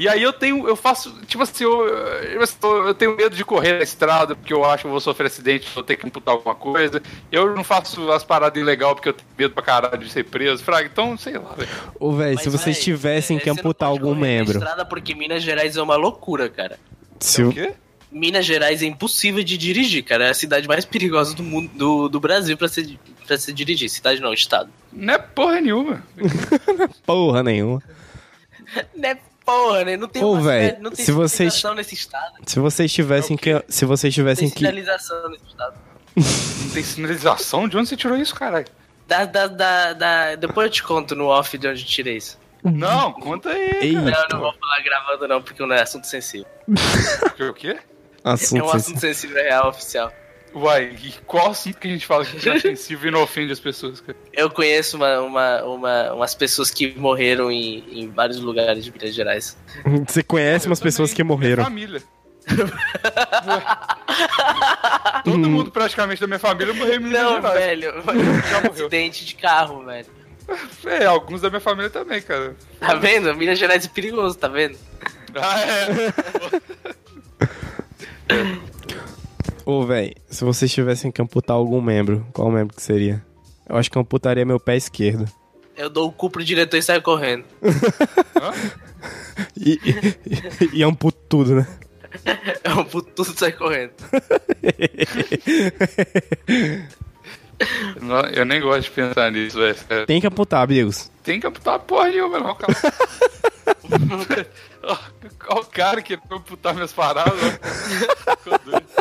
E 0.00 0.08
aí 0.08 0.22
eu 0.22 0.32
tenho, 0.32 0.66
eu 0.66 0.74
faço, 0.76 1.12
tipo 1.26 1.42
assim, 1.42 1.64
eu, 1.64 1.86
eu, 1.86 2.42
estou- 2.42 2.86
eu 2.86 2.94
tenho 2.94 3.14
medo 3.14 3.36
de 3.36 3.44
correr 3.44 3.74
na 3.76 3.82
estrada 3.84 4.34
porque 4.34 4.50
eu 4.52 4.64
acho 4.64 4.82
que 4.82 4.86
eu 4.86 4.90
vou 4.90 5.00
sofrer 5.00 5.26
acidente, 5.26 5.68
vou 5.74 5.84
ter 5.84 5.96
que 5.96 6.06
amputar 6.06 6.34
alguma 6.34 6.54
coisa. 6.54 7.02
Eu 7.30 7.54
não 7.54 7.62
faço 7.62 8.10
as 8.10 8.24
paradas 8.24 8.58
ilegais 8.58 8.94
porque 8.94 9.10
eu 9.10 9.12
tenho 9.12 9.28
medo 9.36 9.52
pra 9.52 9.62
caralho 9.62 9.98
de 9.98 10.10
ser 10.10 10.24
preso. 10.24 10.64
Fraga, 10.64 10.88
então, 10.90 11.18
sei 11.18 11.34
lá, 11.36 11.52
velho. 11.54 11.68
Ô, 11.98 12.12
velho, 12.12 12.38
se 12.38 12.48
vocês 12.48 12.76
véi, 12.76 12.84
tivessem 12.84 13.36
é, 13.36 13.40
que 13.40 13.46
não 13.48 13.56
amputar 13.56 13.90
algum 13.90 14.14
correr 14.14 14.14
na 14.14 14.20
membro. 14.20 14.52
Estrada 14.58 14.84
porque 14.86 15.14
Minas 15.14 15.42
Gerais 15.42 15.76
é 15.76 15.82
uma 15.82 15.96
loucura, 15.96 16.48
cara. 16.48 16.78
Se 17.18 17.42
O 17.42 17.50
o- 17.50 17.52
quê? 17.52 17.74
Minas 18.10 18.46
Gerais 18.46 18.82
é 18.82 18.86
impossível 18.86 19.44
de 19.44 19.56
dirigir, 19.58 20.02
cara. 20.02 20.24
É 20.26 20.30
a 20.30 20.34
cidade 20.34 20.66
mais 20.66 20.84
perigosa 20.86 21.34
do 21.34 21.42
mundo, 21.42 21.70
do, 21.74 22.08
do 22.08 22.18
Brasil 22.18 22.56
pra 22.56 22.66
se, 22.68 22.98
pra 23.26 23.36
se 23.38 23.52
dirigir. 23.52 23.88
Cidade 23.90 24.20
não, 24.20 24.32
estado. 24.32 24.70
Não 24.92 25.14
é 25.14 25.18
porra 25.18 25.60
nenhuma. 25.60 26.02
Porra 27.04 27.42
nenhuma. 27.42 27.82
Né, 28.96 29.18
porra, 29.50 29.84
né? 29.84 29.96
Não 29.96 30.08
tem, 30.08 30.24
Ô, 30.24 30.32
uma 30.32 30.42
véi, 30.42 30.64
cidade- 30.66 30.82
não 30.82 30.90
tem 30.90 31.04
se 31.04 31.12
vocês- 31.12 31.54
sinalização 31.54 31.74
nesse 31.74 31.94
estado. 31.94 32.32
Se 32.46 32.58
vocês 32.60 32.92
tivessem 32.92 33.36
que. 33.36 33.64
Se 33.68 33.84
vocês 33.84 34.16
Não 34.16 34.24
tem 34.24 34.34
tivessem 34.34 34.50
que. 34.50 34.58
sinalização 34.58 35.28
nesse 35.30 35.44
estado. 35.46 35.74
Não 36.16 36.70
tem 36.70 36.82
sinalização? 36.82 37.68
De 37.68 37.76
onde 37.76 37.88
você 37.88 37.96
tirou 37.96 38.16
isso, 38.16 38.34
caralho? 38.34 38.66
Da, 39.06 39.24
da, 39.24 39.46
da, 39.48 39.92
da- 39.92 40.34
Depois 40.36 40.66
eu 40.66 40.72
te 40.72 40.82
conto 40.82 41.14
no 41.16 41.26
off 41.26 41.56
de 41.58 41.66
onde 41.68 41.82
eu 41.82 41.86
tirei 41.86 42.16
isso. 42.16 42.38
Não, 42.62 43.12
conta 43.12 43.48
aí. 43.50 43.70
Ei, 43.80 43.92
Não, 43.92 44.06
eu 44.06 44.26
não 44.30 44.40
vou 44.40 44.52
falar 44.52 44.80
gravando 44.84 45.26
não, 45.26 45.40
porque 45.42 45.64
não 45.64 45.74
é 45.74 45.82
assunto 45.82 46.06
sensível. 46.06 46.46
O 46.68 47.54
quê? 47.54 47.78
assunto. 48.22 48.60
é 48.60 48.64
um 48.64 48.70
assunto 48.70 49.00
sensível 49.00 49.36
real 49.42 49.68
oficial. 49.70 50.12
Uai, 50.52 50.96
e 51.02 51.12
qual 51.26 51.50
assunto 51.50 51.78
que 51.78 51.86
a 51.86 51.90
gente 51.90 52.04
fala 52.06 52.24
que 52.24 52.48
é 52.48 52.52
ofensivo 52.54 53.06
e 53.06 53.10
não 53.10 53.22
ofende 53.22 53.52
as 53.52 53.60
pessoas, 53.60 54.00
cara? 54.00 54.18
Eu 54.32 54.50
conheço 54.50 54.96
uma, 54.96 55.20
uma, 55.20 55.62
uma, 55.62 56.12
umas 56.14 56.34
pessoas 56.34 56.70
que 56.70 56.92
morreram 56.98 57.52
em, 57.52 57.84
em 58.00 58.10
vários 58.10 58.40
lugares 58.40 58.84
de 58.84 58.90
Minas 58.90 59.14
Gerais. 59.14 59.56
Você 60.06 60.22
conhece 60.22 60.66
umas 60.66 60.80
Eu 60.80 60.84
pessoas 60.84 61.10
também, 61.10 61.16
que 61.16 61.24
morreram. 61.24 61.70
Minha 61.70 61.86
família. 61.88 62.02
Todo 65.24 65.38
mundo 65.50 65.70
praticamente 65.70 66.20
da 66.20 66.26
minha 66.26 66.38
família 66.38 66.74
morreu 66.74 66.94
em 66.96 66.98
Minas 67.00 67.22
Não, 67.22 67.34
Gerais. 67.36 67.54
velho. 67.60 67.92
Já 68.50 68.60
morreu. 68.62 68.72
Acidente 68.86 69.24
de 69.24 69.34
carro, 69.36 69.84
velho. 69.84 70.06
É, 70.84 71.04
alguns 71.06 71.40
da 71.42 71.48
minha 71.48 71.60
família 71.60 71.90
também, 71.90 72.20
cara. 72.20 72.56
Tá 72.80 72.94
vendo? 72.94 73.32
Minas 73.36 73.56
Gerais 73.58 73.84
é 73.84 73.88
perigoso, 73.88 74.36
tá 74.36 74.48
vendo? 74.48 74.76
Ah, 75.36 75.60
é. 75.60 76.12
Ô, 79.70 79.86
velho, 79.86 80.12
se 80.28 80.42
vocês 80.42 80.72
tivessem 80.72 81.12
que 81.12 81.22
amputar 81.22 81.56
algum 81.56 81.80
membro, 81.80 82.26
qual 82.32 82.50
membro 82.50 82.74
que 82.74 82.82
seria? 82.82 83.24
Eu 83.68 83.76
acho 83.76 83.88
que 83.88 83.96
eu 83.96 84.02
amputaria 84.02 84.44
meu 84.44 84.58
pé 84.58 84.76
esquerdo. 84.76 85.30
Eu 85.76 85.88
dou 85.88 86.08
o 86.08 86.12
cu 86.12 86.28
pro 86.28 86.42
diretor 86.42 86.76
e 86.76 86.82
saio 86.82 87.00
correndo. 87.00 87.44
E, 89.56 89.80
e, 89.82 90.78
e 90.78 90.82
amputo 90.82 91.18
tudo, 91.26 91.54
né? 91.54 91.66
Eu 92.62 92.84
puto 92.84 93.10
tudo 93.12 93.32
e 93.34 93.38
saio 93.38 93.56
correndo. 93.56 93.92
Não, 98.02 98.20
eu 98.34 98.44
nem 98.44 98.60
gosto 98.60 98.82
de 98.82 98.90
pensar 98.90 99.32
nisso, 99.32 99.58
velho. 99.58 100.06
Tem 100.06 100.20
que 100.20 100.26
amputar, 100.26 100.62
amigos. 100.62 101.10
Tem 101.22 101.40
que 101.40 101.46
amputar 101.46 101.78
porra 101.78 102.08
nenhuma, 102.08 102.38
não, 102.38 102.54
cara. 102.54 102.74
Qual 105.38 105.60
o 105.60 105.66
cara 105.66 106.02
que 106.02 106.16
vai 106.16 106.38
amputar 106.38 106.74
minhas 106.74 106.92
paradas? 106.92 107.32
ó. 107.32 108.36
Ficou 108.36 108.58
doido. 108.64 108.99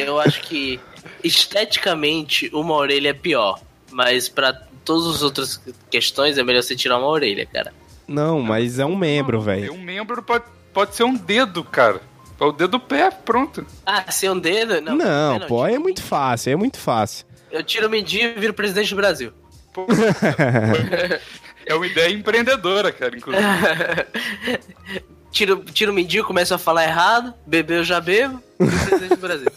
É, 0.00 0.08
eu 0.08 0.18
acho 0.18 0.40
que 0.42 0.80
esteticamente 1.22 2.50
uma 2.52 2.74
orelha 2.74 3.10
é 3.10 3.14
pior. 3.14 3.60
Mas 3.90 4.28
pra 4.28 4.52
todas 4.84 5.16
as 5.16 5.22
outras 5.22 5.60
questões 5.90 6.36
é 6.36 6.42
melhor 6.42 6.62
você 6.62 6.76
tirar 6.76 6.98
uma 6.98 7.08
orelha, 7.08 7.46
cara. 7.46 7.72
Não, 8.06 8.40
mas 8.40 8.78
é 8.78 8.84
um 8.84 8.96
membro, 8.96 9.40
velho. 9.40 9.72
Um 9.72 9.78
membro 9.78 10.22
pode, 10.22 10.44
pode 10.72 10.94
ser 10.94 11.04
um 11.04 11.14
dedo, 11.14 11.64
cara. 11.64 12.00
É 12.38 12.44
o 12.44 12.52
dedo 12.52 12.72
do 12.72 12.80
pé, 12.80 13.10
pronto. 13.10 13.64
Ah, 13.86 14.10
ser 14.10 14.30
um 14.30 14.38
dedo? 14.38 14.80
Não, 14.80 14.96
Não, 14.96 15.38
não, 15.38 15.46
pô, 15.46 15.64
tira 15.64 15.76
é 15.76 15.78
muito 15.78 16.02
fácil, 16.02 16.52
é 16.52 16.56
muito 16.56 16.78
fácil. 16.78 17.24
Eu 17.50 17.62
tiro 17.62 17.86
o 17.86 17.90
mindinho 17.90 18.34
e 18.36 18.40
viro 18.40 18.52
presidente 18.52 18.90
do 18.90 18.96
Brasil. 18.96 19.32
Pô, 19.72 19.86
é 21.64 21.74
uma 21.74 21.86
ideia 21.86 22.12
empreendedora, 22.12 22.92
cara, 22.92 23.16
inclusive. 23.16 23.46
tiro, 25.34 25.56
tiro 25.64 25.90
o 25.90 25.94
mindinho, 25.94 26.24
começo 26.24 26.54
a 26.54 26.58
falar 26.58 26.84
errado, 26.84 27.34
beber 27.46 27.78
eu 27.78 27.84
já 27.84 28.00
bebo, 28.00 28.42
viro 28.58 28.72
presidente 28.86 29.08
do 29.10 29.16
Brasil. 29.20 29.48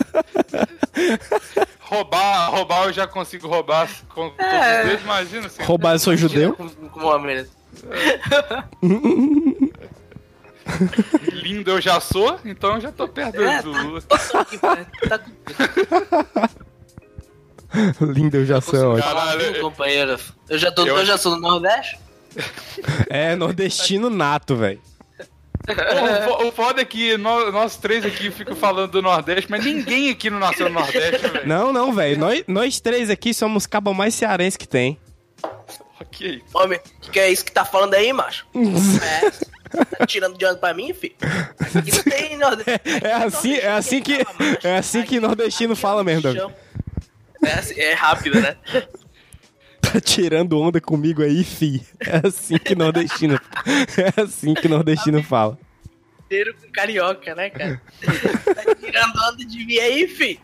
Roubar, 1.79 2.49
roubar 2.51 2.85
eu 2.85 2.93
já 2.93 3.07
consigo 3.07 3.47
roubar 3.47 3.87
com 4.09 4.29
todos 4.31 4.45
É. 4.45 4.99
imagina. 5.01 5.47
Assim, 5.47 5.63
Roubar 5.63 5.93
eu 5.95 5.99
sou 5.99 6.15
judeu? 6.17 6.53
Com, 6.53 6.67
com. 6.69 6.99
Lindo 11.31 11.71
eu 11.71 11.79
já 11.81 11.99
sou, 12.01 12.37
então 12.43 12.75
eu 12.75 12.81
já 12.81 12.91
tô 12.91 13.07
perto 13.07 13.41
É, 13.41 13.61
do 13.61 13.71
Lula. 13.71 14.03
Aqui, 14.33 14.57
pá, 14.57 14.77
tá 15.07 15.17
com- 15.19 15.31
Lindo, 18.11 18.35
eu 18.37 18.45
já 18.45 18.59
sou 18.59 18.77
é 18.79 18.83
ótimo. 18.85 19.03
Caralho, 19.13 19.55
Ih, 19.55 19.59
companheiro. 19.61 20.19
Eu 20.49 20.57
já, 20.57 20.69
tô, 20.71 20.85
Eu- 20.85 20.97
eu 20.97 21.05
já 21.05 21.17
sou 21.17 21.35
do 21.35 21.41
Nordeste? 21.41 21.97
É 23.09 23.33
nordestino 23.35 24.09
nato, 24.09 24.55
velho. 24.57 24.81
O 25.67 26.23
fo- 26.37 26.47
o 26.47 26.51
foda 26.51 26.81
é 26.81 26.85
que 26.85 27.17
nós, 27.17 27.51
nós 27.53 27.75
três 27.77 28.05
aqui 28.05 28.31
ficam 28.31 28.55
falando 28.55 28.91
do 28.91 29.01
Nordeste, 29.01 29.49
mas 29.51 29.63
ninguém 29.65 30.09
aqui 30.09 30.29
não 30.29 30.39
nasceu 30.39 30.69
no 30.69 30.75
Nordeste, 30.79 31.27
velho. 31.27 31.47
Não, 31.47 31.73
não, 31.73 31.91
velho. 31.93 32.17
Nós, 32.17 32.43
nós 32.47 32.79
três 32.79 33.09
aqui 33.09 33.33
somos 33.33 33.65
cabo 33.67 33.93
mais 33.93 34.15
cearense 34.15 34.57
que 34.57 34.67
tem. 34.67 34.97
Ok. 35.99 36.41
Homem, 36.53 36.79
que, 37.01 37.11
que 37.11 37.19
é 37.19 37.29
isso 37.29 37.43
que 37.43 37.51
tá 37.51 37.65
falando 37.65 37.93
aí, 37.95 38.13
macho? 38.13 38.45
é, 38.55 39.85
tá 39.97 40.05
tirando 40.05 40.37
de 40.37 40.45
onda 40.45 40.55
pra 40.57 40.73
mim, 40.73 40.93
filho? 40.93 41.15
Aqui 41.59 41.91
não 41.91 42.03
tem 42.03 42.37
Nordeste. 42.37 42.81
É 43.03 43.13
assim, 43.13 43.53
é 43.55 43.67
assim 43.69 44.01
que, 44.01 44.17
é 44.63 44.77
assim 44.77 45.03
que 45.03 45.19
nordestino 45.19 45.75
fala 45.75 46.03
mesmo, 46.03 46.21
Davi. 46.21 46.53
É, 47.43 47.51
assim- 47.53 47.79
é 47.79 47.93
rápido, 47.93 48.39
né? 48.39 48.55
Tá 49.81 50.01
tirando 50.01 50.59
onda 50.59 50.81
comigo 50.81 51.21
aí, 51.21 51.43
fi. 51.43 51.81
É 51.99 52.27
assim 52.27 52.57
que 52.57 52.75
nordestino. 52.75 53.39
É 53.97 54.21
assim 54.21 54.53
que 54.53 54.67
nordestino 54.67 55.21
fala. 55.23 55.57
Inteiro 56.25 56.53
com 56.55 56.69
carioca, 56.71 57.33
né, 57.35 57.49
cara? 57.49 57.81
tá 58.01 58.75
tirando 58.75 59.15
onda 59.29 59.45
de 59.45 59.65
mim 59.65 59.77
aí, 59.77 60.07
filho? 60.07 60.39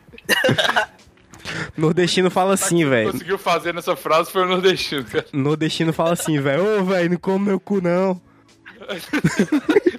Nordestino 1.77 2.31
fala 2.31 2.53
assim, 2.53 2.87
velho. 2.87 3.11
Conseguiu 3.11 3.37
fazer 3.37 3.73
nessa 3.73 3.95
frase 3.95 4.31
foi 4.31 4.43
o 4.43 4.47
nordestino, 4.47 5.03
cara. 5.03 5.25
Nordestino 5.33 5.91
fala 5.91 6.13
assim, 6.13 6.39
velho. 6.39 6.79
Ô, 6.79 6.85
velho, 6.85 7.09
não 7.11 7.17
come 7.17 7.45
meu 7.45 7.59
cu, 7.59 7.81
não. 7.81 8.21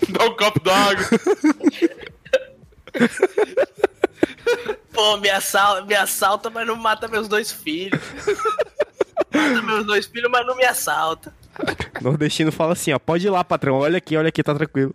Dá 0.09 0.25
um 0.25 0.37
copo 0.37 0.61
d'água. 0.61 1.05
Pô, 4.93 5.17
me 5.19 5.29
assalta, 5.29 5.85
me 5.85 5.95
assalta, 5.95 6.51
mas 6.51 6.67
não 6.67 6.77
mata 6.77 7.09
meus 7.09 7.27
dois 7.29 7.51
filhos. 7.51 8.01
Mata 9.35 9.63
meus 9.63 9.87
dois 9.87 10.07
filhos, 10.07 10.31
mas 10.31 10.47
não 10.47 10.57
me 10.57 10.65
assalta. 10.65 11.35
Nordestino 12.01 12.51
fala 12.53 12.73
assim, 12.73 12.93
ó. 12.93 12.99
Pode 12.99 13.27
ir 13.27 13.31
lá, 13.31 13.45
patrão. 13.45 13.75
Olha 13.75 13.99
aqui, 13.99 14.17
olha 14.17 14.29
aqui, 14.29 14.43
tá 14.43 14.55
tranquilo. 14.55 14.95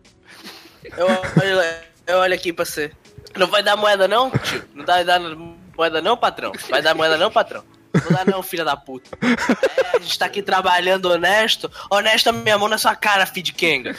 Eu 0.98 1.06
olho, 1.06 1.84
eu 2.08 2.18
olho 2.18 2.34
aqui 2.34 2.52
pra 2.52 2.66
você. 2.66 2.92
Não 3.38 3.48
vai 3.48 3.62
dar 3.62 3.76
moeda 3.76 4.08
não, 4.08 4.32
tio? 4.32 4.64
Não 4.74 4.86
vai 4.86 5.04
dar 5.04 5.20
moeda 5.20 6.02
não, 6.02 6.18
patrão? 6.18 6.52
Vai 6.70 6.82
dar 6.82 6.96
moeda 6.96 7.18
não, 7.18 7.32
patrão? 7.32 7.64
Não 7.94 8.12
dá 8.16 8.26
não, 8.26 8.44
filha 8.44 8.64
da 8.64 8.78
puta. 8.78 9.10
É, 9.22 9.98
a 9.98 10.00
gente 10.00 10.18
tá 10.18 10.26
aqui 10.26 10.42
trabalhando 10.42 11.06
honesto. 11.06 11.72
Honesto, 11.90 12.32
minha 12.32 12.58
mão 12.58 12.68
na 12.68 12.78
sua 12.78 12.96
cara, 12.96 13.26
filho 13.26 13.44
de 13.44 13.54
Kenga. 13.54 13.96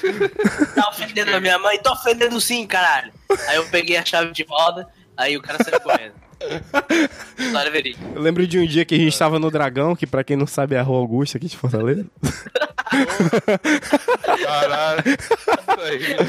Tá 0.75 0.89
ofendendo 0.91 1.35
a 1.35 1.41
minha 1.41 1.59
mãe? 1.59 1.79
Tô 1.79 1.93
ofendendo 1.93 2.41
sim, 2.41 2.67
caralho. 2.67 3.13
Aí 3.49 3.57
eu 3.57 3.67
peguei 3.69 3.97
a 3.97 4.05
chave 4.05 4.33
de 4.33 4.45
roda, 4.45 4.89
aí 5.17 5.37
o 5.37 5.43
cara 5.43 5.63
saiu 5.63 5.81
correndo. 5.81 6.15
História 7.39 7.71
verídica. 7.71 8.05
Eu 8.15 8.21
lembro 8.23 8.47
de 8.47 8.59
um 8.59 8.67
dia 8.67 8.85
que 8.85 8.95
a 8.95 8.99
gente 8.99 9.19
tava 9.19 9.39
no 9.39 9.51
Dragão, 9.51 9.95
que 9.95 10.07
pra 10.07 10.25
quem 10.25 10.37
não 10.37 10.47
sabe 10.47 10.75
é 10.75 10.79
a 10.79 10.83
Rua 10.83 10.99
Augusta 10.99 11.39
aqui 11.39 11.47
de 11.49 11.57
Fortaleza. 11.57 12.07
Caralho. 14.43 15.03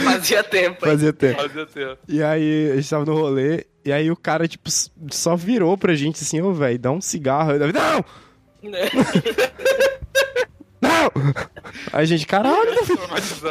Fazia 0.04 0.44
tempo, 0.44 0.86
hein? 0.86 0.92
Fazia 0.92 1.14
tempo. 1.14 1.42
Fazia 1.42 1.66
tempo. 1.66 1.98
E 2.08 2.22
aí, 2.24 2.72
a 2.72 2.76
gente 2.76 2.90
tava 2.90 3.06
no 3.06 3.14
rolê 3.16 3.66
E 3.84 3.92
aí 3.92 4.12
o 4.12 4.16
cara, 4.16 4.48
tipo, 4.48 4.70
só 5.12 5.36
virou 5.36 5.78
pra 5.78 5.94
gente 5.96 6.22
assim, 6.22 6.42
ô, 6.42 6.54
velho, 6.54 6.80
dá 6.80 6.92
um 6.92 7.02
cigarro. 7.02 7.52
Aí 7.52 7.56
o 7.58 7.60
Davi, 7.60 7.74
não! 7.74 8.06
Não! 10.82 11.12
Aí 11.94 12.02
a 12.02 12.06
gente, 12.06 12.26
caralho, 12.26 12.74
Davi. 12.76 12.98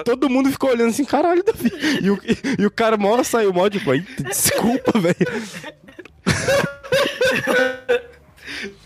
Todo 0.04 0.28
mundo 0.28 0.50
ficou 0.50 0.70
olhando 0.70 0.90
assim, 0.90 1.04
caralho, 1.04 1.44
Davi. 1.44 1.70
E 2.02 2.10
o, 2.10 2.18
e, 2.24 2.62
e 2.62 2.66
o 2.66 2.70
cara 2.72 2.96
mó 2.96 3.22
saiu 3.22 3.52
mó, 3.52 3.70
tipo, 3.70 3.94
"Eita, 3.94 4.24
desculpa, 4.24 4.98
velho. 4.98 5.14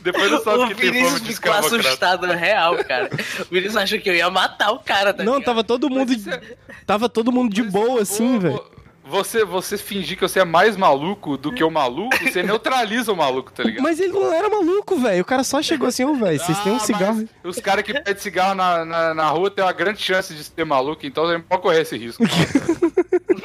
Depois 0.03 0.31
eu 0.31 0.39
O 0.39 0.69
que 0.69 0.75
tem 0.75 0.93
Vinícius 0.93 1.21
de 1.23 1.35
ficou 1.35 1.53
assustado 1.53 2.27
real, 2.27 2.77
cara. 2.85 3.09
O 3.41 3.55
Vinícius 3.55 3.77
achou 3.77 3.99
que 3.99 4.09
eu 4.11 4.15
ia 4.15 4.31
matar 4.31 4.71
o 4.73 4.79
cara, 4.79 5.13
tá 5.15 5.25
Não, 5.25 5.35
ligado? 5.35 5.47
tava 5.47 5.65
todo 5.65 5.89
mundo. 5.91 6.13
isso 6.13 6.31
é- 6.31 6.41
Tava 6.87 7.09
todo 7.09 7.33
mundo 7.33 7.53
de 7.53 7.63
boa, 7.63 8.03
assim, 8.03 8.39
velho. 8.39 8.63
Você, 9.07 9.45
você 9.45 9.77
fingir 9.77 10.17
que 10.17 10.23
você 10.23 10.41
é 10.41 10.45
mais 10.47 10.79
maluco 10.79 11.37
do 11.37 11.53
que 11.53 11.63
o 11.63 11.71
maluco, 11.71 12.17
você 12.23 12.43
neutraliza 12.43 13.13
o 13.13 13.17
maluco, 13.17 13.53
tá 13.53 13.63
ligado? 13.63 13.83
Mas 13.83 14.01
ele 14.01 14.13
não 14.15 14.33
era 14.33 14.49
maluco, 14.49 14.97
velho. 14.97 15.21
O 15.21 15.25
cara 15.27 15.45
só 15.45 15.61
chegou 15.61 15.89
assim, 15.89 16.05
ô, 16.05 16.15
velho, 16.15 16.39
vocês 16.41 16.59
têm 16.61 16.73
um 16.73 16.77
Ah, 16.77 16.81
cigarro. 16.81 17.29
Os 17.43 17.59
caras 17.61 17.85
que 17.85 17.93
pedem 17.93 18.17
cigarro 18.17 18.55
na, 18.55 18.83
na, 18.85 19.13
na 19.15 19.29
rua 19.29 19.51
têm 19.51 19.63
uma 19.63 19.73
grande 19.75 20.01
chance 20.01 20.33
de 20.35 20.43
ser 20.43 20.65
maluco, 20.65 21.05
então 21.05 21.27
você 21.27 21.35
não 21.35 21.43
pode 21.43 21.61
correr 21.63 21.83
esse 21.83 21.97
risco. 21.99 22.23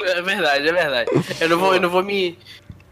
É 0.02 0.22
verdade, 0.22 0.66
é 0.68 0.72
verdade. 0.72 1.10
Eu 1.40 1.48
não 1.50 1.58
vou, 1.58 1.74
eu 1.74 1.80
não 1.80 1.90
vou 1.90 2.02
me, 2.02 2.38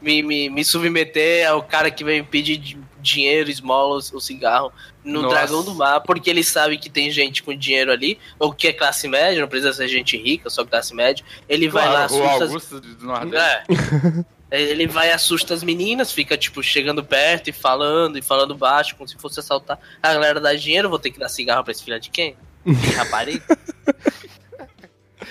me, 0.01 0.22
me, 0.22 0.49
me 0.51 0.64
submeter 0.64 1.49
ao 1.49 1.62
cara 1.62 1.90
que 1.90 2.05
vem 2.05 2.22
pedir 2.24 2.57
di- 2.57 2.78
dinheiro, 3.01 3.51
esmolas, 3.51 4.12
o 4.12 4.20
cigarro 4.20 4.72
no 5.05 5.22
Nossa. 5.22 5.34
Dragão 5.36 5.64
do 5.64 5.74
Mar, 5.74 6.01
porque 6.01 6.28
ele 6.28 6.42
sabe 6.44 6.76
que 6.78 6.90
tem 6.90 7.11
gente 7.11 7.42
com 7.42 7.55
dinheiro 7.57 7.90
ali, 7.92 8.18
ou 8.38 8.53
que 8.53 8.68
é 8.68 8.72
classe 8.72 9.09
média, 9.09 9.40
não 9.40 9.49
precisa 9.49 9.72
ser 9.72 9.88
gente 9.88 10.16
rica, 10.16 10.51
só 10.51 10.64
classe 10.64 10.94
média. 10.94 11.24
Ele 11.49 11.68
vai 11.68 11.88
lá, 11.88 12.07
Claro, 12.09 12.44
assusta. 12.44 12.80
do 12.80 13.07
Nordeste. 13.07 13.36
É. 13.36 14.24
Ele 14.51 14.86
vai 14.86 15.12
assusta 15.12 15.53
as 15.53 15.62
meninas, 15.62 16.11
fica 16.11 16.34
tipo 16.34 16.62
chegando 16.62 17.05
perto 17.05 17.49
e 17.51 17.53
falando 17.53 18.16
e 18.16 18.22
falando 18.22 18.55
baixo, 18.55 18.96
como 18.96 19.07
se 19.07 19.14
fosse 19.18 19.40
assaltar. 19.40 19.78
A 20.03 20.14
galera 20.14 20.40
dá 20.40 20.55
dinheiro, 20.55 20.88
vou 20.88 20.99
ter 20.99 21.11
que 21.11 21.18
dar 21.18 21.28
cigarro 21.28 21.62
pra 21.62 21.70
esse 21.70 21.84
filho 21.84 22.01
de 22.01 22.09
quem? 22.09 22.34
Rapariga? 22.96 23.44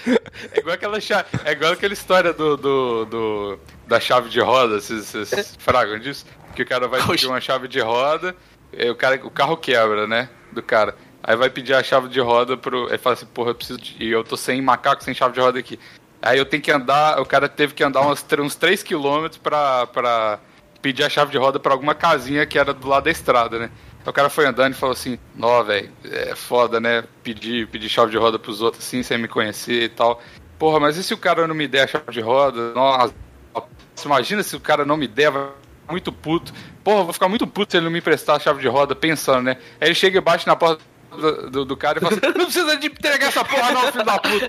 É 0.54 0.60
igual 0.60 0.76
aquela 0.76 1.00
chave, 1.02 1.26
é 1.45 1.52
igual 1.52 1.72
aquela 1.74 1.93
história 1.93 2.32
do, 2.32 2.56
do, 2.56 3.06
do- 3.06 3.60
da 3.88 4.00
chave 4.00 4.30
de 4.30 4.39
roda, 4.39 4.80
vocês, 4.80 5.06
vocês 5.06 5.56
fragam 5.60 5.98
disso? 6.00 6.26
Que 6.56 6.62
o 6.62 6.66
cara 6.66 6.88
vai 6.88 7.02
pedir 7.06 7.28
uma 7.28 7.41
chave 7.41 7.68
de 7.68 7.80
roda, 7.80 8.36
o, 8.89 8.95
cara, 8.95 9.20
o 9.26 9.32
carro 9.32 9.58
quebra, 9.58 10.06
né? 10.08 10.30
Do 10.52 10.62
cara. 10.62 10.95
Aí 11.24 11.36
vai 11.36 11.50
pedir 11.50 11.74
a 11.74 11.84
chave 11.84 12.08
de 12.08 12.20
roda 12.20 12.56
pro. 12.56 12.88
Aí 12.91 12.98
fala 12.98 13.16
assim, 13.16 13.26
porra, 13.26 13.50
eu 13.52 13.56
preciso 13.56 13.80
de. 13.80 13.95
E 14.00 14.10
eu 14.12 14.24
tô 14.24 14.38
sem 14.38 14.62
macaco, 14.62 15.04
sem 15.04 15.14
chave 15.14 15.34
de 15.34 15.39
roda 15.39 15.60
aqui. 15.60 15.80
Aí 16.22 16.38
eu 16.38 16.45
tenho 16.45 16.62
que 16.64 16.72
andar. 16.72 17.20
O 17.20 17.26
cara 17.26 17.50
teve 17.50 17.74
que 17.74 17.84
andar 17.84 18.02
uns, 18.02 18.24
uns 18.39 18.56
3km 18.56 19.38
pra, 19.41 19.88
pra 19.88 20.39
pedir 20.82 21.04
a 21.04 21.10
chave 21.10 21.32
de 21.32 21.38
roda 21.38 21.60
pra 21.60 21.74
alguma 21.74 21.93
casinha 21.95 22.45
que 22.45 22.58
era 22.58 22.74
do 22.74 22.88
lado 22.88 23.06
da 23.06 23.12
estrada, 23.12 23.60
né? 23.60 23.72
Aí 24.06 24.10
o 24.10 24.14
cara 24.14 24.30
foi 24.30 24.45
andando 24.45 24.72
e 24.74 24.78
falou 24.78 24.93
assim, 24.93 25.20
nó, 25.36 25.62
velho, 25.64 25.91
é 26.06 26.34
foda, 26.36 26.80
né? 26.80 27.04
Pedir, 27.24 27.68
pedir 27.68 27.89
chave 27.89 28.12
de 28.12 28.18
roda 28.18 28.39
pros 28.39 28.62
outros 28.62 28.86
assim, 28.86 29.04
sem 29.04 29.18
me 29.18 29.28
conhecer 29.28 29.84
e 29.84 29.89
tal. 29.89 30.22
Porra, 30.58 30.80
mas 30.80 30.95
e 30.98 31.04
se 31.04 31.14
o 31.14 31.18
cara 31.18 31.45
não 31.48 31.54
me 31.56 31.68
der 31.68 31.84
a 31.84 31.88
chave 31.88 32.12
de 32.12 32.22
roda? 32.22 32.74
Nossa, 32.74 33.14
imagina 34.06 34.41
se 34.43 34.56
o 34.56 34.60
cara 34.60 34.86
não 34.86 34.95
me 34.98 35.08
der, 35.08 35.30
vai 35.32 35.43
ficar 35.82 35.91
muito 35.91 36.12
puto. 36.12 36.54
Porra, 36.84 37.04
vou 37.04 37.14
ficar 37.14 37.28
muito 37.28 37.45
puto 37.45 37.72
se 37.72 37.78
ele 37.78 37.84
não 37.86 37.91
me 37.91 38.00
emprestar 38.00 38.38
a 38.38 38.39
chave 38.39 38.62
de 38.62 38.68
roda, 38.68 38.95
pensando, 38.95 39.41
né? 39.43 39.58
Aí 39.82 39.89
ele 39.89 39.95
chega 39.95 40.18
e 40.18 40.22
bate 40.22 40.48
na 40.48 40.56
porta 40.56 40.82
do, 41.52 41.66
do- 41.66 41.78
cara 41.78 41.98
e 42.00 42.02
fala 42.02 42.14
assim, 42.16 42.26
não 42.38 42.45
precisa 42.45 42.78
de 42.78 42.88
entregar 42.88 43.28
essa 43.28 43.43
porra 43.43 43.72
não, 43.74 43.91
filho 43.91 44.06
da 44.06 44.20
puta. 44.20 44.48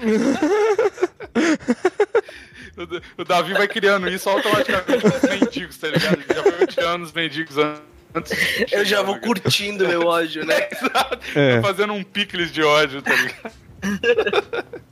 O 3.17 3.23
O 3.23 3.25
Davi 3.25 3.53
vai 3.55 3.67
criando 3.67 4.09
isso 4.09 4.29
automaticamente 4.31 5.01
com 5.03 5.09
os 5.09 5.23
mendigos, 5.23 5.77
tá 5.79 5.89
ligado? 5.89 6.19
Já 6.33 6.43
vai 6.43 6.67
tirando 6.67 7.03
os 7.03 7.13
mendigos 7.13 7.59
an- 7.59 7.75
antes. 7.75 7.98
Eu 8.71 8.85
já 8.85 9.03
vou 9.03 9.15
tá 9.15 9.21
curtindo 9.21 9.87
meu 9.87 10.07
ódio, 10.07 10.45
né? 10.45 10.69
Exato. 10.73 11.19
É. 11.35 11.57
Tá 11.57 11.69
fazendo 11.69 11.93
um 11.93 12.03
picles 12.03 12.53
de 12.53 12.63
ódio, 12.63 13.03
tá 13.03 13.15
ligado? 13.15 14.79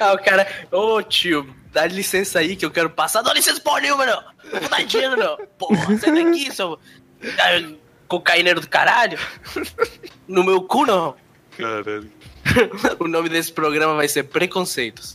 Ah, 0.00 0.14
o 0.14 0.18
cara, 0.18 0.48
ô 0.72 1.02
tio, 1.02 1.54
dá 1.70 1.86
licença 1.86 2.38
aí 2.38 2.56
que 2.56 2.64
eu 2.64 2.70
quero 2.70 2.88
passar. 2.88 3.20
Dá 3.20 3.30
licença 3.34 3.60
porra 3.60 3.82
nenhuma, 3.82 4.06
não. 4.06 4.22
Não 4.50 4.58
vou 4.58 4.70
dar 4.70 4.82
dinheiro, 4.84 5.18
não. 5.18 5.36
Porra, 5.58 5.98
sai 5.98 6.14
daqui, 6.14 6.50
seu 6.50 6.78
ah, 7.38 7.74
cocaíneiro 8.08 8.62
do 8.62 8.68
caralho. 8.68 9.18
No 10.26 10.42
meu 10.42 10.62
cu, 10.62 10.86
não. 10.86 11.14
Caralho. 11.58 12.10
O 12.98 13.06
nome 13.06 13.28
desse 13.28 13.52
programa 13.52 13.94
vai 13.94 14.08
ser 14.08 14.22
Preconceitos. 14.24 15.14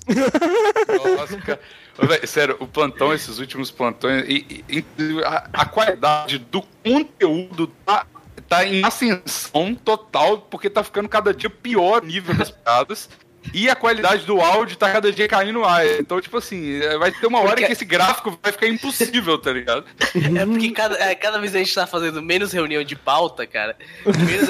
Nossa, 1.18 1.38
cara. 1.38 1.60
Ô, 1.98 2.06
véi, 2.06 2.26
sério, 2.28 2.58
o 2.60 2.68
plantão, 2.68 3.14
esses 3.14 3.40
últimos 3.40 3.72
plantões, 3.72 4.26
e- 4.28 4.64
e 4.70 4.84
a, 5.24 5.50
a 5.54 5.66
qualidade 5.66 6.38
do 6.40 6.62
conteúdo 6.84 7.68
tá, 7.86 8.06
tá 8.50 8.66
em 8.66 8.84
ascensão 8.84 9.74
total, 9.76 10.40
porque 10.40 10.70
tá 10.70 10.84
ficando 10.84 11.08
cada 11.08 11.34
dia 11.34 11.50
pior 11.50 12.04
o 12.04 12.06
nível 12.06 12.36
das 12.36 12.52
piadas. 12.52 13.10
E 13.54 13.70
a 13.70 13.76
qualidade 13.76 14.26
do 14.26 14.40
áudio 14.42 14.76
tá 14.76 14.92
cada 14.92 15.12
dia 15.12 15.28
caindo 15.28 15.62
mais. 15.62 16.00
Então, 16.00 16.20
tipo 16.20 16.38
assim, 16.38 16.80
é, 16.82 16.98
vai 16.98 17.12
ter 17.12 17.26
uma 17.28 17.40
hora 17.40 17.50
Porque- 17.52 17.66
que 17.68 17.72
esse 17.72 17.86
gráfico 17.86 18.38
vai 18.42 18.52
ficar 18.52 18.68
impossível, 18.68 19.38
tá 19.38 19.52
ligado? 19.54 19.86
É 20.16 20.46
porque 20.46 20.72
cada, 20.72 20.96
é, 20.98 21.16
cada 21.16 21.40
vez 21.40 21.56
a 21.56 21.60
gente 21.60 21.74
tá 21.74 21.88
fazendo 21.88 22.22
menos 22.22 22.52
reunião 22.52 22.84
de 22.84 22.96
pauta, 22.96 23.46
cara. 23.48 23.76
Menos, 24.06 24.50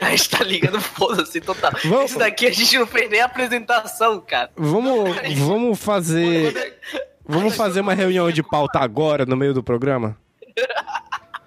a 0.00 0.10
gente 0.10 0.28
tá 0.30 0.44
ligando 0.44 0.80
foda-se 0.80 1.40
total. 1.40 1.72
Vamos- 1.84 2.10
Isso 2.10 2.18
daqui 2.18 2.46
a 2.46 2.52
gente 2.52 2.78
não 2.78 2.86
fez 2.86 3.10
nem 3.10 3.20
a 3.20 3.24
apresentação, 3.26 4.20
cara. 4.20 4.50
Vamos, 4.56 5.16
vamos 5.38 5.78
fazer. 5.82 6.78
Vamos 7.26 7.54
fazer 7.54 7.80
uma 7.80 7.94
reunião 7.94 8.30
de 8.30 8.42
pauta 8.42 8.78
agora, 8.80 9.24
no 9.24 9.36
meio 9.36 9.54
do 9.54 9.62
programa? 9.62 10.16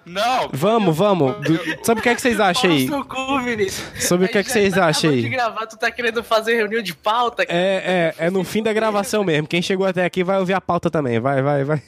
Não! 0.06 0.48
Vamos, 0.52 0.96
vamos. 0.96 1.34
Do- 1.40 1.84
Sabe 1.84 1.98
o 2.00 2.02
que 2.02 2.08
é 2.08 2.14
que 2.14 2.20
vocês 2.22 2.38
acham 2.38 2.70
aí? 2.70 2.88
Cu. 2.88 4.00
Sobre 4.00 4.26
o 4.26 4.28
que 4.28 4.38
é 4.38 4.42
que 4.44 4.50
vocês 4.52 4.72
tá 4.74 4.86
acham 4.86 5.10
aí? 5.10 5.20
de 5.20 5.28
gravar, 5.28 5.66
tu 5.66 5.76
tá 5.76 5.90
querendo 5.90 6.22
fazer 6.22 6.54
reunião 6.54 6.80
de 6.80 6.94
pauta, 6.94 7.44
cara. 7.44 7.58
É, 7.58 8.14
é, 8.18 8.26
é 8.26 8.30
no 8.30 8.44
fim 8.44 8.62
da 8.62 8.72
gravação 8.72 9.24
mesmo. 9.24 9.48
Quem 9.48 9.60
chegou 9.60 9.84
até 9.84 10.04
aqui 10.04 10.22
vai 10.22 10.38
ouvir 10.38 10.52
a 10.54 10.60
pauta 10.60 10.88
também. 10.88 11.18
Vai, 11.18 11.42
vai, 11.42 11.64
vai. 11.64 11.82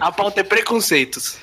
A 0.00 0.12
pauta 0.12 0.40
é 0.40 0.44
preconceitos. 0.44 1.38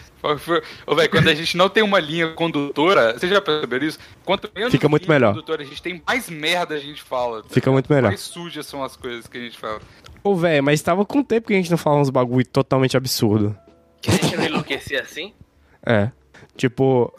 Ô, 0.86 0.96
véi, 0.96 1.08
quando 1.08 1.30
a 1.30 1.34
gente 1.36 1.56
não 1.56 1.70
tem 1.70 1.82
uma 1.84 2.00
linha 2.00 2.34
condutora, 2.34 3.18
vocês 3.18 3.32
já 3.32 3.42
perceberam 3.42 3.86
isso? 3.86 4.00
Quanto 4.26 4.50
menos 4.54 4.72
Fica 4.72 4.88
muito 4.90 5.04
linha 5.04 5.14
melhor. 5.16 5.34
condutora 5.34 5.62
a 5.64 5.66
gente 5.66 5.82
tem, 5.82 6.02
mais 6.06 6.30
merda 6.30 6.76
a 6.76 6.80
gente 6.80 7.02
fala. 7.02 7.42
tá 7.42 7.50
Fica 7.50 7.72
muito 7.72 7.92
melhor. 7.92 8.10
Mais 8.10 8.20
sujas 8.22 8.66
são 8.66 8.84
as 8.84 8.96
coisas 8.98 9.28
que 9.28 9.38
a 9.38 9.42
gente 9.42 9.58
fala. 9.58 9.80
Ô, 10.24 10.36
velho, 10.36 10.64
mas 10.64 10.82
tava 10.82 11.06
com 11.06 11.24
tempo 11.24 11.48
que 11.48 11.54
a 11.54 11.58
gente 11.58 11.72
não 11.72 11.78
falava 11.78 12.02
uns 12.02 12.10
bagulho 12.10 12.46
totalmente 12.46 12.96
absurdo. 12.98 13.58
Que 14.02 14.10
a 14.12 14.14
gente 14.14 14.38
não 14.38 14.46
enlouquecer 14.46 15.02
assim. 15.02 15.34
É. 15.86 16.10
Tipo, 16.56 17.14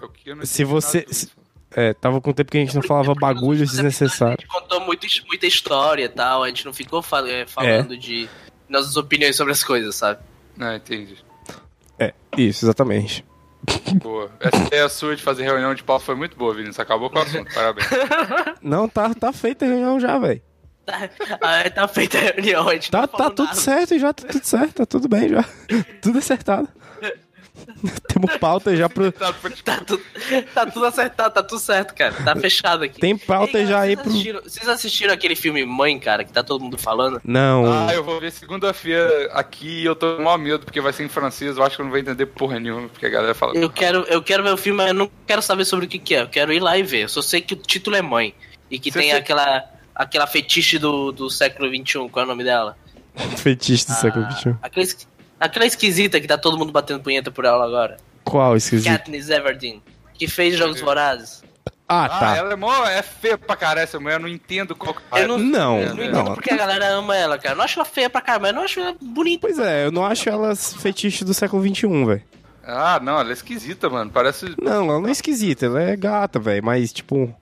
Se 0.44 0.64
você- 0.64 1.06
se- 1.10 1.30
é, 1.72 1.94
tava 1.94 2.20
com 2.20 2.32
tempo 2.32 2.50
que 2.50 2.58
a 2.58 2.60
gente 2.60 2.74
não 2.74 2.82
falava 2.82 3.14
bagulho 3.14 3.62
A 3.62 3.66
desnecessário. 3.66 4.36
gente 4.40 4.48
contou 4.48 4.80
muito, 4.80 5.06
muita 5.26 5.46
história 5.46 6.04
e 6.04 6.08
tal. 6.08 6.42
A 6.42 6.48
gente 6.48 6.64
não 6.66 6.72
ficou 6.72 7.00
fal- 7.02 7.26
é, 7.26 7.46
falando 7.46 7.96
de 7.96 8.28
nossas 8.68 8.96
opiniões 8.96 9.36
sobre 9.36 9.52
as 9.52 9.64
coisas, 9.64 9.94
sabe? 9.94 10.20
Não, 10.56 10.74
entendi. 10.74 11.16
É, 11.98 12.12
isso, 12.36 12.64
exatamente. 12.64 13.24
Boa. 14.02 14.30
Essa 14.40 14.56
ideia 14.64 14.88
sua 14.88 15.14
de 15.16 15.22
fazer 15.22 15.42
reunião 15.44 15.74
de 15.74 15.82
pau 15.82 16.00
foi 16.00 16.14
muito 16.14 16.36
boa, 16.36 16.52
Vinícius. 16.54 16.80
Acabou 16.80 17.10
com 17.10 17.18
o 17.18 17.22
assunto. 17.22 17.52
Parabéns. 17.54 17.86
Não, 18.62 18.88
tá, 18.88 19.12
tá 19.14 19.32
feita 19.32 19.64
a 19.64 19.68
reunião 19.68 20.00
já, 20.00 20.18
velho. 20.18 20.40
Tá, 20.86 21.08
ah, 21.42 21.70
tá 21.70 21.86
feita 21.86 22.18
a 22.18 22.20
reunião. 22.22 22.68
A 22.68 22.74
gente 22.74 22.90
Tá, 22.90 23.00
não 23.02 23.06
tá 23.08 23.30
tudo 23.30 23.44
nada. 23.44 23.56
certo 23.60 23.98
já, 23.98 24.12
tá 24.12 24.26
tudo 24.26 24.44
certo, 24.44 24.74
tá 24.74 24.86
tudo 24.86 25.08
bem 25.08 25.28
já. 25.28 25.44
Tudo 26.02 26.18
acertado. 26.18 26.68
Temos 28.08 28.36
pauta 28.38 28.74
já 28.76 28.88
pro. 28.88 29.10
Tá, 29.12 29.32
tipo- 29.32 29.50
Tá 29.62 29.76
tudo, 29.78 30.02
tá 30.54 30.66
tudo 30.66 30.86
acertado, 30.86 31.34
tá 31.34 31.42
tudo 31.42 31.58
certo, 31.58 31.94
cara. 31.94 32.12
Tá 32.24 32.34
fechado 32.36 32.84
aqui. 32.84 33.00
Tem 33.00 33.16
pauta 33.16 33.58
Ei, 33.58 33.66
já 33.66 33.80
aí 33.80 33.94
vocês 33.94 34.00
pro. 34.02 34.10
assistiram, 34.10 34.42
vocês 34.42 34.68
assistiram 34.68 35.14
aquele 35.14 35.36
filme 35.36 35.64
Mãe, 35.64 35.98
cara, 35.98 36.24
que 36.24 36.32
tá 36.32 36.42
todo 36.42 36.62
mundo 36.62 36.76
falando? 36.78 37.20
Não. 37.24 37.64
Ah, 37.88 37.94
eu 37.94 38.02
vou 38.04 38.20
ver 38.20 38.30
segunda-feira 38.32 39.30
aqui 39.32 39.82
e 39.82 39.84
eu 39.84 39.94
tô 39.94 40.16
com 40.16 40.22
maior 40.22 40.38
medo, 40.38 40.64
porque 40.64 40.80
vai 40.80 40.92
ser 40.92 41.04
em 41.04 41.08
francês. 41.08 41.56
Eu 41.56 41.62
acho 41.64 41.76
que 41.76 41.82
eu 41.82 41.84
não 41.84 41.90
vou 41.90 41.98
entender 42.00 42.26
porra 42.26 42.58
nenhuma, 42.60 42.88
porque 42.88 43.06
a 43.06 43.10
galera 43.10 43.34
fala. 43.34 43.56
Eu 43.56 43.70
quero, 43.70 44.04
eu 44.08 44.22
quero 44.22 44.42
ver 44.42 44.52
o 44.52 44.56
filme, 44.56 44.76
mas 44.78 44.88
eu 44.88 44.94
não 44.94 45.10
quero 45.26 45.42
saber 45.42 45.64
sobre 45.64 45.86
o 45.86 45.88
que, 45.88 45.98
que 45.98 46.14
é. 46.14 46.22
Eu 46.22 46.28
quero 46.28 46.52
ir 46.52 46.60
lá 46.60 46.76
e 46.76 46.82
ver. 46.82 47.02
Eu 47.04 47.08
só 47.08 47.22
sei 47.22 47.40
que 47.40 47.54
o 47.54 47.56
título 47.56 47.96
é 47.96 48.02
Mãe. 48.02 48.34
E 48.70 48.78
que 48.78 48.90
Você 48.92 49.00
tem 49.00 49.12
aquela, 49.12 49.64
aquela 49.94 50.26
fetiche 50.26 50.78
do, 50.78 51.10
do 51.12 51.28
século 51.30 51.68
XXI. 51.68 52.08
Qual 52.10 52.22
é 52.22 52.24
o 52.24 52.28
nome 52.28 52.44
dela? 52.44 52.76
Fetiche 53.36 53.86
do 53.86 53.92
século 53.94 54.30
XXI. 54.32 54.54
Aquela, 54.62 54.84
es- 54.84 55.08
aquela 55.40 55.66
esquisita 55.66 56.20
que 56.20 56.26
tá 56.28 56.38
todo 56.38 56.56
mundo 56.58 56.70
batendo 56.70 57.00
punheta 57.00 57.30
por 57.30 57.44
ela 57.44 57.64
agora. 57.64 57.96
Qual 58.22 58.54
esquisito? 58.56 58.86
Katniss 58.92 59.28
Everdeen. 59.30 59.82
Que 60.14 60.28
fez 60.28 60.56
Jogos 60.56 60.80
Vorazes. 60.80 61.42
Ah, 61.88 62.04
Ah, 62.04 62.08
tá. 62.20 62.36
ela 62.36 62.52
é 62.52 62.56
mó. 62.56 62.86
É 62.86 63.02
feia 63.02 63.36
pra 63.36 63.56
caralho 63.56 63.80
essa 63.84 63.98
mulher, 63.98 64.14
eu 64.16 64.20
não 64.20 64.28
entendo 64.28 64.76
qual 64.76 64.94
que 64.94 65.00
Eu 65.12 65.26
não, 65.26 65.38
Não, 65.38 65.80
eu 65.80 65.86
não 65.94 66.04
entendo 66.04 66.12
não. 66.24 66.34
porque 66.34 66.52
a 66.52 66.56
galera 66.56 66.86
ama 66.90 67.16
ela, 67.16 67.36
cara. 67.38 67.54
Eu 67.54 67.56
não 67.56 67.64
acho 67.64 67.78
ela 67.80 67.84
feia 67.86 68.08
pra 68.08 68.20
caramba, 68.20 68.42
mas 68.42 68.50
eu 68.50 68.54
não 68.56 68.62
acho 68.64 68.80
ela 68.80 68.96
bonita. 69.00 69.40
Pois 69.48 69.58
é, 69.58 69.86
eu 69.86 69.90
não 69.90 70.04
acho 70.06 70.28
elas 70.28 70.74
fetiche 70.74 71.24
do 71.24 71.34
século 71.34 71.66
XXI, 71.66 72.04
velho. 72.04 72.22
Ah, 72.64 73.00
não, 73.02 73.18
ela 73.18 73.30
é 73.30 73.32
esquisita, 73.32 73.88
mano. 73.90 74.10
Parece. 74.12 74.54
Não, 74.62 74.84
ela 74.90 75.00
não 75.00 75.08
é 75.08 75.10
esquisita, 75.10 75.66
ela 75.66 75.82
é 75.82 75.96
gata, 75.96 76.38
velho. 76.38 76.62
Mas, 76.64 76.92
tipo, 76.92 77.34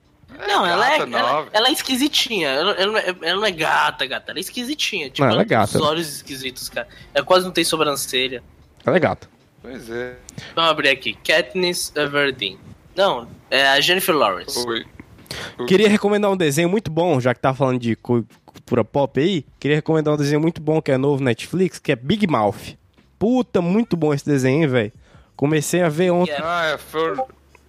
Não, 0.47 0.65
ela 0.65 0.87
é, 0.93 0.97
gata, 0.99 1.05
não, 1.05 1.19
ela, 1.19 1.47
ela 1.51 1.67
é 1.67 1.71
esquisitinha. 1.71 2.49
Ela, 2.49 2.71
ela 2.73 2.91
não 2.91 2.99
é, 2.99 3.15
ela 3.29 3.39
não 3.41 3.45
é 3.45 3.51
gata, 3.51 4.05
gata. 4.05 4.31
Ela 4.31 4.39
é 4.39 4.41
esquisitinha. 4.41 5.09
Tipo, 5.09 5.23
Não, 5.25 5.31
ela 5.33 5.41
é 5.41 5.45
tem 5.45 5.57
gata. 5.57 5.77
Os 5.77 5.83
olhos 5.83 6.07
esquisitos, 6.15 6.69
cara. 6.69 6.87
Ela 7.13 7.25
quase 7.25 7.45
não 7.45 7.51
tem 7.51 7.63
sobrancelha. 7.63 8.43
Ela 8.85 8.95
é 8.97 8.99
gata. 8.99 9.27
Pois 9.61 9.89
é. 9.89 10.15
Vamos 10.55 10.71
abrir 10.71 10.89
aqui. 10.89 11.13
Katniss 11.15 11.91
Everdeen. 11.95 12.57
Não, 12.95 13.27
é 13.51 13.67
a 13.69 13.81
Jennifer 13.81 14.15
Lawrence. 14.15 14.65
Oi. 14.67 14.85
Queria 15.67 15.89
recomendar 15.89 16.31
um 16.31 16.37
desenho 16.37 16.69
muito 16.69 16.89
bom, 16.89 17.19
já 17.19 17.33
que 17.33 17.39
tá 17.39 17.53
falando 17.53 17.79
de 17.79 17.95
cu- 17.95 18.25
cultura 18.45 18.83
pop 18.83 19.19
aí. 19.19 19.45
Queria 19.59 19.75
recomendar 19.77 20.13
um 20.13 20.17
desenho 20.17 20.39
muito 20.41 20.61
bom 20.61 20.81
que 20.81 20.91
é 20.91 20.97
novo 20.97 21.23
Netflix, 21.23 21.77
que 21.79 21.91
é 21.91 21.95
Big 21.95 22.25
Mouth. 22.27 22.75
Puta, 23.17 23.61
muito 23.61 23.97
bom 23.97 24.13
esse 24.13 24.25
desenho, 24.25 24.61
hein, 24.63 24.67
velho. 24.67 24.91
Comecei 25.35 25.81
a 25.81 25.89
ver 25.89 26.11
ontem. 26.11 26.33
Ah, 26.41 26.71
é, 26.73 26.77
foi- 26.77 27.15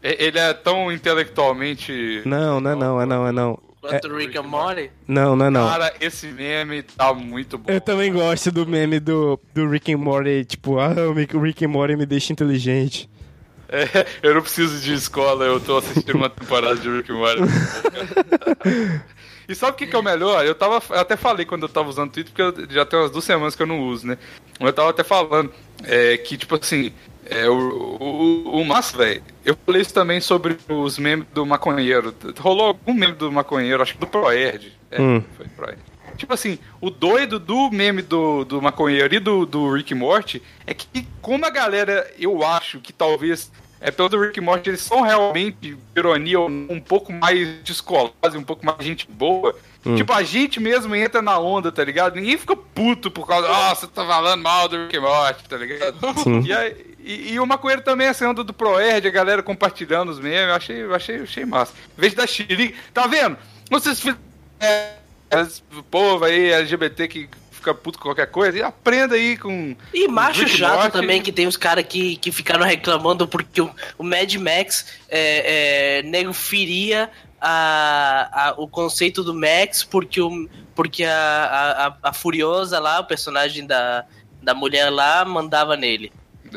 Ele 0.03 0.39
é 0.39 0.53
tão 0.55 0.91
intelectualmente. 0.91 2.23
Não, 2.25 2.61
não 2.61 2.71
é 2.71 2.75
não, 2.75 3.01
é 3.01 3.07
não, 3.07 3.27
é 3.27 3.33
não. 3.33 3.59
É, 3.85 3.89
Quanto 3.89 4.15
Rick 4.15 4.37
and 4.37 4.43
Morty. 4.43 4.91
não, 5.09 5.35
não 5.35 5.47
é 5.47 5.51
não. 5.51 5.67
Cara, 5.69 5.95
esse 6.01 6.27
meme 6.27 6.83
tá 6.83 7.15
muito 7.15 7.57
bom. 7.57 7.73
Eu 7.73 7.81
também 7.81 8.13
gosto 8.13 8.51
do 8.53 8.67
meme 8.67 9.01
do, 9.01 9.41
do 9.55 9.69
Rick 9.69 9.93
and 9.93 9.99
Morty, 9.99 10.45
tipo, 10.45 10.79
ah, 10.79 10.91
o 11.09 11.41
Rick 11.41 11.65
and 11.65 11.69
Morty 11.69 11.97
me 11.97 12.05
deixa 12.07 12.33
inteligente. 12.33 13.09
É, 13.73 14.05
eu 14.21 14.35
não 14.35 14.43
preciso 14.43 14.81
de 14.81 14.93
escola, 14.93 15.45
eu 15.45 15.61
tô 15.61 15.77
assistindo 15.77 16.17
uma 16.17 16.29
temporada 16.29 16.75
de 16.75 16.91
Rick 16.91 17.13
and 17.13 17.15
Morty. 17.15 17.41
E 19.49 19.55
sabe 19.55 19.73
o 19.73 19.75
que, 19.75 19.87
que 19.87 19.97
é 19.97 19.99
o 19.99 20.03
melhor? 20.03 20.45
Eu 20.47 20.55
tava. 20.55 20.81
Eu 20.91 21.01
até 21.01 21.17
falei 21.17 21.45
quando 21.45 21.63
eu 21.65 21.69
tava 21.69 21.89
usando 21.89 22.09
o 22.09 22.13
Twitter, 22.13 22.33
porque 22.33 22.63
eu- 22.63 22.71
já 22.71 22.85
tem 22.87 22.97
umas 22.99 23.11
duas 23.11 23.25
semanas 23.25 23.57
que 23.57 23.63
eu 23.63 23.67
não 23.67 23.81
uso, 23.81 24.07
né? 24.07 24.17
Eu 24.61 24.73
tava 24.73 24.91
até 24.91 25.03
falando 25.03 25.53
é, 25.83 26.17
que, 26.19 26.37
tipo 26.37 26.55
assim, 26.55 26.93
é, 27.31 27.49
o, 27.49 27.55
o, 27.55 28.61
o 28.61 28.65
Márcio, 28.65 28.99
velho, 28.99 29.23
eu 29.45 29.57
falei 29.65 29.83
isso 29.83 29.95
também 29.95 30.21
sobre 30.21 30.57
os 30.69 30.99
memes 30.99 31.27
do 31.33 31.47
maconheiro. 31.47 32.15
Rolou 32.39 32.67
algum 32.69 32.93
meme 32.93 33.15
do 33.15 33.31
maconheiro, 33.33 33.83
acho 33.83 33.95
que 33.95 34.01
do 34.01 34.07
Proerd. 34.07 34.73
É, 34.91 35.01
Hum. 35.01 35.23
foi 35.37 35.47
Proerd. 35.49 35.79
Tipo 36.17 36.35
assim, 36.35 36.59
o 36.81 36.91
doido 36.91 37.39
do 37.39 37.71
meme 37.71 38.03
do, 38.03 38.45
do 38.45 38.61
maconheiro 38.61 39.15
e 39.15 39.19
do, 39.19 39.47
do 39.47 39.73
Rick 39.73 39.95
Morty 39.95 40.43
é 40.67 40.75
que, 40.75 41.07
como 41.23 41.47
a 41.47 41.51
galera, 41.51 42.13
eu 42.19 42.45
acho 42.45 42.79
que 42.81 42.93
talvez 42.93 43.51
é 43.81 43.91
pelo 43.91 44.21
Rick 44.21 44.39
e 44.39 44.43
Morty, 44.43 44.69
eles 44.69 44.83
são 44.83 45.01
realmente, 45.01 45.79
ironia, 45.97 46.39
um 46.39 46.79
pouco 46.79 47.11
mais 47.11 47.49
descolados, 47.65 48.35
um 48.35 48.43
pouco 48.43 48.67
mais 48.67 48.85
gente 48.85 49.09
boa. 49.11 49.55
Tipo, 49.97 50.13
a 50.13 50.23
gente 50.23 50.61
mesmo 50.61 50.95
entra 50.95 51.23
na 51.23 51.39
onda, 51.39 51.73
tá 51.73 51.83
ligado? 51.83 52.17
Ninguém 52.17 52.37
fica 52.37 52.55
puto 52.55 53.11
por 53.11 53.27
causa, 53.27 53.49
ah, 53.49 53.75
você 53.75 53.87
tá 53.87 54.05
falando 54.07 54.43
mal 54.43 54.69
do 54.69 54.77
Rick 54.83 54.95
e 54.97 55.01
Morty, 55.01 55.49
tá 55.49 55.57
ligado? 55.57 55.97
E, 56.47 56.53
aí- 56.53 56.90
e, 57.05 57.33
e 57.33 57.41
o 57.41 57.47
maconheiro 57.47 57.83
também, 57.83 58.07
essa 58.07 58.29
onda 58.29 58.43
do 58.45 58.53
ProErd, 58.53 59.07
a 59.07 59.11
galera 59.11 59.43
compartilhando 59.43 60.11
os 60.11 60.19
memes, 60.21 60.49
eu 60.49 60.55
achei, 60.55 60.83
eu 60.83 60.95
achei, 60.95 61.19
eu 61.19 61.23
achei 61.25 61.45
massa. 61.45 61.73
Em 61.97 62.01
vez 62.01 62.15
da 62.15 62.27
xeriga, 62.27 62.75
tá 62.95 63.07
vendo? 63.07 63.37
Vocês. 63.71 64.03
É, 64.61 64.93
esse 65.33 65.63
povo 65.91 66.25
aí, 66.25 66.51
LGBT 66.53 67.09
que 67.09 67.29
fica 67.53 67.75
puto 67.75 67.99
com 67.99 68.05
qualquer 68.05 68.27
coisa, 68.27 68.59
e 68.59 68.63
aprenda 68.63 69.15
aí 69.15 69.37
com. 69.37 69.77
E 69.93 70.09
macho 70.09 70.41
Rick 70.41 70.57
chato 70.59 70.77
Morty. 70.77 70.93
também, 70.93 71.23
que 71.23 71.31
tem 71.31 71.47
os 71.47 71.57
caras 71.57 71.85
que, 71.87 72.17
que 72.17 72.33
ficaram 72.33 72.65
reclamando 72.65 73.29
porque 73.29 73.61
o, 73.61 73.71
o 73.99 74.03
Mad 74.03 74.35
Max 74.37 74.87
é, 75.09 75.99
é, 75.99 76.03
nego 76.03 76.33
feria 76.33 77.11
a, 77.41 78.49
a- 78.49 78.55
o 78.57 78.67
conceito 78.67 79.23
do 79.23 79.35
Max 79.35 79.85
porque, 79.85 80.21
o, 80.21 80.49
porque 80.75 81.05
a, 81.05 81.13
a, 81.13 81.87
a- 81.89 81.97
a 82.05 82.13
Furiosa 82.13 82.79
lá, 82.79 83.01
o 83.01 83.05
personagem 83.05 83.67
da, 83.67 84.05
da 84.43 84.55
mulher 84.55 84.91
lá, 84.91 85.25
mandava 85.25 85.77
nele. 85.77 86.13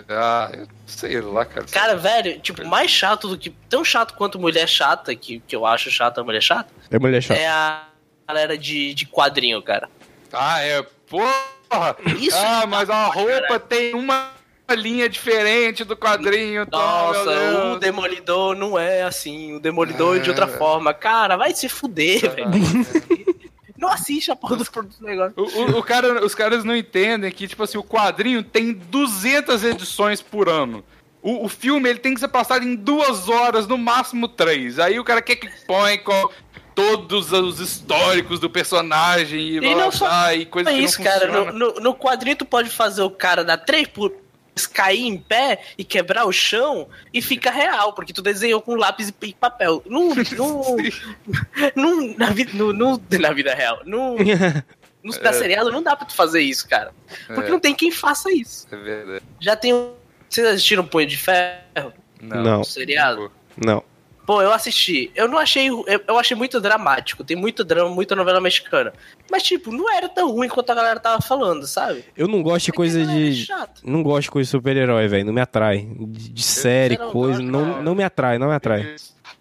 Ah, 0.10 0.50
eu 0.54 0.68
sei 0.88 1.20
lá, 1.22 1.46
cara. 1.46 1.66
Cara, 1.72 1.96
velho, 1.96 2.40
tipo, 2.40 2.66
mais 2.66 2.90
chato 2.92 3.28
do 3.28 3.38
que. 3.38 3.50
Tão 3.70 3.84
chato 3.84 4.14
quanto 4.16 4.40
mulher 4.40 4.68
chata, 4.68 5.14
que, 5.16 5.40
que 5.48 5.56
eu 5.56 5.66
acho 5.66 5.90
chata 5.92 6.22
a 6.22 6.24
mulher 6.24 6.42
chata, 6.42 6.70
É 6.92 6.98
mulher 7.00 7.22
chata. 7.22 7.40
é 7.40 7.48
a 7.48 7.84
galera 8.28 8.58
de, 8.58 8.94
de 8.94 9.06
quadrinho, 9.06 9.62
cara. 9.62 9.90
Ah, 10.32 10.62
é. 10.62 10.82
Porra! 11.08 11.96
Isso 12.20 12.38
ah, 12.38 12.66
mas 12.68 12.90
a 12.90 13.10
pra 13.10 13.22
roupa 13.22 13.42
caralho. 13.42 13.60
tem 13.62 13.94
uma 13.96 14.32
linha 14.76 15.08
diferente 15.10 15.84
do 15.84 15.96
quadrinho. 15.96 16.66
tá, 16.66 16.78
Nossa, 16.78 17.26
Deus. 17.26 17.76
o 17.76 17.80
Demolidor 17.80 18.56
não 18.56 18.78
é 18.80 19.04
assim, 19.04 19.54
o 19.56 19.60
Demolidor 19.60 20.18
é 20.18 20.20
de 20.20 20.30
outra 20.30 20.46
É. 20.46 20.48
forma. 20.48 20.94
Cara, 20.94 21.36
vai 21.36 21.54
se 21.54 21.68
fuder, 21.70 22.22
velho. 22.34 22.50
Não 23.84 23.90
assiste 23.94 24.32
a 24.32 24.36
porra 24.36 24.56
dos 24.56 24.70
produtos 24.70 24.98
do 25.00 25.06
negócio. 25.06 25.34
O, 25.36 25.42
o- 25.44 25.80
o 25.80 25.84
cara, 25.84 26.26
os 26.26 26.34
caras 26.34 26.64
não 26.64 26.76
entendem 26.76 27.32
que, 27.32 27.48
tipo 27.48 27.62
assim, 27.64 27.78
o 27.78 27.84
quadrinho 27.84 28.42
tem 28.44 28.74
200 28.74 29.64
edições 29.64 30.22
por 30.22 30.48
ano. 30.50 30.84
O, 31.22 31.46
o 31.46 31.50
filme 31.50 31.90
ele 31.90 32.00
tem 32.00 32.14
que 32.14 32.20
ser 32.20 32.28
passado 32.28 32.66
em 32.66 32.76
duas 32.76 33.30
horas, 33.30 33.66
no 33.68 33.78
máximo 33.78 34.28
três. 34.28 34.80
Aí 34.80 35.00
o 35.00 35.04
cara 35.04 35.22
quer 35.22 35.36
que 35.38 35.48
põe 35.66 35.98
com 36.00 36.30
todos 36.76 37.32
os 37.32 37.60
históricos 37.60 38.40
do 38.40 38.50
personagem 38.50 39.40
e, 39.40 39.58
E 39.58 39.60
blá, 39.60 39.76
não 39.76 39.92
só 39.92 40.06
blá, 40.08 40.34
e 40.36 40.46
coisa 40.46 40.72
é 40.72 40.74
isso, 40.74 41.02
cara. 41.04 41.52
no, 41.52 41.76
no 41.76 41.94
quadrinho 41.96 42.36
tu 42.36 42.46
pode 42.46 42.70
fazer 42.70 43.04
o 43.04 43.12
cara 43.12 43.44
dar 43.44 43.58
três 43.58 43.88
por 43.88 44.12
cair 44.72 45.02
em 45.06 45.18
pé 45.18 45.62
e 45.78 45.84
quebrar 45.84 46.26
o 46.26 46.32
chão 46.32 46.88
e 47.14 47.22
fica 47.22 47.50
real, 47.52 47.94
porque 47.94 48.14
tu 48.14 48.22
desenhou 48.22 48.62
com 48.62 48.76
lápis 48.76 49.12
e 49.22 49.34
papel. 49.34 49.82
No, 49.86 50.14
no, 50.16 50.78
no, 51.76 52.18
na, 52.18 52.30
vida, 52.30 52.52
no, 52.54 52.74
no- 52.74 53.02
na 53.20 53.32
vida 53.34 53.54
real. 53.54 53.82
No, 53.86 54.16
no, 55.04 55.12
na 55.22 55.34
seriado 55.34 55.72
não 55.72 55.82
dá 55.84 55.96
pra 55.96 56.06
tu 56.06 56.16
fazer 56.16 56.42
isso, 56.42 56.68
cara. 56.68 56.94
Porque 57.28 57.50
É. 57.50 57.52
não 57.52 57.60
tem 57.60 57.74
quem 57.76 57.92
faça 57.92 58.32
isso. 58.32 58.68
É 58.72 58.76
verdade. 58.78 59.24
Já 59.40 59.56
tem. 59.56 59.74
um- 59.74 59.94
Vocês 60.30 60.48
assistiram 60.48 60.86
Punho 60.86 61.08
de 61.08 61.18
Ferro? 61.18 61.94
Não. 62.22 62.62
O 62.62 62.64
seriado? 62.64 63.32
Não. 63.58 63.84
Pô, 64.26 64.42
eu 64.42 64.54
assisti. 64.54 65.12
Eu 65.16 65.28
não 65.28 65.38
achei. 65.38 65.68
Eu, 65.70 65.86
eu 66.08 66.18
achei 66.18 66.36
muito 66.36 66.62
dramático. 66.62 67.24
Tem 67.26 67.36
muito 67.36 67.64
drama, 67.64 67.90
muita 67.90 68.16
novela 68.16 68.40
mexicana. 68.40 68.94
Mas, 69.30 69.44
tipo, 69.44 69.72
não 69.72 69.92
era 69.94 70.08
tão 70.08 70.32
ruim 70.32 70.48
quanto 70.48 70.70
a 70.72 70.76
galera 70.76 71.00
tava 71.00 71.22
falando, 71.22 71.68
sabe? 71.68 72.06
Eu 72.16 72.28
não 72.28 72.42
gosto 72.42 72.68
de 72.68 72.72
coisa 72.72 73.02
era 73.02 73.12
de. 73.12 73.46
chato. 73.46 73.82
Não 73.84 74.02
gosto 74.02 74.24
de 74.24 74.32
coisa 74.32 74.48
de 74.48 74.52
super-herói, 74.52 75.08
velho. 75.10 75.26
Não 75.26 75.34
me 75.34 75.42
atrai. 75.42 75.86
De, 76.00 76.30
de 76.30 76.44
série, 76.44 76.98
não 76.98 77.12
coisa. 77.12 77.40
gosta, 77.42 77.52
Não, 77.52 77.84
não 77.84 77.94
me 77.96 78.04
atrai, 78.04 78.38
não 78.38 78.48
me 78.48 78.54
atrai. 78.54 78.96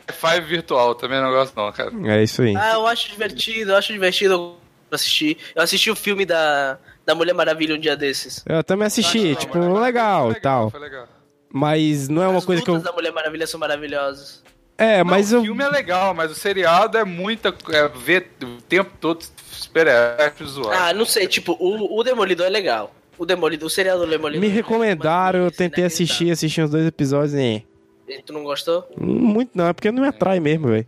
Five 0.09 0.41
virtual, 0.47 0.95
também 0.97 1.21
não 1.21 1.31
gosto 1.31 1.55
não, 1.57 1.71
cara. 1.71 1.93
É 2.07 2.23
isso 2.23 2.43
aí. 2.43 2.57
Ah, 2.57 2.73
eu 2.75 2.87
acho 2.87 3.09
divertido, 3.09 3.71
eu 3.73 3.77
acho 3.77 3.93
divertido 3.93 4.35
eu 4.35 4.57
assistir. 4.91 5.39
Eu 5.55 5.63
assisti 5.63 5.91
o 5.93 5.97
filme 5.97 6.27
da, 6.27 6.77
da 7.07 7.15
Mulher 7.15 7.35
Maravilha 7.35 7.77
um 7.77 7.79
dia 7.79 7.97
desses. 7.97 8.43
Eu 8.47 8.65
também 8.65 8.87
assisti, 8.89 9.29
Não, 9.31 9.35
tipo, 9.37 9.59
mas- 9.59 9.81
legal 9.83 10.33
e 10.33 10.41
tal. 10.41 10.71
Foi 10.71 10.81
legal. 10.81 11.07
Mas 11.55 12.09
não 12.09 12.23
é 12.23 12.29
uma 12.29 12.39
As 12.39 12.45
coisa 12.45 12.63
que 12.63 12.69
eu. 12.69 12.75
lutas 12.75 12.91
da 12.91 12.97
Mulher 12.97 13.13
Maravilha 13.13 13.47
são 13.47 13.61
maravilhosas. 13.61 14.43
É, 14.77 15.05
mas 15.05 15.31
não, 15.31 15.39
eu. 15.39 15.43
O 15.43 15.45
filme 15.45 15.65
é 15.65 15.69
legal, 15.69 16.15
mas 16.15 16.31
o 16.31 16.35
seriado 16.35 16.99
é 16.99 17.05
muita. 17.05 17.55
É, 17.71 17.89
ver 17.89 18.31
o 18.43 18.61
tempo 18.63 18.91
todo 19.01 19.25
super-herói 19.51 20.33
zoado. 20.45 20.73
Ah, 20.73 20.93
não 20.93 21.05
sei, 21.05 21.27
tipo, 21.27 21.57
o, 21.61 21.99
o 21.99 22.03
Demolidor 22.03 22.47
é 22.47 22.51
legal. 22.51 22.95
O 23.19 23.27
Demolidor, 23.27 23.67
o 23.67 23.71
seriado 23.71 24.01
do 24.01 24.11
Demolidor. 24.11 24.41
Me 24.41 24.49
é 24.49 24.51
recomendaram, 24.51 25.41
eu 25.41 25.51
tentei 25.51 25.85
assistir, 25.85 26.31
assisti 26.31 26.61
uns 26.63 26.71
dois 26.71 26.87
episódios 26.87 27.35
e. 27.35 27.65
E 28.09 28.23
tu 28.23 28.33
não 28.33 28.43
gostou? 28.43 28.87
Muito 28.99 29.51
não, 29.55 29.69
é 29.69 29.73
porque 29.73 29.91
não 29.91 30.03
me 30.03 30.09
atrai 30.09 30.41
mesmo, 30.41 30.69
velho. 30.69 30.87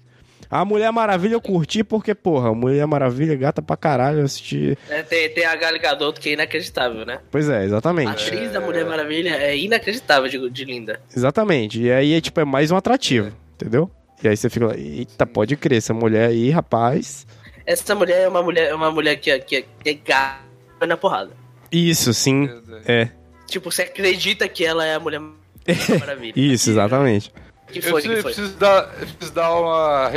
A 0.51 0.65
Mulher 0.65 0.93
Maravilha 0.93 1.35
eu 1.35 1.41
curti 1.41 1.83
porque, 1.83 2.15
porra, 2.15 2.51
a 2.51 2.55
Mulher 2.55 2.87
Maravilha 2.87 3.33
é 3.33 3.37
gata 3.37 3.63
pra 3.63 3.77
caralho, 3.77 4.21
eu 4.21 4.25
assisti. 4.25 4.77
É, 4.89 5.03
tem, 5.03 5.29
tem 5.31 5.45
a 5.45 5.57
Gal 5.57 5.79
Gadot 5.79 6.21
que 6.21 6.29
é 6.29 6.33
inacreditável, 6.33 7.05
né? 7.05 7.19
Pois 7.31 7.49
é, 7.49 7.59
A 7.59 7.65
exatamente. 7.65 8.09
atriz 8.09 8.53
da 8.53 8.61
Mulher 8.61 8.85
Maravilha 8.85 9.31
é 9.31 9.57
inacreditável 9.57 10.29
de, 10.29 10.51
de 10.51 10.65
linda. 10.65 11.01
Exatamente. 11.15 11.81
E 11.81 11.91
aí 11.91 12.13
é 12.15 12.21
tipo, 12.21 12.41
é 12.41 12.45
mais 12.45 12.71
um 12.71 12.77
atrativo, 12.77 13.33
entendeu? 13.55 13.91
E 14.23 14.29
aí 14.29 14.37
você 14.37 14.49
fica 14.49 14.67
lá, 14.69 14.77
eita, 14.77 15.27
pode 15.27 15.57
crer, 15.57 15.79
essa 15.79 15.93
mulher 15.93 16.29
aí, 16.29 16.51
rapaz. 16.51 17.27
Essa 17.67 17.95
mulher 17.95 18.23
é 18.23 18.29
uma 18.29 18.43
mulher, 18.43 18.69
é 18.71 18.75
uma 18.75 18.91
mulher 18.91 19.17
que, 19.17 19.31
é- 19.31 19.39
que, 19.39 19.57
é- 19.57 19.63
que 19.63 19.89
é 19.91 19.95
gata 19.95 20.87
na 20.87 20.97
porrada. 20.97 21.33
Isso, 21.73 22.13
sim. 22.15 22.49
É. 22.87 23.09
Tipo, 23.47 23.71
você 23.71 23.83
acredita 23.83 24.49
que 24.49 24.65
ela 24.65 24.85
é 24.87 24.95
a 24.95 25.01
Mulher 25.01 25.21
Maravilha. 26.01 26.33
Isso, 26.37 26.71
exatamente. 26.71 27.33
Que 27.69 27.79
eu 27.79 27.83
foi, 27.83 28.03
que 28.03 28.09
preciso, 28.09 28.23
foi? 28.23 28.33
preciso 28.35 28.57
dar, 28.59 28.85
eu 29.01 29.07
preciso 29.07 29.33
dar 29.33 29.51
uma. 29.55 30.11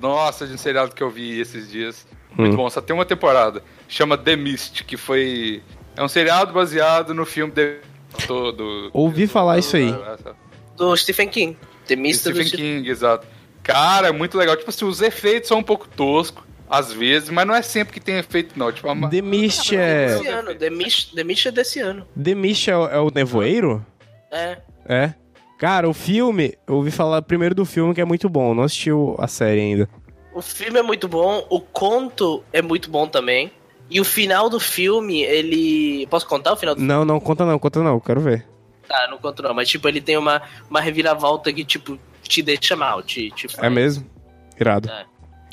Nossa, 0.00 0.46
de 0.46 0.54
um 0.54 0.58
seriado 0.58 0.94
que 0.94 1.02
eu 1.02 1.10
vi 1.10 1.40
esses 1.40 1.70
dias. 1.70 2.06
Muito 2.36 2.54
Hum. 2.54 2.56
bom, 2.56 2.70
só 2.70 2.80
tem 2.80 2.94
uma 2.94 3.04
temporada. 3.04 3.62
Chama 3.88 4.16
The 4.16 4.36
Mist, 4.36 4.84
que 4.84 4.96
foi. 4.96 5.62
É 5.96 6.02
um 6.02 6.08
seriado 6.08 6.52
baseado 6.52 7.12
no 7.12 7.26
filme 7.26 7.52
The 7.52 7.78
todo. 8.26 8.90
Ouvi 8.92 9.26
falar 9.26 9.58
isso 9.58 9.76
aí. 9.76 9.92
Do 10.76 10.96
Stephen 10.96 11.28
King. 11.28 11.56
The 11.94 11.96
Mist 11.96 12.24
do 12.24 12.30
Stephen 12.30 12.46
Stephen 12.46 12.74
King, 12.78 12.88
exato. 12.90 13.26
Cara, 13.62 14.08
é 14.08 14.12
muito 14.12 14.38
legal. 14.38 14.56
Tipo 14.56 14.70
assim, 14.70 14.84
os 14.84 15.00
efeitos 15.02 15.48
são 15.48 15.58
um 15.58 15.62
pouco 15.62 15.86
toscos, 15.88 16.42
às 16.68 16.92
vezes, 16.92 17.28
mas 17.30 17.46
não 17.46 17.54
é 17.54 17.62
sempre 17.62 17.92
que 17.94 18.00
tem 18.00 18.16
efeito, 18.16 18.58
não. 18.58 18.70
Tipo, 18.72 18.88
a... 18.88 19.08
The 19.08 19.20
Mist 19.22 19.70
Desse 19.70 20.26
é. 20.26 20.30
ano. 20.30 20.54
The 20.54 20.70
Mist, 20.70 21.14
The 21.14 21.24
Mist 21.24 21.48
é 21.48 21.50
desse 21.50 21.80
ano. 21.80 22.06
The 22.22 22.34
Mist 22.34 22.68
é, 22.70 22.76
o- 22.76 22.86
é 22.88 22.98
o 23.00 23.10
nevoeiro? 23.10 23.84
É. 24.30 24.58
É. 24.88 25.14
Cara, 25.58 25.88
o 25.88 25.92
filme, 25.92 26.54
eu 26.66 26.76
ouvi 26.76 26.90
falar 26.90 27.20
primeiro 27.22 27.54
do 27.54 27.64
filme 27.66 27.92
que 27.94 28.00
é 28.00 28.04
muito 28.04 28.28
bom. 28.28 28.54
Não 28.54 28.62
assisti 28.62 28.90
a 29.18 29.26
série 29.26 29.60
ainda. 29.60 29.88
O 30.32 30.40
filme 30.40 30.78
é 30.78 30.82
muito 30.82 31.06
bom, 31.08 31.44
o 31.50 31.60
conto 31.60 32.42
é 32.52 32.62
muito 32.62 32.88
bom 32.88 33.06
também. 33.06 33.50
E 33.90 34.00
o 34.00 34.04
final 34.04 34.48
do 34.48 34.60
filme, 34.60 35.20
ele. 35.22 36.06
Posso 36.06 36.26
contar 36.26 36.52
o 36.52 36.56
final 36.56 36.76
do 36.76 36.80
Não, 36.80 37.04
não, 37.04 37.18
conta 37.18 37.44
não, 37.44 37.58
conta 37.58 37.82
não, 37.82 37.98
quero 37.98 38.20
ver. 38.20 38.46
Tá, 38.90 39.06
não 39.08 39.18
conto 39.18 39.40
não, 39.40 39.54
mas 39.54 39.68
tipo, 39.68 39.86
ele 39.86 40.00
tem 40.00 40.16
uma, 40.16 40.42
uma 40.68 40.80
reviravolta 40.80 41.52
que, 41.52 41.64
tipo, 41.64 41.96
te 42.24 42.42
deixa 42.42 42.74
mal, 42.74 43.00
te, 43.04 43.30
te 43.30 43.46
É 43.58 43.70
mesmo? 43.70 44.04
Irado. 44.58 44.90
É. 44.90 45.06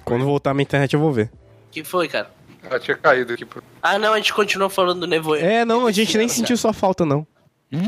Quando 0.04 0.26
voltar 0.26 0.56
minha 0.56 0.64
internet 0.64 0.92
eu 0.96 1.00
vou 1.00 1.14
ver. 1.14 1.30
que 1.70 1.84
foi, 1.84 2.08
cara? 2.08 2.32
Ela 2.64 2.80
tinha 2.80 2.98
caído 2.98 3.34
aqui. 3.34 3.46
Pro... 3.46 3.62
Ah, 3.80 4.00
não, 4.00 4.14
a 4.14 4.18
gente 4.18 4.34
continuou 4.34 4.72
falando 4.72 5.02
do 5.02 5.08
Nevoeiro. 5.08 5.46
É, 5.46 5.64
não, 5.64 5.86
a 5.86 5.92
gente 5.92 6.18
nem 6.18 6.28
sentiu 6.28 6.58
sua 6.58 6.74
falta, 6.74 7.06
não. 7.06 7.28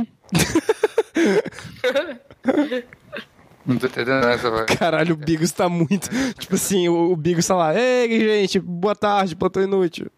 Não 3.66 3.78
tô 3.78 3.88
entendendo 3.88 4.26
essa, 4.26 4.50
velho. 4.50 4.66
Caralho, 4.78 5.14
o 5.14 5.18
Bigos 5.18 5.52
tá 5.52 5.68
muito. 5.68 6.10
Tipo 6.39 6.56
assim, 6.56 6.88
o, 6.89 7.12
o 7.12 7.16
Bigos 7.16 7.45
tá 7.45 7.56
lá. 7.56 7.76
Ei, 7.76 8.41
gente, 8.41 8.60
boa 8.60 8.95
tarde, 8.95 9.36
plantão 9.36 9.62
inútil. 9.62 10.10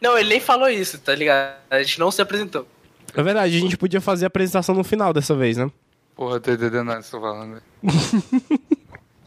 Não, 0.00 0.18
ele 0.18 0.30
nem 0.30 0.40
falou 0.40 0.68
isso, 0.68 0.98
tá 0.98 1.14
ligado? 1.14 1.56
A 1.70 1.80
gente 1.82 2.00
não 2.00 2.10
se 2.10 2.20
apresentou. 2.20 2.66
É 3.14 3.22
verdade, 3.22 3.56
a 3.56 3.60
gente 3.60 3.76
podia 3.76 4.00
fazer 4.00 4.26
a 4.26 4.28
apresentação 4.28 4.74
no 4.74 4.84
final 4.84 5.12
dessa 5.12 5.34
vez, 5.34 5.56
né? 5.56 5.70
Porra, 6.14 6.40
tô 6.40 6.50
entendendo 6.52 6.84
nada 6.84 7.00
que 7.00 7.06
você 7.06 7.12
tá 7.12 7.20
falando. 7.20 7.50
velho. 7.54 7.62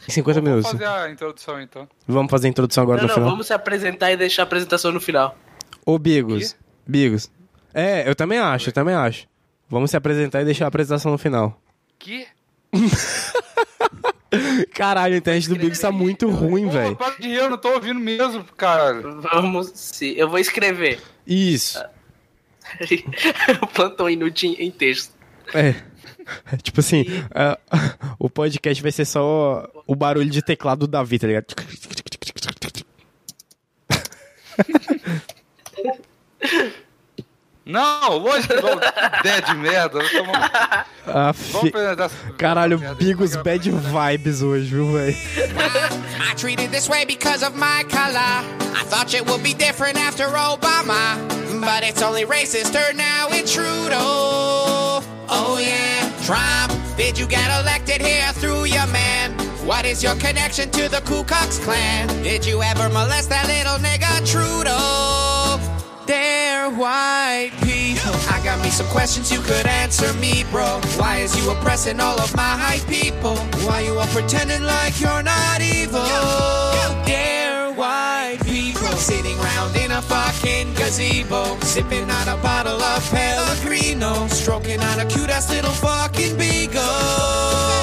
Em 0.08 0.12
50 0.12 0.42
Vamos 0.42 0.50
minutos. 0.50 0.72
fazer 0.72 0.86
a 0.86 1.10
introdução 1.12 1.62
então. 1.62 1.88
Vamos 2.08 2.32
fazer 2.32 2.48
a 2.48 2.50
introdução 2.50 2.84
agora 2.84 2.98
Não, 2.98 3.04
no 3.04 3.08
não, 3.10 3.16
final. 3.16 3.30
vamos 3.30 3.46
se 3.48 3.54
apresentar 3.54 4.12
e 4.12 4.18
deixar 4.18 4.42
a 4.42 4.46
apresentação 4.46 4.92
no 4.92 5.00
final. 5.00 5.38
Ô, 5.86 6.00
Bigos. 6.00 6.56
Bigos. 6.88 7.30
É, 7.72 8.10
eu 8.10 8.16
também 8.16 8.40
acho, 8.40 8.70
eu 8.70 8.74
também 8.74 8.96
acho. 8.96 9.28
Vamos 9.70 9.92
se 9.92 9.98
apresentar 9.98 10.42
e 10.42 10.46
deixar 10.46 10.66
a 10.66 10.68
apresentação 10.70 11.12
no 11.12 11.18
final. 11.20 11.56
Que? 12.00 12.26
Caralho, 14.74 15.14
a 15.16 15.18
internet 15.18 15.48
do 15.50 15.56
Bigos 15.56 15.78
tá 15.80 15.92
muito 15.92 16.30
ruim, 16.30 16.68
velho. 16.70 16.98
eu 17.22 17.50
não 17.50 17.58
tô 17.58 17.74
ouvindo 17.74 18.00
mesmo, 18.00 18.44
caralho. 18.58 19.22
Vamos 19.22 19.72
se. 19.76 20.18
Eu 20.18 20.30
vou 20.30 20.40
escrever. 20.40 21.00
Isso. 21.28 21.84
plantão 23.74 24.10
inútil 24.10 24.56
em 24.58 24.72
texto. 24.72 25.14
É. 25.54 25.76
Tipo 26.62 26.80
assim, 26.80 27.06
ah, 27.34 27.58
o 28.20 28.30
podcast 28.30 28.82
vai 28.82 28.92
ser 28.92 29.06
só 29.06 29.70
o 29.88 29.96
barulho 29.96 30.30
de 30.30 30.42
teclado 30.42 30.82
do 30.82 30.88
Davi, 30.88 31.20
tá 31.20 31.28
ligado? 31.28 31.56
Não, 37.72 38.18
lógico 38.18 38.54
que 38.54 38.62
não. 38.62 38.78
Que 38.80 39.20
ideia 39.28 39.42
de 39.42 39.54
merda. 39.56 40.00
Eu 40.00 40.26
tô- 40.26 40.32
Ah, 41.08 41.32
Vamos 41.52 41.72
fi- 41.72 42.36
Caralho, 42.38 42.78
Bigos 42.98 43.36
bad 43.38 43.70
vibes 43.70 44.42
hoje, 44.42 44.66
viu, 44.70 44.92
velho? 44.92 45.16
I 45.16 46.34
treated 46.36 46.72
this 46.72 46.88
way 46.90 47.06
because 47.06 47.44
of 47.44 47.56
my 47.56 47.84
color. 47.90 48.44
I 48.74 48.84
thought 48.90 49.14
it 49.14 49.26
would 49.30 49.42
be 49.44 49.54
different 49.54 49.98
after 49.98 50.26
Obama. 50.28 51.18
But 51.60 51.84
it's 51.84 52.02
only 52.02 52.26
racist 52.26 52.76
or 52.76 52.94
now 52.94 53.28
it's 53.30 53.52
Trudeau. 53.54 55.04
Oh 55.34 55.58
yeah, 55.60 56.10
Trump, 56.26 56.72
did 56.98 57.18
you 57.20 57.28
get 57.28 57.50
elected 57.62 58.02
here 58.02 58.32
through 58.34 58.66
your 58.66 58.88
man? 58.88 59.32
What 59.66 59.86
is 59.86 60.02
your 60.04 60.16
connection 60.16 60.70
to 60.72 60.90
the 60.90 61.02
Ku 61.02 61.24
Klux 61.24 61.60
Klan? 61.60 62.08
Did 62.24 62.46
you 62.46 62.62
ever 62.64 62.90
molest 62.90 63.30
that 63.30 63.46
little 63.48 63.78
nigga 63.78 64.26
Trudeau? 64.26 65.60
They're 66.08 66.70
white 66.72 67.52
some 68.72 68.88
questions 68.88 69.32
you 69.32 69.42
could 69.42 69.68
answer 69.68 70.14
me, 70.14 70.46
bro. 70.50 70.80
Why 70.98 71.18
is 71.18 71.36
you 71.38 71.52
oppressing 71.52 72.00
all 72.00 72.20
of 72.20 72.34
my 72.36 72.80
people? 72.88 73.36
Why 73.66 73.82
you 73.82 74.00
all 74.00 74.08
pretending 74.08 74.64
like 74.64 75.00
you're 75.00 75.24
not 75.24 75.62
evil? 75.62 76.02
They're 77.06 77.74
white 77.74 78.40
people 78.46 78.96
sitting 78.96 79.38
round 79.40 79.76
in 79.76 79.92
a 79.92 80.02
fucking 80.02 80.74
gazebo, 80.76 81.60
sipping 81.60 82.10
on 82.10 82.28
a 82.30 82.38
bottle 82.42 82.82
of 82.82 83.10
Pellegrino, 83.12 84.28
stroking 84.28 84.80
on 84.80 85.00
a 85.02 85.06
cute 85.06 85.30
ass 85.30 85.50
little 85.50 85.72
fucking 85.72 86.38
beagle. 86.38 87.81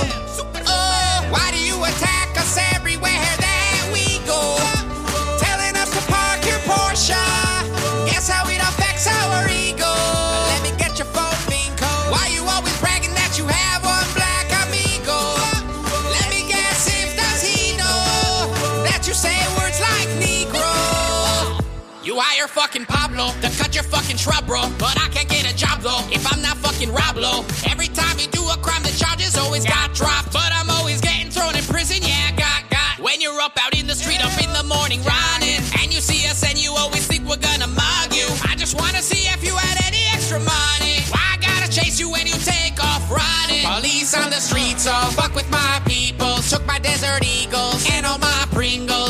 You 22.49 22.55
hire 22.55 22.65
fucking 22.65 22.87
Pablo 22.87 23.29
to 23.43 23.49
cut 23.61 23.75
your 23.75 23.85
fucking 23.85 24.17
shrub, 24.17 24.47
bro. 24.47 24.63
But 24.79 24.97
I 24.97 25.09
can't 25.13 25.29
get 25.29 25.45
a 25.45 25.55
job 25.55 25.81
though 25.81 26.01
if 26.11 26.25
I'm 26.33 26.41
not 26.41 26.57
fucking 26.59 26.89
Roblo. 26.89 27.45
Every 27.71 27.89
time 27.89 28.19
you 28.19 28.27
do 28.29 28.41
a 28.49 28.57
crime, 28.59 28.83
the 28.83 28.95
charges 28.97 29.37
always 29.37 29.65
got 29.65 29.93
dropped. 29.93 30.33
But 30.33 30.51
I'm 30.53 30.71
always 30.71 31.01
getting 31.01 31.31
thrown 31.31 31.57
in 31.57 31.65
prison, 31.65 31.99
yeah, 32.01 32.31
got, 32.37 32.71
got. 32.71 33.01
When 33.05 33.21
you're 33.21 33.39
up 33.41 33.53
out 33.61 33.79
in 33.79 33.87
the 33.87 33.95
street, 33.95 34.25
up 34.25 34.33
in 34.41 34.53
the 34.53 34.65
morning 34.65 35.01
running, 35.05 35.61
and 35.81 35.93
you 35.93 36.01
see 36.01 36.27
us 36.29 36.43
and 36.49 36.57
you 36.57 36.73
always 36.73 37.07
think 37.07 37.29
we're 37.29 37.43
gonna 37.43 37.69
mug 37.69 38.15
you. 38.15 38.29
I 38.49 38.55
just 38.57 38.75
wanna 38.81 39.03
see 39.03 39.29
if 39.29 39.45
you 39.45 39.55
had 39.55 39.77
any 39.85 40.03
extra 40.15 40.39
money. 40.39 41.05
Why 41.13 41.25
I 41.35 41.37
gotta 41.41 41.69
chase 41.71 42.01
you 42.01 42.11
when 42.11 42.27
you 42.27 42.39
take 42.41 42.79
off 42.83 43.05
running? 43.11 43.65
Police 43.65 44.15
on 44.15 44.31
the 44.31 44.41
streets, 44.41 44.87
oh, 44.89 45.13
fuck 45.13 45.35
with 45.35 45.51
my 45.51 45.83
people. 45.85 46.37
Took 46.49 46.65
my 46.67 46.79
desert 46.79 47.25
eagles 47.27 47.85
and 47.93 48.07
all 48.07 48.19
my 48.19 48.39
Pringles. 48.53 49.08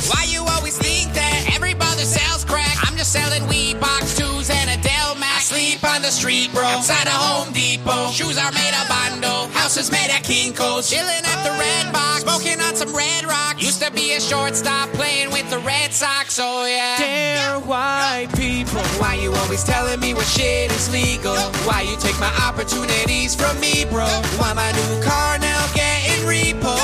Selling 3.09 3.49
weed 3.49 3.81
box 3.81 4.15
twos 4.15 4.51
and 4.51 4.69
a 4.69 4.77
Del 4.83 5.15
Max. 5.15 5.51
I 5.51 5.57
sleep 5.57 5.83
on 5.83 6.03
the 6.03 6.13
street, 6.13 6.53
bro. 6.53 6.63
Outside 6.65 7.07
a 7.07 7.17
Home 7.17 7.51
Depot. 7.55 8.13
Shoes 8.13 8.37
are 8.37 8.53
made 8.53 8.75
of 8.77 8.85
Bondo. 8.85 9.49
Houses 9.57 9.91
made 9.91 10.13
of 10.13 10.21
Kinko's. 10.21 10.91
Chilling 10.91 11.25
at 11.25 11.41
the 11.43 11.57
Red 11.57 11.91
Box. 11.91 12.21
Smoking 12.21 12.61
on 12.61 12.77
some 12.77 12.95
Red 12.95 13.25
Rock. 13.25 13.57
Used 13.63 13.81
to 13.83 13.91
be 13.93 14.13
a 14.13 14.21
shortstop 14.21 14.91
playing 14.93 15.31
with 15.33 15.49
the 15.49 15.59
Red 15.61 15.95
Sox. 15.95 16.39
Oh 16.39 16.67
yeah. 16.67 16.99
They're 16.99 17.61
white 17.61 18.29
people. 18.37 18.85
Why 19.01 19.15
you 19.15 19.33
always 19.33 19.65
telling 19.65 20.01
me 20.01 20.13
what 20.13 20.27
shit 20.27 20.71
is 20.71 20.93
legal? 20.93 21.41
Why 21.65 21.89
you 21.89 21.97
take 21.97 22.21
my 22.21 22.33
opportunities 22.45 23.35
from 23.35 23.59
me, 23.59 23.87
bro? 23.87 24.05
Why 24.37 24.53
my 24.53 24.71
new 24.73 25.03
car 25.03 25.39
now 25.39 25.65
getting 25.73 26.29
repo? 26.29 26.77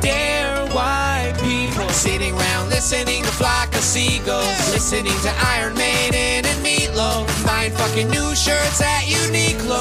They're 0.00 0.64
white 0.70 1.34
people 1.42 1.88
sitting 1.88 2.38
around 2.38 2.63
listening 2.84 3.22
to 3.22 3.30
flock 3.30 3.74
of 3.74 3.80
seagulls, 3.80 4.44
listening 4.70 5.18
to 5.22 5.32
Iron 5.38 5.72
Maiden 5.74 6.44
and 6.44 6.62
Meatloaf, 6.62 7.24
buying 7.46 7.72
fucking 7.72 8.10
new 8.10 8.34
shirts 8.34 8.82
at 8.82 9.04
Uniqlo. 9.04 9.80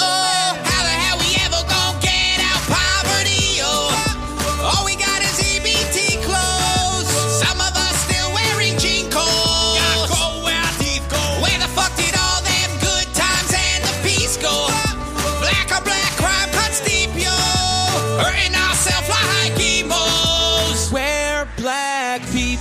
Oh, 0.00 0.56
how 0.64 0.82
the 0.82 0.96
hell 0.96 1.18
we 1.20 1.36
ever 1.44 1.60
gonna 1.68 2.00
get 2.00 2.40
out 2.40 2.62
poverty? 2.72 3.60
Oh, 3.60 3.92
all 4.64 4.86
we 4.86 4.96
got 4.96 5.20
is 5.20 5.36
EBT 5.36 6.24
clothes. 6.24 7.12
Some 7.28 7.60
of 7.60 7.76
us 7.76 7.96
still 8.08 8.32
wearing. 8.32 8.72
Where 11.44 11.60
the 11.60 11.68
fuck 11.76 11.92
did 12.00 12.16
all 12.16 12.40
them 12.48 12.70
good 12.80 13.12
times 13.12 13.52
and 13.52 13.84
the 13.84 13.92
peace 14.08 14.38
go? 14.38 14.72
Black 15.44 15.68
black 15.84 16.12
crime 16.16 16.48
cuts 16.56 16.80
deep, 16.80 17.12
yo. 17.12 17.28
Hurting 18.24 18.45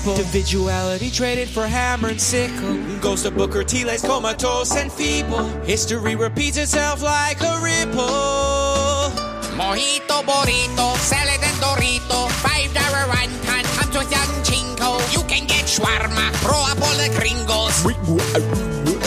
people. 0.06 0.20
Individuality 0.20 1.10
traded 1.10 1.50
for 1.50 1.66
hammer 1.66 2.10
and 2.10 2.22
sickle. 2.22 2.78
Ghost 3.02 3.26
of 3.26 3.36
Booker 3.36 3.64
T 3.64 3.84
lays 3.84 4.02
comatose 4.02 4.76
and 4.76 4.92
feeble. 4.92 5.46
History 5.66 6.16
repeats 6.16 6.58
itself 6.58 7.02
like 7.02 7.42
a 7.42 7.60
ripple. 7.62 9.12
Mojito, 9.58 10.22
burrito, 10.28 10.96
salad 10.98 11.42
and 11.42 11.58
Dorito, 11.64 12.30
five 12.44 12.74
dollar 12.74 13.06
wonton, 13.08 13.64
I'm 13.80 13.90
to 13.92 14.02
young 14.12 14.34
chinko. 14.44 15.00
You 15.14 15.24
can 15.28 15.48
get 15.48 15.66
shawarma, 15.66 16.32
throw 16.44 16.62
up 16.70 16.82
all 16.82 16.96
the 17.00 17.10
gringos. 17.18 17.86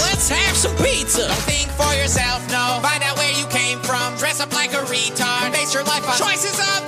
Let's 0.08 0.28
have 0.30 0.56
some 0.56 0.74
pizza. 0.76 1.28
Don't 1.28 1.46
think 1.46 1.70
for 1.70 1.92
yourself, 1.94 2.40
no. 2.50 2.80
Find 2.82 3.02
out 3.04 3.16
where 3.18 3.32
you 3.38 3.46
came 3.48 3.78
from. 3.80 4.16
Dress 4.16 4.40
up 4.40 4.52
like 4.52 4.72
a 4.72 4.82
retard. 4.88 5.52
Base 5.52 5.74
your 5.74 5.84
life 5.84 6.08
on 6.08 6.16
choices 6.16 6.58
of 6.58 6.87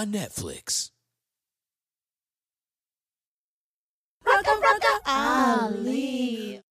on 0.00 0.12
Netflix. 0.12 0.90
Rocka, 4.24 4.54
Rocka, 4.64 4.92
Ali. 5.04 6.62